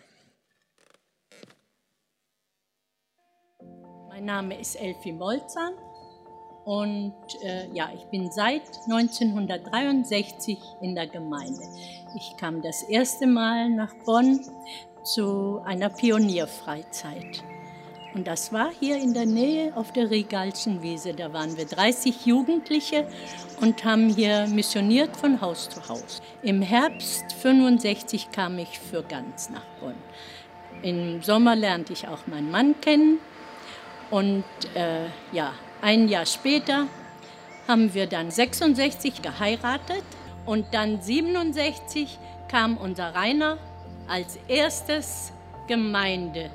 Mein 4.15 4.25
Name 4.25 4.57
ist 4.57 4.77
Elfi 4.77 5.11
Molzan 5.11 5.73
und 6.63 7.13
äh, 7.43 7.67
ja, 7.73 7.89
ich 7.93 8.05
bin 8.05 8.31
seit 8.31 8.61
1963 8.89 10.57
in 10.79 10.95
der 10.95 11.07
Gemeinde. 11.07 11.59
Ich 12.15 12.37
kam 12.37 12.61
das 12.61 12.83
erste 12.83 13.27
Mal 13.27 13.69
nach 13.71 13.93
Bonn 14.05 14.39
zu 15.03 15.59
einer 15.65 15.89
Pionierfreizeit. 15.89 17.43
Und 18.13 18.25
das 18.25 18.53
war 18.53 18.69
hier 18.79 18.95
in 18.95 19.13
der 19.13 19.25
Nähe 19.25 19.75
auf 19.75 19.91
der 19.91 20.09
Regalschen 20.09 20.81
Wiese. 20.81 21.13
Da 21.13 21.33
waren 21.33 21.57
wir 21.57 21.65
30 21.65 22.25
Jugendliche 22.25 23.09
und 23.59 23.83
haben 23.83 24.07
hier 24.07 24.47
missioniert 24.47 25.17
von 25.17 25.41
Haus 25.41 25.67
zu 25.67 25.89
Haus. 25.89 26.21
Im 26.41 26.61
Herbst 26.61 27.33
65 27.33 28.31
kam 28.31 28.59
ich 28.59 28.79
für 28.79 29.03
ganz 29.03 29.49
nach 29.49 29.65
Bonn. 29.81 29.97
Im 30.83 31.21
Sommer 31.21 31.57
lernte 31.57 31.91
ich 31.91 32.07
auch 32.07 32.27
meinen 32.27 32.49
Mann 32.49 32.79
kennen. 32.79 33.19
Und 34.11 34.43
äh, 34.75 35.05
ja, 35.31 35.53
ein 35.81 36.07
Jahr 36.07 36.25
später 36.25 36.87
haben 37.67 37.93
wir 37.93 38.07
dann 38.07 38.31
66 38.31 39.21
geheiratet 39.21 40.03
und 40.45 40.73
dann 40.73 41.01
67 41.01 42.17
kam 42.47 42.77
unser 42.77 43.15
Rainer 43.15 43.57
als 44.07 44.37
erstes 44.47 45.33
Gemeindekind. 45.67 46.51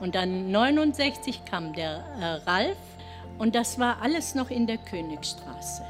Und 0.00 0.14
dann 0.14 0.50
69 0.50 1.44
kam 1.44 1.72
der 1.72 2.04
äh, 2.20 2.24
Ralf 2.48 2.78
und 3.38 3.54
das 3.54 3.78
war 3.78 4.02
alles 4.02 4.34
noch 4.34 4.50
in 4.50 4.66
der 4.66 4.78
Königstraße. 4.78 5.82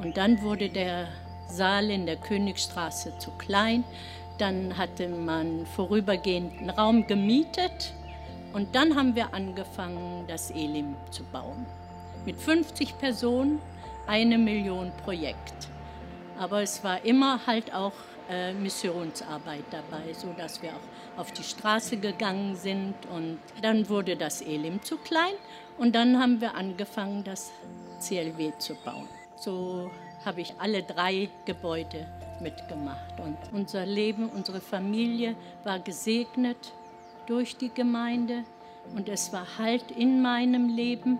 Und 0.00 0.16
dann 0.16 0.42
wurde 0.42 0.68
der 0.68 1.08
Saal 1.48 1.90
in 1.90 2.06
der 2.06 2.16
Königstraße 2.16 3.18
zu 3.18 3.30
klein. 3.32 3.84
Dann 4.38 4.76
hatte 4.78 5.08
man 5.08 5.66
vorübergehend 5.66 6.58
einen 6.58 6.70
Raum 6.70 7.06
gemietet 7.06 7.92
und 8.52 8.74
dann 8.74 8.96
haben 8.96 9.14
wir 9.14 9.32
angefangen, 9.34 10.24
das 10.28 10.50
Elim 10.50 10.94
zu 11.10 11.24
bauen. 11.24 11.66
Mit 12.24 12.36
50 12.36 12.98
Personen, 12.98 13.60
eine 14.06 14.38
Million 14.38 14.92
Projekt. 15.04 15.68
Aber 16.38 16.62
es 16.62 16.82
war 16.84 17.04
immer 17.04 17.46
halt 17.46 17.72
auch 17.74 17.92
äh, 18.28 18.52
Missionsarbeit 18.52 19.64
dabei, 19.70 20.12
so 20.12 20.32
dass 20.36 20.62
wir 20.62 20.70
auch 20.70 21.20
auf 21.20 21.32
die 21.32 21.42
Straße 21.42 21.98
gegangen 21.98 22.56
sind 22.56 22.94
und 23.14 23.38
dann 23.60 23.88
wurde 23.88 24.16
das 24.16 24.40
Elim 24.40 24.82
zu 24.82 24.96
klein 24.96 25.34
und 25.78 25.94
dann 25.94 26.18
haben 26.18 26.40
wir 26.40 26.54
angefangen, 26.54 27.24
das 27.24 27.52
CLW 28.00 28.52
zu 28.58 28.74
bauen. 28.76 29.08
So 29.36 29.90
habe 30.24 30.40
ich 30.40 30.54
alle 30.58 30.82
drei 30.82 31.28
Gebäude 31.44 32.06
mitgemacht 32.40 33.20
und 33.20 33.36
unser 33.52 33.84
Leben, 33.84 34.28
unsere 34.28 34.60
Familie 34.60 35.34
war 35.64 35.78
gesegnet 35.78 36.72
durch 37.26 37.56
die 37.56 37.72
Gemeinde 37.72 38.44
und 38.94 39.08
es 39.08 39.32
war 39.32 39.46
Halt 39.58 39.90
in 39.90 40.22
meinem 40.22 40.68
Leben 40.68 41.18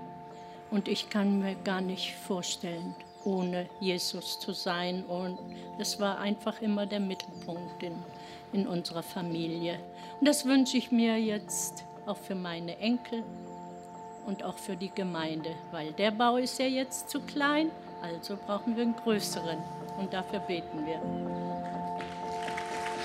und 0.71 0.89
ich 0.89 1.11
kann 1.11 1.41
mir 1.41 1.55
gar 1.55 1.81
nicht 1.81 2.15
vorstellen, 2.15 2.95
ohne 3.25 3.69
Jesus 3.81 4.41
zu 4.41 4.53
sein. 4.53 5.05
Und 5.05 5.39
es 5.79 6.01
war 6.01 6.19
einfach 6.19 6.61
immer 6.63 6.87
der 6.87 7.01
Mittelpunkt 7.01 7.83
in, 7.83 7.95
in 8.53 8.67
unserer 8.67 9.03
Familie. 9.03 9.79
Und 10.19 10.27
das 10.27 10.47
wünsche 10.47 10.79
ich 10.79 10.91
mir 10.91 11.19
jetzt 11.19 11.85
auch 12.07 12.17
für 12.17 12.35
meine 12.35 12.79
Enkel 12.79 13.23
und 14.27 14.43
auch 14.43 14.57
für 14.57 14.77
die 14.77 14.91
Gemeinde, 14.91 15.51
weil 15.73 15.93
der 15.93 16.11
Bau 16.11 16.37
ist 16.37 16.59
ja 16.59 16.67
jetzt 16.67 17.11
zu 17.11 17.21
klein, 17.21 17.71
also 18.01 18.39
brauchen 18.47 18.75
wir 18.77 18.85
einen 18.85 18.97
größeren. 18.97 19.59
Und 19.99 20.13
dafür 20.13 20.41
beten 20.41 20.87
wir. 20.87 21.01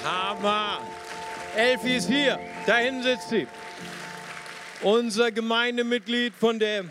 Hammer! 0.03 0.79
Elfi 1.57 1.95
ist 1.95 2.07
hier, 2.07 2.39
da 2.67 2.77
hinten 2.77 3.01
sitzt 3.01 3.29
sie. 3.29 3.47
Unser 4.83 5.31
Gemeindemitglied 5.31 6.35
von 6.35 6.59
der 6.59 6.85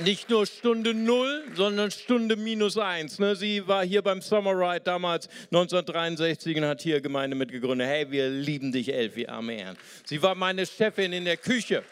nicht 0.00 0.28
nur 0.28 0.44
Stunde 0.44 0.92
Null, 0.92 1.44
sondern 1.54 1.90
Stunde 1.90 2.36
minus 2.36 2.76
eins. 2.76 3.18
Ne? 3.18 3.34
Sie 3.36 3.66
war 3.66 3.82
hier 3.82 4.02
beim 4.02 4.20
Summer 4.20 4.52
Ride 4.52 4.82
damals 4.84 5.28
1963 5.46 6.58
und 6.58 6.64
hat 6.66 6.82
hier 6.82 7.00
Gemeinde 7.00 7.34
mitgegründet. 7.34 7.88
Hey, 7.88 8.10
wir 8.10 8.28
lieben 8.28 8.70
dich, 8.70 8.92
Elfi, 8.92 9.26
Amen. 9.26 9.78
Sie 10.04 10.22
war 10.22 10.34
meine 10.34 10.66
Chefin 10.66 11.14
in 11.14 11.24
der 11.24 11.38
Küche. 11.38 11.82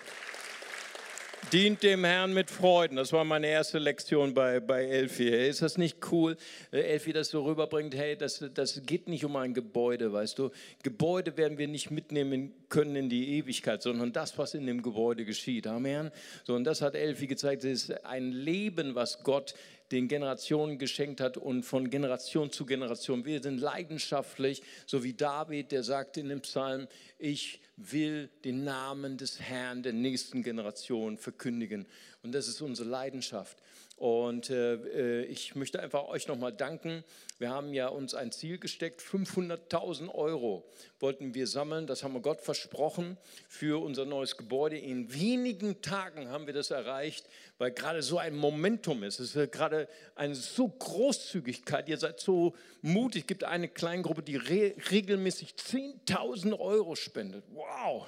Dient 1.53 1.83
dem 1.83 2.05
Herrn 2.05 2.35
mit 2.35 2.51
Freuden. 2.51 2.97
Das 2.97 3.11
war 3.15 3.25
meine 3.25 3.47
erste 3.47 3.79
Lektion 3.79 4.35
bei, 4.35 4.61
bei 4.61 4.85
Elfi. 4.85 5.29
Ist 5.29 5.63
das 5.63 5.79
nicht 5.79 6.13
cool, 6.13 6.37
äh, 6.73 6.81
Elfi, 6.81 7.15
das 7.15 7.31
so 7.31 7.43
rüberbringt? 7.43 7.95
Hey, 7.95 8.19
das, 8.19 8.45
das 8.53 8.83
geht 8.85 9.09
nicht 9.09 9.25
um 9.25 9.35
ein 9.35 9.55
Gebäude, 9.55 10.13
weißt 10.13 10.39
du. 10.39 10.51
Gebäude 10.83 11.39
werden 11.39 11.57
wir 11.57 11.67
nicht 11.67 11.91
mitnehmen 11.91 12.53
können 12.69 12.97
in 12.97 13.09
die 13.09 13.39
Ewigkeit, 13.39 13.81
sondern 13.81 14.13
das, 14.13 14.37
was 14.37 14.53
in 14.53 14.67
dem 14.67 14.83
Gebäude 14.83 15.25
geschieht. 15.25 15.67
Amen. 15.67 16.11
So, 16.45 16.55
und 16.55 16.65
das 16.65 16.83
hat 16.83 16.95
Elfi 16.95 17.27
gezeigt. 17.27 17.65
Es 17.65 17.85
ist 17.85 18.05
ein 18.05 18.31
Leben, 18.31 18.95
was 18.95 19.23
Gott 19.23 19.55
den 19.91 20.09
Generationen 20.09 20.79
geschenkt 20.79 21.21
hat 21.21 21.37
und 21.37 21.63
von 21.63 21.91
Generation 21.91 22.53
zu 22.53 22.67
Generation. 22.67 23.25
Wir 23.25 23.43
sind 23.43 23.59
leidenschaftlich, 23.59 24.63
so 24.87 25.03
wie 25.03 25.15
David, 25.15 25.73
der 25.73 25.83
sagt 25.83 26.17
in 26.17 26.29
dem 26.29 26.41
Psalm, 26.43 26.89
ich 27.19 27.61
will 27.77 28.29
den 28.45 28.65
Namen 28.65 29.17
des 29.17 29.41
Herrn 29.41 29.83
der 29.83 29.93
nächsten 29.93 30.43
Generation 30.43 31.17
verkündigen. 31.17 31.87
Und 32.23 32.33
das 32.33 32.49
ist 32.49 32.61
unsere 32.61 32.89
Leidenschaft. 32.89 33.57
Und 33.99 34.49
äh, 34.51 34.75
äh 34.75 35.25
ich 35.25 35.57
möchte 35.57 35.81
einfach 35.81 36.07
euch 36.07 36.29
nochmal 36.29 36.53
danken. 36.53 37.03
Wir 37.39 37.51
haben 37.51 37.75
ja 37.75 37.89
uns 37.89 38.15
ein 38.15 38.31
Ziel 38.31 38.59
gesteckt, 38.59 39.01
500.000 39.01 40.15
Euro 40.15 40.65
wollten 41.01 41.35
wir 41.35 41.49
sammeln. 41.49 41.89
Das 41.89 42.05
haben 42.05 42.15
wir 42.15 42.21
Gott 42.21 42.41
versprochen 42.41 43.17
für 43.49 43.83
unser 43.83 44.05
neues 44.05 44.37
Gebäude. 44.37 44.79
In 44.79 45.13
wenigen 45.13 45.83
Tagen 45.83 46.29
haben 46.29 46.47
wir 46.47 46.55
das 46.55 46.71
erreicht, 46.71 47.27
weil 47.59 47.73
gerade 47.73 48.03
so 48.03 48.19
ein 48.19 48.37
Momentum 48.37 49.03
ist. 49.03 49.19
Es 49.19 49.35
ist 49.35 49.53
gerade 49.53 49.89
eine 50.15 50.37
so 50.37 50.69
Großzügigkeit. 50.69 51.89
Ihr 51.89 51.99
seid 51.99 52.21
so 52.21 52.55
mutig. 52.83 53.23
Es 53.23 53.27
gibt 53.27 53.45
eine 53.45 53.69
Kleingruppe, 53.69 54.23
die 54.23 54.37
re 54.37 54.75
regelmäßig 54.93 55.55
10.000 55.55 56.59
Euro 56.59 56.95
spendet. 56.95 57.45
Wow! 57.53 58.07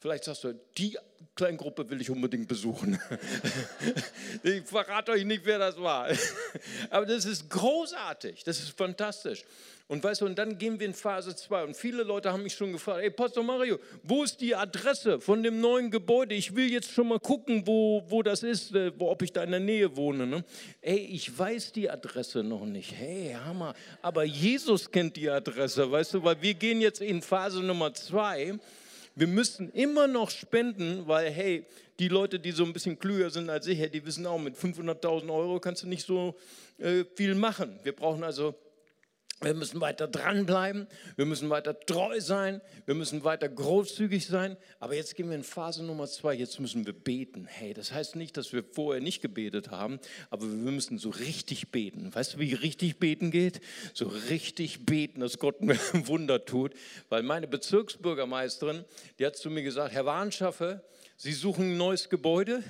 Vielleicht 0.00 0.24
sagst 0.24 0.44
du, 0.44 0.54
die 0.76 0.96
Kleingruppe 1.34 1.88
will 1.90 2.00
ich 2.00 2.10
unbedingt 2.10 2.48
besuchen. 2.48 2.98
Ich 4.44 4.62
verrate 4.64 5.12
euch 5.12 5.24
nicht, 5.24 5.44
wer 5.44 5.58
das 5.58 5.80
war. 5.80 6.08
Aber 6.90 7.06
das 7.06 7.24
ist 7.24 7.50
großartig, 7.50 8.44
das 8.44 8.60
ist 8.60 8.76
fantastisch. 8.76 9.44
Und 9.88 10.04
weißt 10.04 10.20
du, 10.20 10.26
und 10.26 10.38
dann 10.38 10.58
gehen 10.58 10.78
wir 10.78 10.86
in 10.86 10.94
Phase 10.94 11.34
2. 11.34 11.64
Und 11.64 11.76
viele 11.76 12.02
Leute 12.02 12.30
haben 12.32 12.42
mich 12.42 12.54
schon 12.54 12.72
gefragt, 12.72 13.00
hey 13.00 13.10
Pastor 13.10 13.42
Mario, 13.42 13.78
wo 14.02 14.22
ist 14.22 14.40
die 14.40 14.54
Adresse 14.54 15.18
von 15.18 15.42
dem 15.42 15.60
neuen 15.60 15.90
Gebäude? 15.90 16.34
Ich 16.34 16.54
will 16.54 16.70
jetzt 16.70 16.92
schon 16.92 17.08
mal 17.08 17.18
gucken, 17.18 17.66
wo, 17.66 18.04
wo 18.06 18.22
das 18.22 18.42
ist, 18.42 18.74
äh, 18.74 18.92
wo, 18.98 19.10
ob 19.10 19.22
ich 19.22 19.32
da 19.32 19.42
in 19.42 19.50
der 19.50 19.60
Nähe 19.60 19.96
wohne. 19.96 20.26
Ne? 20.26 20.44
Ey, 20.82 20.98
ich 20.98 21.36
weiß 21.36 21.72
die 21.72 21.90
Adresse 21.90 22.44
noch 22.44 22.66
nicht. 22.66 22.92
Hey, 22.92 23.34
Hammer. 23.44 23.74
Aber 24.02 24.24
Jesus 24.24 24.90
kennt 24.90 25.16
die 25.16 25.30
Adresse, 25.30 25.90
weißt 25.90 26.14
du, 26.14 26.22
weil 26.22 26.40
wir 26.42 26.54
gehen 26.54 26.80
jetzt 26.80 27.00
in 27.00 27.22
Phase 27.22 27.62
Nummer 27.62 27.92
2 27.94 28.58
wir 29.18 29.26
müssen 29.26 29.72
immer 29.72 30.06
noch 30.06 30.30
spenden, 30.30 31.08
weil, 31.08 31.30
hey, 31.30 31.66
die 31.98 32.06
Leute, 32.06 32.38
die 32.38 32.52
so 32.52 32.64
ein 32.64 32.72
bisschen 32.72 32.98
klüger 32.98 33.30
sind 33.30 33.50
als 33.50 33.66
ich, 33.66 33.90
die 33.90 34.06
wissen 34.06 34.24
auch, 34.26 34.38
mit 34.38 34.56
500.000 34.56 35.28
Euro 35.34 35.58
kannst 35.58 35.82
du 35.82 35.88
nicht 35.88 36.06
so 36.06 36.36
äh, 36.78 37.04
viel 37.16 37.34
machen. 37.34 37.80
Wir 37.82 37.94
brauchen 37.94 38.22
also 38.22 38.54
wir 39.40 39.54
müssen 39.54 39.80
weiter 39.80 40.08
dranbleiben, 40.08 40.88
wir 41.14 41.24
müssen 41.24 41.48
weiter 41.48 41.78
treu 41.78 42.20
sein, 42.20 42.60
wir 42.86 42.94
müssen 42.94 43.22
weiter 43.22 43.48
großzügig 43.48 44.26
sein. 44.26 44.56
Aber 44.80 44.94
jetzt 44.94 45.14
gehen 45.14 45.28
wir 45.28 45.36
in 45.36 45.44
Phase 45.44 45.84
Nummer 45.84 46.08
zwei, 46.08 46.34
jetzt 46.34 46.58
müssen 46.58 46.86
wir 46.86 46.92
beten. 46.92 47.46
Hey, 47.46 47.72
das 47.72 47.92
heißt 47.92 48.16
nicht, 48.16 48.36
dass 48.36 48.52
wir 48.52 48.64
vorher 48.64 49.00
nicht 49.00 49.22
gebetet 49.22 49.70
haben, 49.70 50.00
aber 50.30 50.42
wir 50.42 50.72
müssen 50.72 50.98
so 50.98 51.10
richtig 51.10 51.70
beten. 51.70 52.12
Weißt 52.12 52.34
du, 52.34 52.38
wie 52.40 52.52
richtig 52.54 52.98
beten 52.98 53.30
geht? 53.30 53.60
So 53.94 54.08
richtig 54.28 54.86
beten, 54.86 55.20
dass 55.20 55.38
Gott 55.38 55.60
mir 55.60 55.78
ein 55.92 56.06
Wunder 56.08 56.44
tut. 56.44 56.74
Weil 57.08 57.22
meine 57.22 57.46
Bezirksbürgermeisterin, 57.46 58.84
die 59.20 59.26
hat 59.26 59.36
zu 59.36 59.50
mir 59.50 59.62
gesagt, 59.62 59.92
Herr 59.92 60.04
Warnschaffe, 60.04 60.82
Sie 61.16 61.32
suchen 61.32 61.72
ein 61.72 61.76
neues 61.76 62.08
Gebäude, 62.08 62.62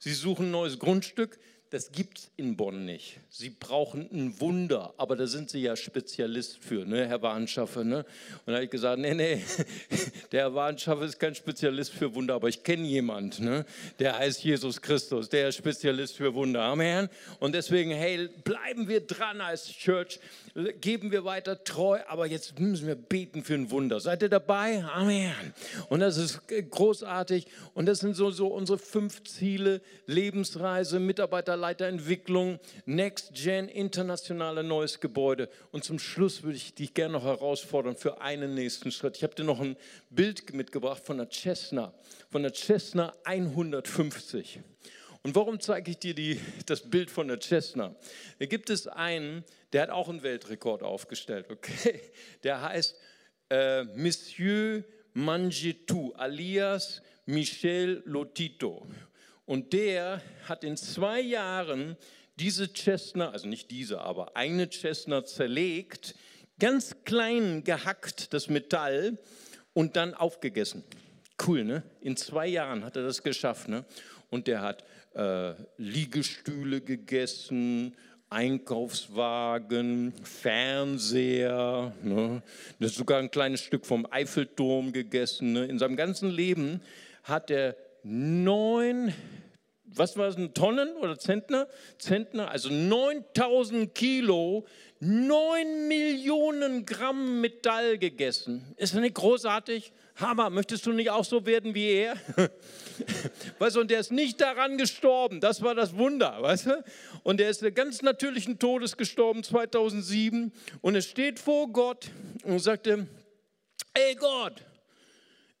Sie 0.00 0.12
suchen 0.12 0.46
ein 0.46 0.50
neues 0.50 0.78
Grundstück, 0.80 1.38
das 1.72 1.90
gibt 1.90 2.18
es 2.18 2.30
in 2.36 2.54
Bonn 2.54 2.84
nicht. 2.84 3.18
Sie 3.30 3.48
brauchen 3.48 4.06
ein 4.12 4.38
Wunder, 4.40 4.92
aber 4.98 5.16
da 5.16 5.26
sind 5.26 5.48
Sie 5.48 5.62
ja 5.62 5.74
Spezialist 5.74 6.58
für, 6.58 6.84
ne, 6.84 7.08
Herr 7.08 7.22
Warnschaffer. 7.22 7.82
Ne? 7.82 8.04
Und 8.44 8.48
da 8.48 8.52
habe 8.54 8.64
ich 8.64 8.70
gesagt, 8.70 8.98
nee, 8.98 9.14
nee, 9.14 9.42
der 10.32 10.42
Herr 10.42 10.54
Warnschaffer 10.54 11.04
ist 11.04 11.18
kein 11.18 11.34
Spezialist 11.34 11.94
für 11.94 12.14
Wunder, 12.14 12.34
aber 12.34 12.50
ich 12.50 12.62
kenne 12.62 12.86
jemanden, 12.86 13.46
ne? 13.46 13.64
der 13.98 14.18
heißt 14.18 14.44
Jesus 14.44 14.82
Christus, 14.82 15.30
der 15.30 15.48
ist 15.48 15.56
Spezialist 15.56 16.18
für 16.18 16.34
Wunder. 16.34 16.60
Amen. 16.60 17.08
Und 17.40 17.54
deswegen, 17.54 17.90
hey, 17.90 18.28
bleiben 18.44 18.86
wir 18.86 19.00
dran 19.00 19.40
als 19.40 19.66
Church, 19.72 20.20
geben 20.82 21.10
wir 21.10 21.24
weiter 21.24 21.64
treu, 21.64 22.00
aber 22.06 22.26
jetzt 22.26 22.60
müssen 22.60 22.86
wir 22.86 22.96
beten 22.96 23.42
für 23.44 23.54
ein 23.54 23.70
Wunder. 23.70 23.98
Seid 23.98 24.20
ihr 24.20 24.28
dabei? 24.28 24.84
Amen. 24.84 25.32
Und 25.88 26.00
das 26.00 26.18
ist 26.18 26.42
großartig. 26.46 27.46
Und 27.72 27.86
das 27.86 28.00
sind 28.00 28.14
so, 28.14 28.30
so 28.30 28.48
unsere 28.48 28.76
fünf 28.76 29.24
Ziele, 29.24 29.80
Lebensreise, 30.04 31.00
Mitarbeiter 31.00 31.61
Leiterentwicklung, 31.62 32.58
Next 32.86 33.34
Gen, 33.34 33.68
internationale 33.68 34.64
neues 34.64 34.98
Gebäude. 34.98 35.48
Und 35.70 35.84
zum 35.84 36.00
Schluss 36.00 36.42
würde 36.42 36.56
ich 36.56 36.74
dich 36.74 36.92
gerne 36.92 37.12
noch 37.14 37.24
herausfordern 37.24 37.94
für 37.94 38.20
einen 38.20 38.54
nächsten 38.54 38.90
Schritt. 38.90 39.16
Ich 39.16 39.22
habe 39.22 39.34
dir 39.34 39.44
noch 39.44 39.60
ein 39.60 39.76
Bild 40.10 40.52
mitgebracht 40.52 41.04
von 41.04 41.18
der 41.18 41.30
Cessna, 41.30 41.94
von 42.30 42.42
der 42.42 42.52
Cessna 42.52 43.14
150. 43.24 44.60
Und 45.22 45.36
warum 45.36 45.60
zeige 45.60 45.92
ich 45.92 45.98
dir 45.98 46.14
die, 46.14 46.40
das 46.66 46.90
Bild 46.90 47.08
von 47.08 47.28
der 47.28 47.40
Cessna? 47.40 47.94
Da 48.40 48.46
gibt 48.46 48.68
es 48.68 48.88
einen, 48.88 49.44
der 49.72 49.82
hat 49.82 49.90
auch 49.90 50.08
einen 50.08 50.24
Weltrekord 50.24 50.82
aufgestellt, 50.82 51.46
okay? 51.48 52.00
Der 52.42 52.60
heißt 52.60 52.98
äh, 53.50 53.84
Monsieur 53.84 54.82
Mangetou, 55.14 56.12
alias 56.16 57.02
Michel 57.24 58.02
Lotito. 58.04 58.84
Und 59.52 59.74
der 59.74 60.22
hat 60.48 60.64
in 60.64 60.78
zwei 60.78 61.20
Jahren 61.20 61.98
diese 62.36 62.72
Cessna, 62.72 63.32
also 63.32 63.46
nicht 63.46 63.70
diese, 63.70 64.00
aber 64.00 64.34
eine 64.34 64.70
Cessna 64.70 65.26
zerlegt, 65.26 66.14
ganz 66.58 66.96
klein 67.04 67.62
gehackt, 67.62 68.32
das 68.32 68.48
Metall, 68.48 69.18
und 69.74 69.96
dann 69.96 70.14
aufgegessen. 70.14 70.84
Cool, 71.46 71.64
ne? 71.64 71.82
In 72.00 72.16
zwei 72.16 72.46
Jahren 72.46 72.82
hat 72.82 72.96
er 72.96 73.02
das 73.02 73.22
geschafft, 73.22 73.68
ne? 73.68 73.84
Und 74.30 74.46
der 74.46 74.62
hat 74.62 74.84
äh, 75.14 75.52
Liegestühle 75.76 76.80
gegessen, 76.80 77.94
Einkaufswagen, 78.30 80.14
Fernseher, 80.22 81.92
ne? 82.02 82.42
sogar 82.80 83.18
ein 83.18 83.30
kleines 83.30 83.60
Stück 83.60 83.84
vom 83.84 84.06
Eiffelturm 84.10 84.94
gegessen. 84.94 85.52
Ne? 85.52 85.66
In 85.66 85.78
seinem 85.78 85.96
ganzen 85.96 86.30
Leben 86.30 86.80
hat 87.22 87.50
er 87.50 87.76
neun, 88.02 89.12
was 89.94 90.16
war 90.16 90.28
es, 90.28 90.36
Tonnen 90.54 90.96
oder 90.96 91.18
Zentner? 91.18 91.68
Zentner, 91.98 92.50
also 92.50 92.68
9000 92.68 93.94
Kilo, 93.94 94.66
9 95.00 95.88
Millionen 95.88 96.86
Gramm 96.86 97.40
Metall 97.40 97.98
gegessen. 97.98 98.74
Ist 98.76 98.94
das 98.94 99.00
nicht 99.00 99.14
großartig? 99.14 99.92
Hammer, 100.16 100.50
möchtest 100.50 100.86
du 100.86 100.92
nicht 100.92 101.10
auch 101.10 101.24
so 101.24 101.44
werden 101.46 101.74
wie 101.74 101.90
er? 101.90 102.16
weißt 103.58 103.76
du, 103.76 103.80
und 103.80 103.90
der 103.90 104.00
ist 104.00 104.12
nicht 104.12 104.40
daran 104.40 104.78
gestorben, 104.78 105.40
das 105.40 105.62
war 105.62 105.74
das 105.74 105.96
Wunder, 105.96 106.40
weißt 106.40 106.66
du? 106.66 106.84
Und 107.22 107.40
er 107.40 107.50
ist 107.50 107.64
ganz 107.74 108.02
natürlichen 108.02 108.58
Todes 108.58 108.96
gestorben 108.96 109.42
2007 109.42 110.52
und 110.82 110.94
er 110.94 111.02
steht 111.02 111.38
vor 111.38 111.68
Gott 111.68 112.10
und 112.44 112.60
sagte, 112.60 113.06
ey 113.94 114.14
Gott, 114.14 114.62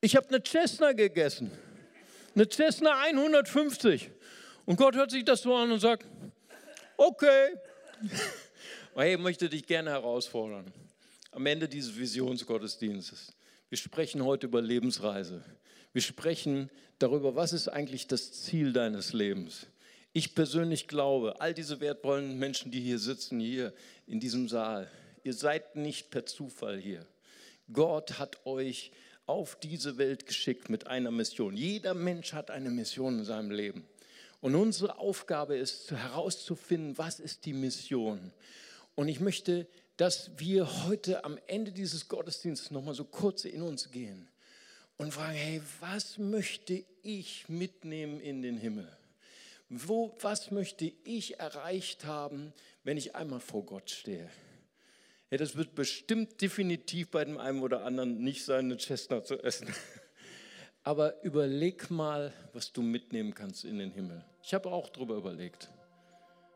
ich 0.00 0.14
habe 0.14 0.28
eine 0.28 0.42
Cessna 0.42 0.92
gegessen, 0.92 1.50
eine 2.34 2.48
Cessna 2.48 3.00
150. 3.00 4.10
Und 4.72 4.78
Gott 4.78 4.96
hört 4.96 5.10
sich 5.10 5.22
das 5.22 5.42
so 5.42 5.54
an 5.54 5.70
und 5.70 5.80
sagt, 5.80 6.06
okay. 6.96 7.48
ich 9.06 9.18
möchte 9.18 9.50
dich 9.50 9.66
gerne 9.66 9.90
herausfordern. 9.90 10.72
Am 11.30 11.44
Ende 11.44 11.68
dieses 11.68 11.94
Visionsgottesdienstes. 11.94 13.34
Wir 13.68 13.76
sprechen 13.76 14.24
heute 14.24 14.46
über 14.46 14.62
Lebensreise. 14.62 15.44
Wir 15.92 16.00
sprechen 16.00 16.70
darüber, 16.98 17.36
was 17.36 17.52
ist 17.52 17.68
eigentlich 17.68 18.06
das 18.06 18.32
Ziel 18.32 18.72
deines 18.72 19.12
Lebens. 19.12 19.66
Ich 20.14 20.34
persönlich 20.34 20.88
glaube, 20.88 21.38
all 21.42 21.52
diese 21.52 21.80
wertvollen 21.80 22.38
Menschen, 22.38 22.72
die 22.72 22.80
hier 22.80 22.98
sitzen, 22.98 23.40
hier 23.40 23.74
in 24.06 24.20
diesem 24.20 24.48
Saal, 24.48 24.90
ihr 25.22 25.34
seid 25.34 25.76
nicht 25.76 26.08
per 26.08 26.24
Zufall 26.24 26.78
hier. 26.78 27.04
Gott 27.70 28.18
hat 28.18 28.46
euch 28.46 28.90
auf 29.26 29.54
diese 29.60 29.98
Welt 29.98 30.24
geschickt 30.24 30.70
mit 30.70 30.86
einer 30.86 31.10
Mission. 31.10 31.58
Jeder 31.58 31.92
Mensch 31.92 32.32
hat 32.32 32.50
eine 32.50 32.70
Mission 32.70 33.18
in 33.18 33.24
seinem 33.26 33.50
Leben. 33.50 33.86
Und 34.42 34.56
unsere 34.56 34.98
Aufgabe 34.98 35.56
ist 35.56 35.92
herauszufinden, 35.92 36.98
was 36.98 37.20
ist 37.20 37.46
die 37.46 37.52
Mission. 37.52 38.32
Und 38.96 39.06
ich 39.06 39.20
möchte, 39.20 39.68
dass 39.96 40.32
wir 40.36 40.84
heute 40.84 41.24
am 41.24 41.38
Ende 41.46 41.70
dieses 41.70 42.08
Gottesdienstes 42.08 42.72
nochmal 42.72 42.94
so 42.94 43.04
kurz 43.04 43.44
in 43.44 43.62
uns 43.62 43.92
gehen 43.92 44.28
und 44.96 45.14
fragen, 45.14 45.34
hey, 45.34 45.62
was 45.78 46.18
möchte 46.18 46.84
ich 47.04 47.48
mitnehmen 47.48 48.20
in 48.20 48.42
den 48.42 48.56
Himmel? 48.56 48.88
Wo, 49.68 50.12
was 50.20 50.50
möchte 50.50 50.92
ich 51.04 51.38
erreicht 51.38 52.04
haben, 52.04 52.52
wenn 52.82 52.96
ich 52.96 53.14
einmal 53.14 53.38
vor 53.38 53.64
Gott 53.64 53.90
stehe? 53.90 54.28
Ja, 55.30 55.38
das 55.38 55.54
wird 55.54 55.76
bestimmt 55.76 56.40
definitiv 56.40 57.10
bei 57.10 57.24
dem 57.24 57.38
einen 57.38 57.62
oder 57.62 57.84
anderen 57.84 58.24
nicht 58.24 58.44
sein, 58.44 58.64
eine 58.64 58.76
Chestnut 58.76 59.24
zu 59.28 59.40
essen. 59.40 59.72
Aber 60.84 61.22
überleg 61.22 61.90
mal, 61.90 62.32
was 62.52 62.72
du 62.72 62.82
mitnehmen 62.82 63.34
kannst 63.34 63.64
in 63.64 63.78
den 63.78 63.92
Himmel. 63.92 64.24
Ich 64.42 64.52
habe 64.52 64.68
auch 64.70 64.88
darüber 64.88 65.14
überlegt. 65.14 65.70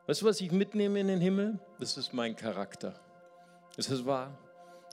Weißt 0.06 0.22
du, 0.22 0.26
was 0.26 0.40
ich 0.40 0.50
mitnehme 0.50 0.98
in 1.00 1.08
den 1.08 1.20
Himmel? 1.20 1.58
Das 1.78 1.96
ist 1.96 2.12
mein 2.12 2.34
Charakter. 2.34 2.94
Das 3.76 3.88
ist 3.88 4.04
wahr. 4.04 4.36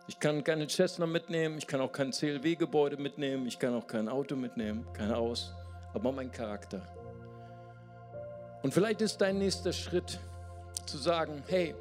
Ich 0.07 0.19
kann 0.19 0.43
keine 0.43 0.67
Cessna 0.67 1.05
mitnehmen, 1.05 1.57
ich 1.57 1.65
kann 1.65 1.79
auch 1.79 1.91
kein 1.91 2.11
CLW-Gebäude 2.11 2.97
mitnehmen, 2.97 3.47
ich 3.47 3.57
kann 3.57 3.73
auch 3.73 3.87
kein 3.87 4.09
Auto 4.09 4.35
mitnehmen, 4.35 4.85
kein 4.93 5.09
Haus, 5.15 5.53
aber 5.93 6.11
mein 6.11 6.29
Charakter. 6.29 6.81
Und 8.63 8.73
vielleicht 8.73 9.01
ist 9.01 9.21
dein 9.21 9.39
nächster 9.39 9.71
Schritt 9.71 10.19
zu 10.85 10.97
sagen, 10.97 11.41
hey, 11.47 11.73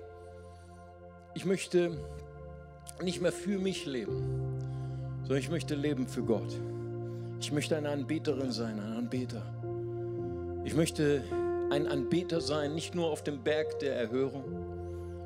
ich 1.34 1.44
möchte 1.44 1.98
nicht 3.03 3.20
mehr 3.20 3.32
für 3.32 3.59
mich 3.59 3.86
leben, 3.86 4.20
sondern 5.22 5.38
ich 5.38 5.50
möchte 5.50 5.74
leben 5.74 6.07
für 6.07 6.22
Gott. 6.22 6.61
Ich 7.43 7.51
möchte 7.51 7.76
eine 7.76 7.90
Anbeterin 7.90 8.53
sein, 8.53 8.78
ein 8.78 8.93
Anbeter. 8.93 9.43
Ich 10.64 10.76
möchte 10.76 11.24
ein 11.72 11.88
Anbeter 11.88 12.40
sein, 12.40 12.72
nicht 12.72 12.95
nur 12.95 13.11
auf 13.11 13.24
dem 13.24 13.43
Berg 13.43 13.80
der 13.80 13.97
Erhörung, 13.97 14.45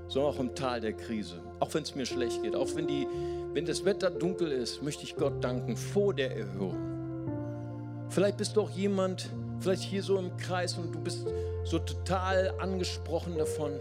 sondern 0.09 0.33
auch 0.33 0.41
im 0.41 0.55
Tal 0.55 0.81
der 0.81 0.95
Krise. 0.95 1.43
Auch 1.61 1.75
wenn 1.75 1.83
es 1.83 1.95
mir 1.95 2.07
schlecht 2.07 2.43
geht, 2.43 2.57
auch 2.57 2.75
wenn, 2.75 2.87
die, 2.87 3.07
wenn 3.53 3.67
das 3.67 3.85
Wetter 3.85 4.11
dunkel 4.11 4.51
ist, 4.51 4.83
möchte 4.83 5.05
ich 5.05 5.15
Gott 5.15 5.45
danken 5.45 5.77
vor 5.77 6.15
der 6.15 6.35
Erhörung. 6.35 8.07
Vielleicht 8.09 8.39
bist 8.39 8.57
du 8.57 8.63
auch 8.63 8.71
jemand, 8.71 9.29
vielleicht 9.61 9.83
hier 9.83 10.03
so 10.03 10.17
im 10.17 10.35
Kreis 10.39 10.79
und 10.79 10.95
du 10.95 10.99
bist 10.99 11.27
so 11.65 11.79
total 11.81 12.55
angesprochen 12.59 13.37
davon, 13.37 13.73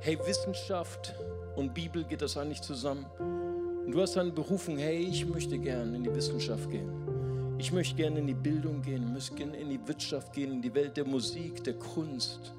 hey, 0.00 0.18
Wissenschaft, 0.26 1.14
und 1.56 1.72
Bibel 1.72 2.04
geht 2.04 2.20
das 2.20 2.36
eigentlich 2.36 2.60
zusammen. 2.60 3.06
Und 3.18 3.92
du 3.92 4.00
hast 4.02 4.18
eine 4.18 4.30
Berufung, 4.30 4.76
hey, 4.76 4.98
ich 4.98 5.26
möchte 5.26 5.58
gerne 5.58 5.96
in 5.96 6.04
die 6.04 6.14
Wissenschaft 6.14 6.70
gehen. 6.70 7.07
Ich 7.58 7.72
möchte 7.72 7.96
gerne 7.96 8.20
in 8.20 8.26
die 8.26 8.34
Bildung 8.34 8.82
gehen, 8.82 9.12
möchte 9.12 9.34
gerne 9.34 9.56
in 9.56 9.68
die 9.68 9.80
Wirtschaft 9.86 10.32
gehen, 10.32 10.52
in 10.52 10.62
die 10.62 10.72
Welt 10.74 10.96
der 10.96 11.04
Musik, 11.04 11.64
der 11.64 11.74
Kunst, 11.74 12.52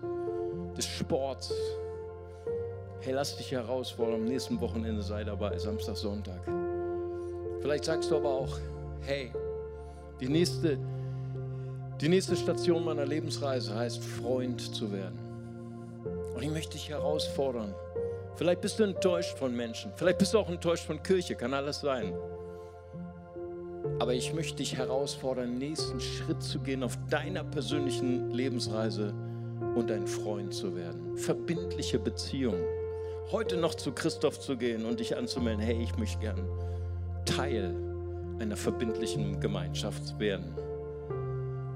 des 0.77 0.85
Sports. 0.85 1.53
Hey, 3.01 3.13
lass 3.13 3.37
dich 3.37 3.51
herausfordern. 3.51 4.15
Am 4.15 4.25
nächsten 4.25 4.59
Wochenende 4.59 5.01
sei 5.01 5.23
dabei, 5.23 5.57
Samstag, 5.57 5.95
Sonntag. 5.95 6.41
Vielleicht 7.61 7.85
sagst 7.85 8.11
du 8.11 8.17
aber 8.17 8.29
auch, 8.29 8.57
hey, 9.01 9.31
die 10.19 10.27
nächste, 10.27 10.77
die 12.01 12.09
nächste 12.09 12.35
Station 12.35 12.83
meiner 12.83 13.05
Lebensreise 13.05 13.73
heißt, 13.73 14.03
Freund 14.03 14.75
zu 14.75 14.91
werden. 14.91 15.17
Und 16.35 16.43
ich 16.43 16.51
möchte 16.51 16.73
dich 16.73 16.89
herausfordern, 16.89 17.73
Vielleicht 18.39 18.61
bist 18.61 18.79
du 18.79 18.83
enttäuscht 18.83 19.37
von 19.37 19.53
Menschen. 19.53 19.91
Vielleicht 19.97 20.19
bist 20.19 20.33
du 20.33 20.39
auch 20.39 20.47
enttäuscht 20.47 20.85
von 20.85 21.03
Kirche. 21.03 21.35
Kann 21.35 21.53
alles 21.53 21.81
sein. 21.81 22.13
Aber 23.99 24.13
ich 24.13 24.33
möchte 24.33 24.57
dich 24.57 24.77
herausfordern, 24.77 25.51
den 25.51 25.57
nächsten 25.57 25.99
Schritt 25.99 26.41
zu 26.41 26.59
gehen 26.59 26.83
auf 26.83 26.97
deiner 27.09 27.43
persönlichen 27.43 28.31
Lebensreise 28.31 29.13
und 29.75 29.91
ein 29.91 30.07
Freund 30.07 30.53
zu 30.53 30.75
werden. 30.75 31.17
Verbindliche 31.17 31.99
Beziehungen. 31.99 32.63
Heute 33.31 33.57
noch 33.57 33.75
zu 33.75 33.91
Christoph 33.91 34.39
zu 34.39 34.57
gehen 34.57 34.85
und 34.85 35.01
dich 35.01 35.17
anzumelden, 35.17 35.61
hey, 35.61 35.83
ich 35.83 35.97
möchte 35.97 36.19
gern 36.19 36.47
Teil 37.25 37.75
einer 38.39 38.55
verbindlichen 38.55 39.39
Gemeinschaft 39.41 40.17
werden. 40.17 40.55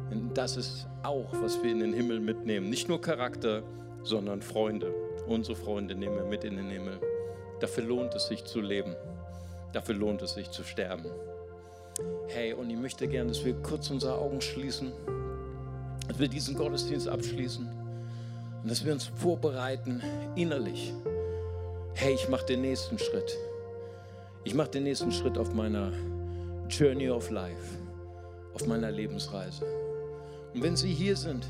Denn 0.09 0.33
das 0.33 0.55
ist 0.55 0.87
auch, 1.03 1.29
was 1.41 1.61
wir 1.61 1.71
in 1.71 1.79
den 1.79 1.93
Himmel 1.93 2.21
mitnehmen. 2.21 2.69
Nicht 2.69 2.87
nur 2.87 3.01
Charakter, 3.01 3.63
sondern 4.03 4.41
Freunde. 4.41 4.93
Unsere 5.27 5.55
Freunde 5.55 5.93
nehmen 5.93 6.15
wir 6.15 6.25
mit 6.25 6.45
in 6.45 6.55
den 6.55 6.69
Himmel. 6.69 6.99
Dafür 7.59 7.83
lohnt 7.83 8.15
es 8.15 8.27
sich 8.27 8.45
zu 8.45 8.61
leben. 8.61 8.95
Dafür 9.73 9.95
lohnt 9.95 10.21
es 10.21 10.33
sich 10.33 10.49
zu 10.51 10.63
sterben. 10.63 11.05
Hey, 12.27 12.53
und 12.53 12.69
ich 12.69 12.77
möchte 12.77 13.07
gerne, 13.07 13.29
dass 13.29 13.45
wir 13.45 13.53
kurz 13.61 13.91
unsere 13.91 14.17
Augen 14.17 14.41
schließen, 14.41 14.91
dass 16.07 16.17
wir 16.17 16.27
diesen 16.27 16.55
Gottesdienst 16.55 17.07
abschließen. 17.07 17.69
Und 18.63 18.71
dass 18.71 18.83
wir 18.83 18.93
uns 18.93 19.05
vorbereiten 19.05 20.01
innerlich. 20.35 20.93
Hey, 21.93 22.13
ich 22.15 22.27
mache 22.29 22.45
den 22.45 22.61
nächsten 22.61 22.97
Schritt. 22.97 23.37
Ich 24.43 24.55
mache 24.55 24.69
den 24.69 24.83
nächsten 24.83 25.11
Schritt 25.11 25.37
auf 25.37 25.53
meiner 25.53 25.91
Journey 26.69 27.09
of 27.09 27.29
Life, 27.29 27.77
auf 28.55 28.65
meiner 28.65 28.89
Lebensreise. 28.89 29.63
Und 30.53 30.63
wenn 30.63 30.75
Sie 30.75 30.91
hier 30.91 31.15
sind, 31.15 31.45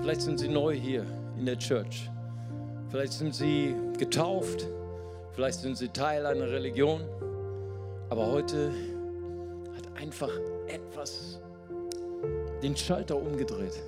vielleicht 0.00 0.22
sind 0.22 0.38
Sie 0.38 0.48
neu 0.48 0.74
hier 0.74 1.04
in 1.38 1.46
der 1.46 1.58
Church, 1.58 2.10
vielleicht 2.90 3.12
sind 3.12 3.34
Sie 3.34 3.74
getauft, 3.98 4.66
vielleicht 5.32 5.60
sind 5.60 5.76
Sie 5.76 5.88
Teil 5.88 6.26
einer 6.26 6.50
Religion, 6.50 7.02
aber 8.10 8.26
heute 8.26 8.72
einfach 10.00 10.30
etwas 10.68 11.40
den 12.62 12.76
Schalter 12.76 13.16
umgedreht. 13.16 13.82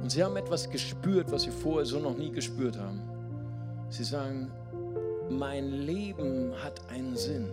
Und 0.00 0.10
sie 0.10 0.22
haben 0.22 0.36
etwas 0.36 0.70
gespürt, 0.70 1.30
was 1.32 1.42
sie 1.42 1.50
vorher 1.50 1.84
so 1.84 1.98
noch 1.98 2.16
nie 2.16 2.30
gespürt 2.30 2.78
haben. 2.78 3.02
Sie 3.90 4.04
sagen, 4.04 4.50
mein 5.30 5.70
Leben 5.70 6.52
hat 6.62 6.80
einen 6.90 7.16
Sinn. 7.16 7.48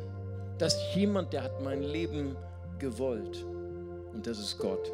Das 0.58 0.76
ist 0.76 0.96
jemand, 0.96 1.34
der 1.34 1.44
hat 1.44 1.64
mein 1.64 1.82
Leben 1.82 2.36
gewollt. 2.80 3.46
Und 4.14 4.28
das 4.28 4.40
ist 4.40 4.58
Gott. 4.60 4.92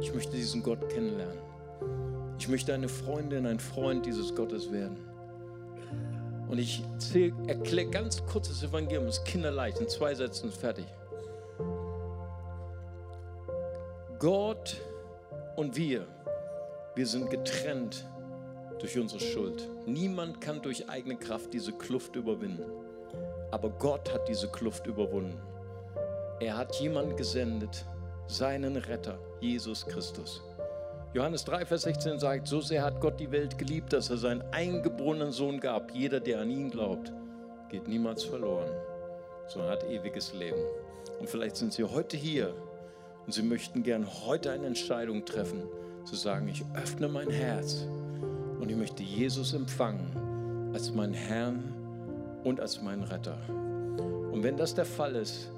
Ich 0.00 0.12
möchte 0.14 0.36
diesen 0.36 0.62
Gott 0.62 0.88
kennenlernen. 0.90 1.38
Ich 2.38 2.48
möchte 2.48 2.74
eine 2.74 2.88
Freundin, 2.88 3.46
ein 3.46 3.58
Freund 3.60 4.04
dieses 4.04 4.34
Gottes 4.34 4.70
werden. 4.70 4.98
Und 6.48 6.58
ich 6.58 6.82
erkläre 7.46 7.88
ganz 7.88 8.22
kurz 8.26 8.48
das 8.48 8.62
Evangelium, 8.62 9.06
das 9.06 9.18
ist 9.18 9.24
kinderleicht, 9.24 9.80
in 9.80 9.88
zwei 9.88 10.14
Sätzen 10.14 10.50
fertig. 10.50 10.86
Gott 14.18 14.76
und 15.56 15.76
wir 15.76 16.06
wir 16.96 17.08
sind 17.08 17.28
getrennt 17.28 18.04
durch 18.78 18.96
unsere 18.96 19.18
Schuld. 19.18 19.68
Niemand 19.84 20.40
kann 20.40 20.62
durch 20.62 20.88
eigene 20.88 21.16
Kraft 21.16 21.52
diese 21.52 21.72
Kluft 21.72 22.14
überwinden. 22.14 22.70
Aber 23.50 23.68
Gott 23.70 24.14
hat 24.14 24.28
diese 24.28 24.48
Kluft 24.48 24.86
überwunden. 24.86 25.40
Er 26.38 26.56
hat 26.56 26.76
jemanden 26.76 27.16
gesendet, 27.16 27.84
seinen 28.28 28.76
Retter, 28.76 29.18
Jesus 29.40 29.84
Christus. 29.86 30.40
Johannes 31.14 31.44
3, 31.44 31.66
Vers 31.66 31.82
16 31.82 32.20
sagt, 32.20 32.46
so 32.46 32.60
sehr 32.60 32.84
hat 32.84 33.00
Gott 33.00 33.18
die 33.18 33.32
Welt 33.32 33.58
geliebt, 33.58 33.92
dass 33.92 34.10
er 34.10 34.16
seinen 34.16 34.42
eingeborenen 34.52 35.32
Sohn 35.32 35.58
gab. 35.58 35.90
Jeder, 35.90 36.20
der 36.20 36.40
an 36.40 36.50
ihn 36.50 36.70
glaubt, 36.70 37.12
geht 37.70 37.88
niemals 37.88 38.22
verloren, 38.22 38.70
sondern 39.48 39.72
hat 39.72 39.90
ewiges 39.90 40.32
Leben. 40.32 40.62
Und 41.18 41.28
vielleicht 41.28 41.56
sind 41.56 41.72
Sie 41.72 41.82
heute 41.82 42.16
hier 42.16 42.54
und 43.26 43.32
Sie 43.32 43.42
möchten 43.42 43.82
gern 43.82 44.06
heute 44.26 44.50
eine 44.50 44.66
Entscheidung 44.66 45.24
treffen 45.24 45.62
zu 46.04 46.16
sagen, 46.16 46.48
ich 46.48 46.64
öffne 46.74 47.08
mein 47.08 47.30
Herz 47.30 47.86
und 48.60 48.70
ich 48.70 48.76
möchte 48.76 49.02
Jesus 49.02 49.54
empfangen 49.54 50.70
als 50.74 50.92
meinen 50.92 51.14
Herrn 51.14 51.74
und 52.44 52.60
als 52.60 52.82
meinen 52.82 53.04
Retter. 53.04 53.38
Und 54.32 54.42
wenn 54.42 54.56
das 54.56 54.74
der 54.74 54.84
Fall 54.84 55.16
ist, 55.16 55.50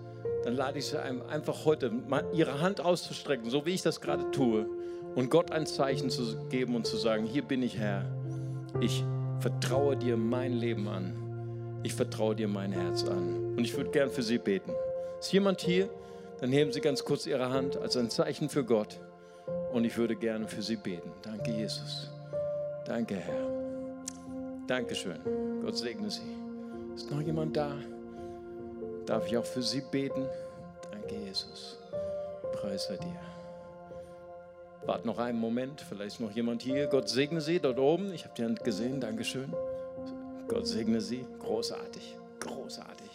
dann 0.45 0.55
lade 0.55 0.79
ich 0.79 0.87
Sie 0.87 1.03
einfach 1.03 1.65
heute, 1.65 1.91
Ihre 2.33 2.61
Hand 2.61 2.81
auszustrecken, 2.81 3.51
so 3.51 3.67
wie 3.67 3.71
ich 3.71 3.83
das 3.83 4.01
gerade 4.01 4.31
tue, 4.31 4.67
und 5.17 5.31
Gott 5.31 5.51
ein 5.51 5.67
Zeichen 5.67 6.11
zu 6.11 6.37
geben 6.51 6.77
und 6.77 6.87
zu 6.87 6.97
sagen, 6.97 7.25
hier 7.25 7.43
bin 7.43 7.63
ich 7.63 7.79
Herr. 7.79 8.05
Ich 8.81 9.03
vertraue 9.41 9.97
dir 9.97 10.17
mein 10.17 10.53
Leben 10.53 10.89
an. 10.89 11.81
Ich 11.83 11.95
vertraue 11.95 12.37
dir 12.37 12.49
mein 12.49 12.73
Herz 12.73 13.05
an. 13.05 13.55
Und 13.57 13.61
ich 13.61 13.75
würde 13.77 13.91
gern 13.91 14.11
für 14.11 14.23
Sie 14.23 14.39
beten. 14.39 14.73
Ist 15.19 15.33
jemand 15.33 15.63
hier? 15.63 15.89
Dann 16.41 16.53
heben 16.53 16.73
Sie 16.73 16.81
ganz 16.81 17.05
kurz 17.05 17.27
Ihre 17.27 17.51
Hand 17.51 17.77
als 17.77 17.97
ein 17.97 18.11
Zeichen 18.11 18.49
für 18.49 18.65
Gott. 18.65 19.01
Und 19.73 19.85
ich 19.85 19.97
würde 19.97 20.17
gerne 20.17 20.49
für 20.49 20.63
Sie 20.63 20.77
beten. 20.77 21.13
Danke, 21.23 21.51
Jesus. 21.51 22.11
Danke, 22.85 23.17
Herr. 23.17 23.47
Dankeschön. 24.67 25.21
Gott 25.63 25.77
segne 25.77 26.11
Sie. 26.11 26.23
Ist 26.95 27.11
noch 27.11 27.21
jemand 27.21 27.57
da? 27.57 27.77
Darf 29.07 29.27
ich 29.27 29.37
auch 29.37 29.45
für 29.45 29.63
Sie 29.63 29.81
beten? 29.81 30.27
Danke, 30.91 31.15
Jesus. 31.15 31.79
Preis 32.53 32.87
sei 32.87 32.97
dir. 32.97 33.21
Wart 34.87 35.05
noch 35.05 35.19
einen 35.19 35.39
Moment, 35.39 35.81
vielleicht 35.81 36.15
ist 36.15 36.21
noch 36.21 36.31
jemand 36.31 36.63
hier. 36.63 36.87
Gott 36.87 37.09
segne 37.09 37.41
Sie 37.41 37.59
dort 37.59 37.79
oben. 37.79 38.13
Ich 38.13 38.25
habe 38.25 38.35
die 38.37 38.45
Hand 38.45 38.63
gesehen. 38.63 39.01
Dankeschön. 39.01 39.53
Gott 40.49 40.67
segne 40.67 41.01
Sie. 41.01 41.27
Großartig. 41.41 42.17
Großartig. 42.41 43.06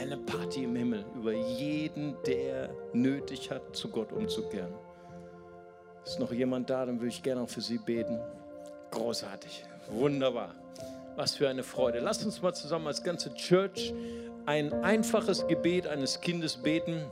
Eine 0.00 0.18
Party 0.18 0.64
im 0.64 0.76
Himmel 0.76 1.04
über 1.14 1.32
jeden, 1.32 2.16
der 2.26 2.70
nötig 2.92 3.50
hat, 3.50 3.74
zu 3.74 3.88
Gott 3.88 4.12
umzukehren. 4.12 4.72
Ist 6.04 6.20
noch 6.20 6.32
jemand 6.32 6.70
da, 6.70 6.84
dann 6.84 7.00
würde 7.00 7.08
ich 7.08 7.22
gerne 7.22 7.40
auch 7.40 7.48
für 7.48 7.60
Sie 7.60 7.78
beten. 7.78 8.20
Großartig, 8.90 9.64
wunderbar. 9.90 10.54
Was 11.16 11.34
für 11.34 11.48
eine 11.48 11.62
Freude. 11.62 12.00
Lasst 12.00 12.24
uns 12.24 12.42
mal 12.42 12.52
zusammen 12.52 12.86
als 12.86 13.02
ganze 13.02 13.32
Church 13.34 13.94
ein 14.44 14.72
einfaches 14.84 15.46
Gebet 15.46 15.86
eines 15.86 16.20
Kindes 16.20 16.56
beten. 16.56 17.02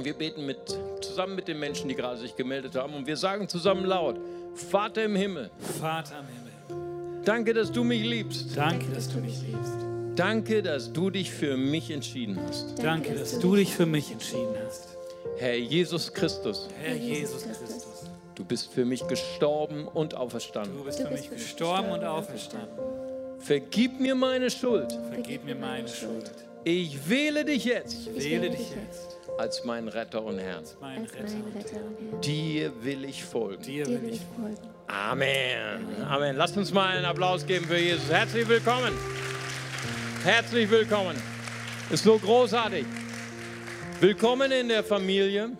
Wir 0.00 0.14
beten 0.14 0.46
mit, 0.46 0.58
zusammen 1.00 1.34
mit 1.34 1.48
den 1.48 1.58
Menschen, 1.58 1.88
die 1.88 1.94
gerade 1.94 2.18
sich 2.18 2.36
gemeldet 2.36 2.76
haben. 2.76 2.94
Und 2.94 3.06
wir 3.06 3.16
sagen 3.16 3.48
zusammen 3.48 3.84
laut, 3.84 4.18
Vater 4.54 5.04
im 5.04 5.16
Himmel. 5.16 5.50
Vater 5.80 6.20
im 6.20 6.26
Himmel. 6.26 7.22
Danke, 7.24 7.52
dass 7.52 7.72
du 7.72 7.82
mich 7.82 8.04
liebst. 8.04 8.56
Danke, 8.56 8.86
dass 8.94 9.08
du 9.08 9.18
mich 9.18 9.42
liebst. 9.42 9.95
Danke, 10.16 10.62
dass 10.62 10.92
du 10.92 11.10
dich 11.10 11.30
für 11.30 11.58
mich 11.58 11.90
entschieden 11.90 12.38
hast. 12.46 12.82
Danke, 12.82 13.14
dass 13.14 13.38
du 13.38 13.54
dich 13.54 13.74
für 13.74 13.84
mich 13.84 14.10
entschieden 14.10 14.54
hast. 14.64 14.96
Herr 15.36 15.56
Jesus 15.56 16.12
Christus. 16.12 16.68
Herr 16.82 16.96
Jesus 16.96 17.42
Christus. 17.42 17.86
Du 18.34 18.44
bist 18.44 18.72
für 18.72 18.86
mich 18.86 19.06
gestorben 19.06 19.86
und 19.86 20.14
auferstanden. 20.14 20.78
Du 20.78 20.84
bist 20.84 21.02
für 21.02 21.10
mich 21.10 21.28
gestorben 21.28 21.90
und 21.90 22.02
auferstanden. 22.04 22.78
Vergib 23.38 24.00
mir 24.00 24.14
meine 24.14 24.50
Schuld. 24.50 24.90
Vergib 25.12 25.44
mir 25.44 25.54
meine 25.54 25.88
Schuld. 25.88 26.30
Ich 26.64 27.08
wähle 27.08 27.44
dich 27.44 27.66
jetzt. 27.66 28.08
Ich 28.16 28.24
wähle 28.24 28.50
dich 28.50 28.70
jetzt 28.70 29.18
als 29.38 29.64
mein 29.64 29.88
Retter 29.88 30.24
und 30.24 30.38
Herr. 30.38 30.62
Mein 30.80 31.04
Retter. 31.04 31.34
Dir 32.24 32.72
will 32.82 33.04
ich 33.04 33.22
folgen. 33.22 33.62
Dir 33.62 33.86
will 33.86 34.08
ich 34.08 34.20
folgen. 34.34 34.56
Amen. 34.86 36.02
Amen. 36.08 36.36
Lasst 36.36 36.56
uns 36.56 36.72
mal 36.72 36.96
einen 36.96 37.04
Applaus 37.04 37.44
geben 37.46 37.66
für 37.66 37.78
Jesus. 37.78 38.10
Herzlich 38.10 38.48
willkommen. 38.48 38.92
Herzlich 40.26 40.68
willkommen. 40.68 41.14
Ist 41.88 42.02
so 42.02 42.18
großartig. 42.18 42.84
Willkommen 44.00 44.50
in 44.50 44.66
der 44.66 44.82
Familie. 44.82 45.50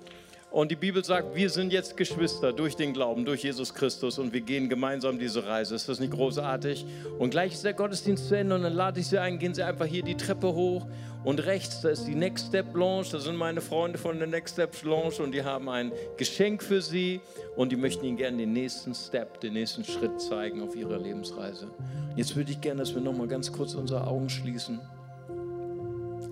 Und 0.51 0.73
die 0.73 0.75
Bibel 0.75 1.05
sagt, 1.05 1.37
wir 1.37 1.51
sind 1.51 1.73
jetzt 1.73 1.97
Geschwister 1.97 2.53
durch 2.53 2.75
den 2.75 2.93
Glauben, 2.93 3.25
durch 3.25 3.45
Jesus 3.45 3.73
Christus 3.73 4.19
und 4.19 4.33
wir 4.33 4.41
gehen 4.41 4.69
gemeinsam 4.69 5.21
diese 5.21 5.47
Reise. 5.47 5.77
Ist 5.77 5.89
das 5.89 6.01
nicht 6.01 6.13
großartig? 6.13 6.85
Und 7.17 7.31
gleich 7.31 7.53
ist 7.53 7.65
der 7.65 7.75
Gottesdienst 7.75 8.27
zu 8.27 8.37
Ende 8.37 8.57
und 8.57 8.63
dann 8.63 8.73
lade 8.73 8.99
ich 8.99 9.07
Sie 9.07 9.21
ein, 9.21 9.39
gehen 9.39 9.55
Sie 9.55 9.63
einfach 9.63 9.87
hier 9.87 10.03
die 10.03 10.17
Treppe 10.17 10.53
hoch 10.53 10.85
und 11.27 11.45
rechts, 11.45 11.81
da 11.81 11.89
ist 11.89 12.07
die 12.07 12.15
Next 12.15 12.47
Step 12.47 12.73
Lounge, 12.77 13.09
da 13.11 13.19
sind 13.19 13.35
meine 13.35 13.61
Freunde 13.61 13.99
von 13.99 14.17
der 14.17 14.29
Next 14.29 14.55
Step 14.55 14.81
Lounge 14.85 15.17
und 15.19 15.33
die 15.33 15.43
haben 15.43 15.69
ein 15.69 15.91
Geschenk 16.17 16.63
für 16.63 16.81
Sie 16.81 17.21
und 17.57 17.73
die 17.73 17.77
möchten 17.77 18.05
Ihnen 18.05 18.17
gerne 18.17 18.37
den 18.37 18.53
nächsten 18.53 18.95
Step, 18.95 19.41
den 19.41 19.55
nächsten 19.55 19.83
Schritt 19.83 20.21
zeigen 20.21 20.63
auf 20.63 20.77
Ihrer 20.77 20.99
Lebensreise. 20.99 21.67
Jetzt 22.15 22.37
würde 22.37 22.53
ich 22.53 22.61
gerne, 22.61 22.79
dass 22.79 22.95
wir 22.95 23.03
nochmal 23.03 23.27
ganz 23.27 23.51
kurz 23.51 23.75
unsere 23.75 24.07
Augen 24.07 24.29
schließen. 24.29 24.79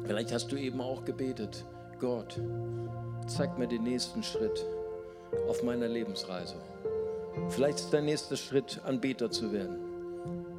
Vielleicht 0.06 0.32
hast 0.32 0.52
du 0.52 0.56
eben 0.56 0.80
auch 0.80 1.04
gebetet, 1.04 1.64
Gott, 1.98 2.40
zeig 3.26 3.58
mir 3.58 3.66
den 3.66 3.82
nächsten 3.82 4.22
Schritt 4.22 4.64
auf 5.48 5.64
meiner 5.64 5.88
Lebensreise. 5.88 6.54
Vielleicht 7.48 7.80
ist 7.80 7.92
dein 7.92 8.04
nächster 8.04 8.36
Schritt, 8.36 8.80
Anbeter 8.84 9.28
zu 9.28 9.52
werden. 9.52 9.76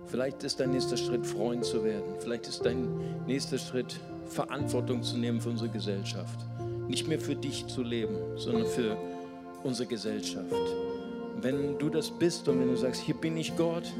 Vielleicht 0.07 0.43
ist 0.43 0.59
dein 0.59 0.71
nächster 0.71 0.97
Schritt, 0.97 1.25
Freund 1.25 1.63
zu 1.63 1.85
werden. 1.85 2.15
Vielleicht 2.19 2.47
ist 2.47 2.65
dein 2.65 3.25
nächster 3.25 3.57
Schritt, 3.57 3.97
Verantwortung 4.27 5.03
zu 5.03 5.17
nehmen 5.17 5.41
für 5.41 5.49
unsere 5.49 5.69
Gesellschaft. 5.69 6.39
Nicht 6.87 7.07
mehr 7.07 7.19
für 7.19 7.35
dich 7.35 7.67
zu 7.67 7.83
leben, 7.83 8.15
sondern 8.35 8.65
für 8.65 8.97
unsere 9.63 9.87
Gesellschaft. 9.87 10.45
Wenn 11.41 11.77
du 11.77 11.89
das 11.89 12.11
bist 12.11 12.47
und 12.47 12.59
wenn 12.59 12.67
du 12.67 12.77
sagst, 12.77 13.01
hier 13.01 13.15
bin 13.15 13.37
ich 13.37 13.55
Gott, 13.55 13.91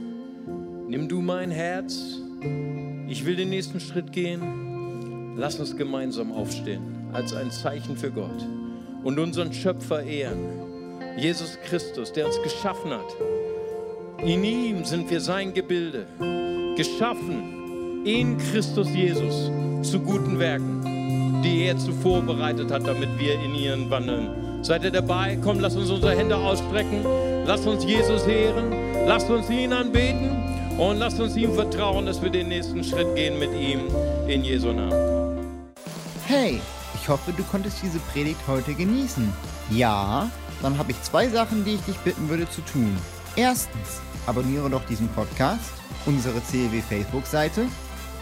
nimm 0.88 1.08
du 1.08 1.22
mein 1.22 1.52
Herz, 1.52 2.20
ich 3.08 3.26
will 3.26 3.36
den 3.36 3.50
nächsten 3.50 3.80
Schritt 3.80 4.12
gehen, 4.12 5.36
lass 5.36 5.60
uns 5.60 5.76
gemeinsam 5.76 6.32
aufstehen 6.32 6.84
als 7.14 7.34
ein 7.34 7.52
Zeichen 7.52 7.96
für 7.96 8.12
Gott 8.12 8.46
und 9.04 9.20
unseren 9.20 9.54
Schöpfer 9.54 10.04
ehren. 10.04 10.66
Jesus 11.18 11.58
Christus, 11.66 12.12
der 12.12 12.26
uns 12.26 12.42
geschaffen 12.42 12.92
hat. 12.92 13.16
In 14.24 14.44
ihm 14.44 14.84
sind 14.86 15.10
wir 15.10 15.22
sein 15.22 15.54
Gebilde, 15.54 16.08
geschaffen 16.76 18.04
in 18.06 18.38
Christus 18.38 18.90
Jesus 18.94 19.50
zu 19.86 20.00
guten 20.00 20.40
Werken, 20.40 21.42
die 21.44 21.66
er 21.66 21.78
zuvor 21.78 22.22
bereitet 22.22 22.72
hat, 22.72 22.88
damit 22.88 23.20
wir 23.20 23.36
in 23.42 23.56
ihren 23.56 23.90
wandeln. 23.90 24.64
Seid 24.64 24.84
ihr 24.84 24.92
dabei? 24.92 25.38
Komm, 25.44 25.60
lasst 25.60 25.78
uns 25.78 25.92
unsere 25.92 26.16
Hände 26.16 26.36
ausstrecken. 26.36 27.06
Lasst 27.46 27.68
uns 27.68 27.86
Jesus 27.86 28.26
ehren. 28.26 28.74
Lasst 29.06 29.30
uns 29.30 29.50
ihn 29.50 29.72
anbeten. 29.72 30.32
Und 30.80 30.98
lasst 30.98 31.20
uns 31.20 31.36
ihm 31.36 31.54
vertrauen, 31.54 32.06
dass 32.06 32.22
wir 32.22 32.30
den 32.30 32.50
nächsten 32.50 32.84
Schritt 32.84 33.16
gehen 33.16 33.38
mit 33.40 33.54
ihm 33.54 33.82
in 34.28 34.44
Jesu 34.44 34.72
Namen. 34.72 35.76
Hey! 36.28 36.60
Ich 36.96 37.10
hoffe, 37.10 37.32
du 37.34 37.44
konntest 37.44 37.84
diese 37.84 38.00
Predigt 38.00 38.40
heute 38.48 38.74
genießen. 38.74 39.32
Ja, 39.70 40.28
dann 40.64 40.76
habe 40.80 40.92
ich 40.92 41.02
zwei 41.04 41.28
Sachen, 41.28 41.64
die 41.64 41.76
ich 41.76 41.82
dich 41.82 41.98
bitten 41.98 42.28
würde 42.30 42.50
zu 42.50 42.62
tun. 42.62 42.98
Erstens, 43.36 44.02
abonniere 44.26 44.68
doch 44.72 44.84
diesen 44.86 45.08
Podcast, 45.10 45.72
unsere 46.08 46.42
CLW 46.42 46.82
Facebook-Seite 46.82 47.68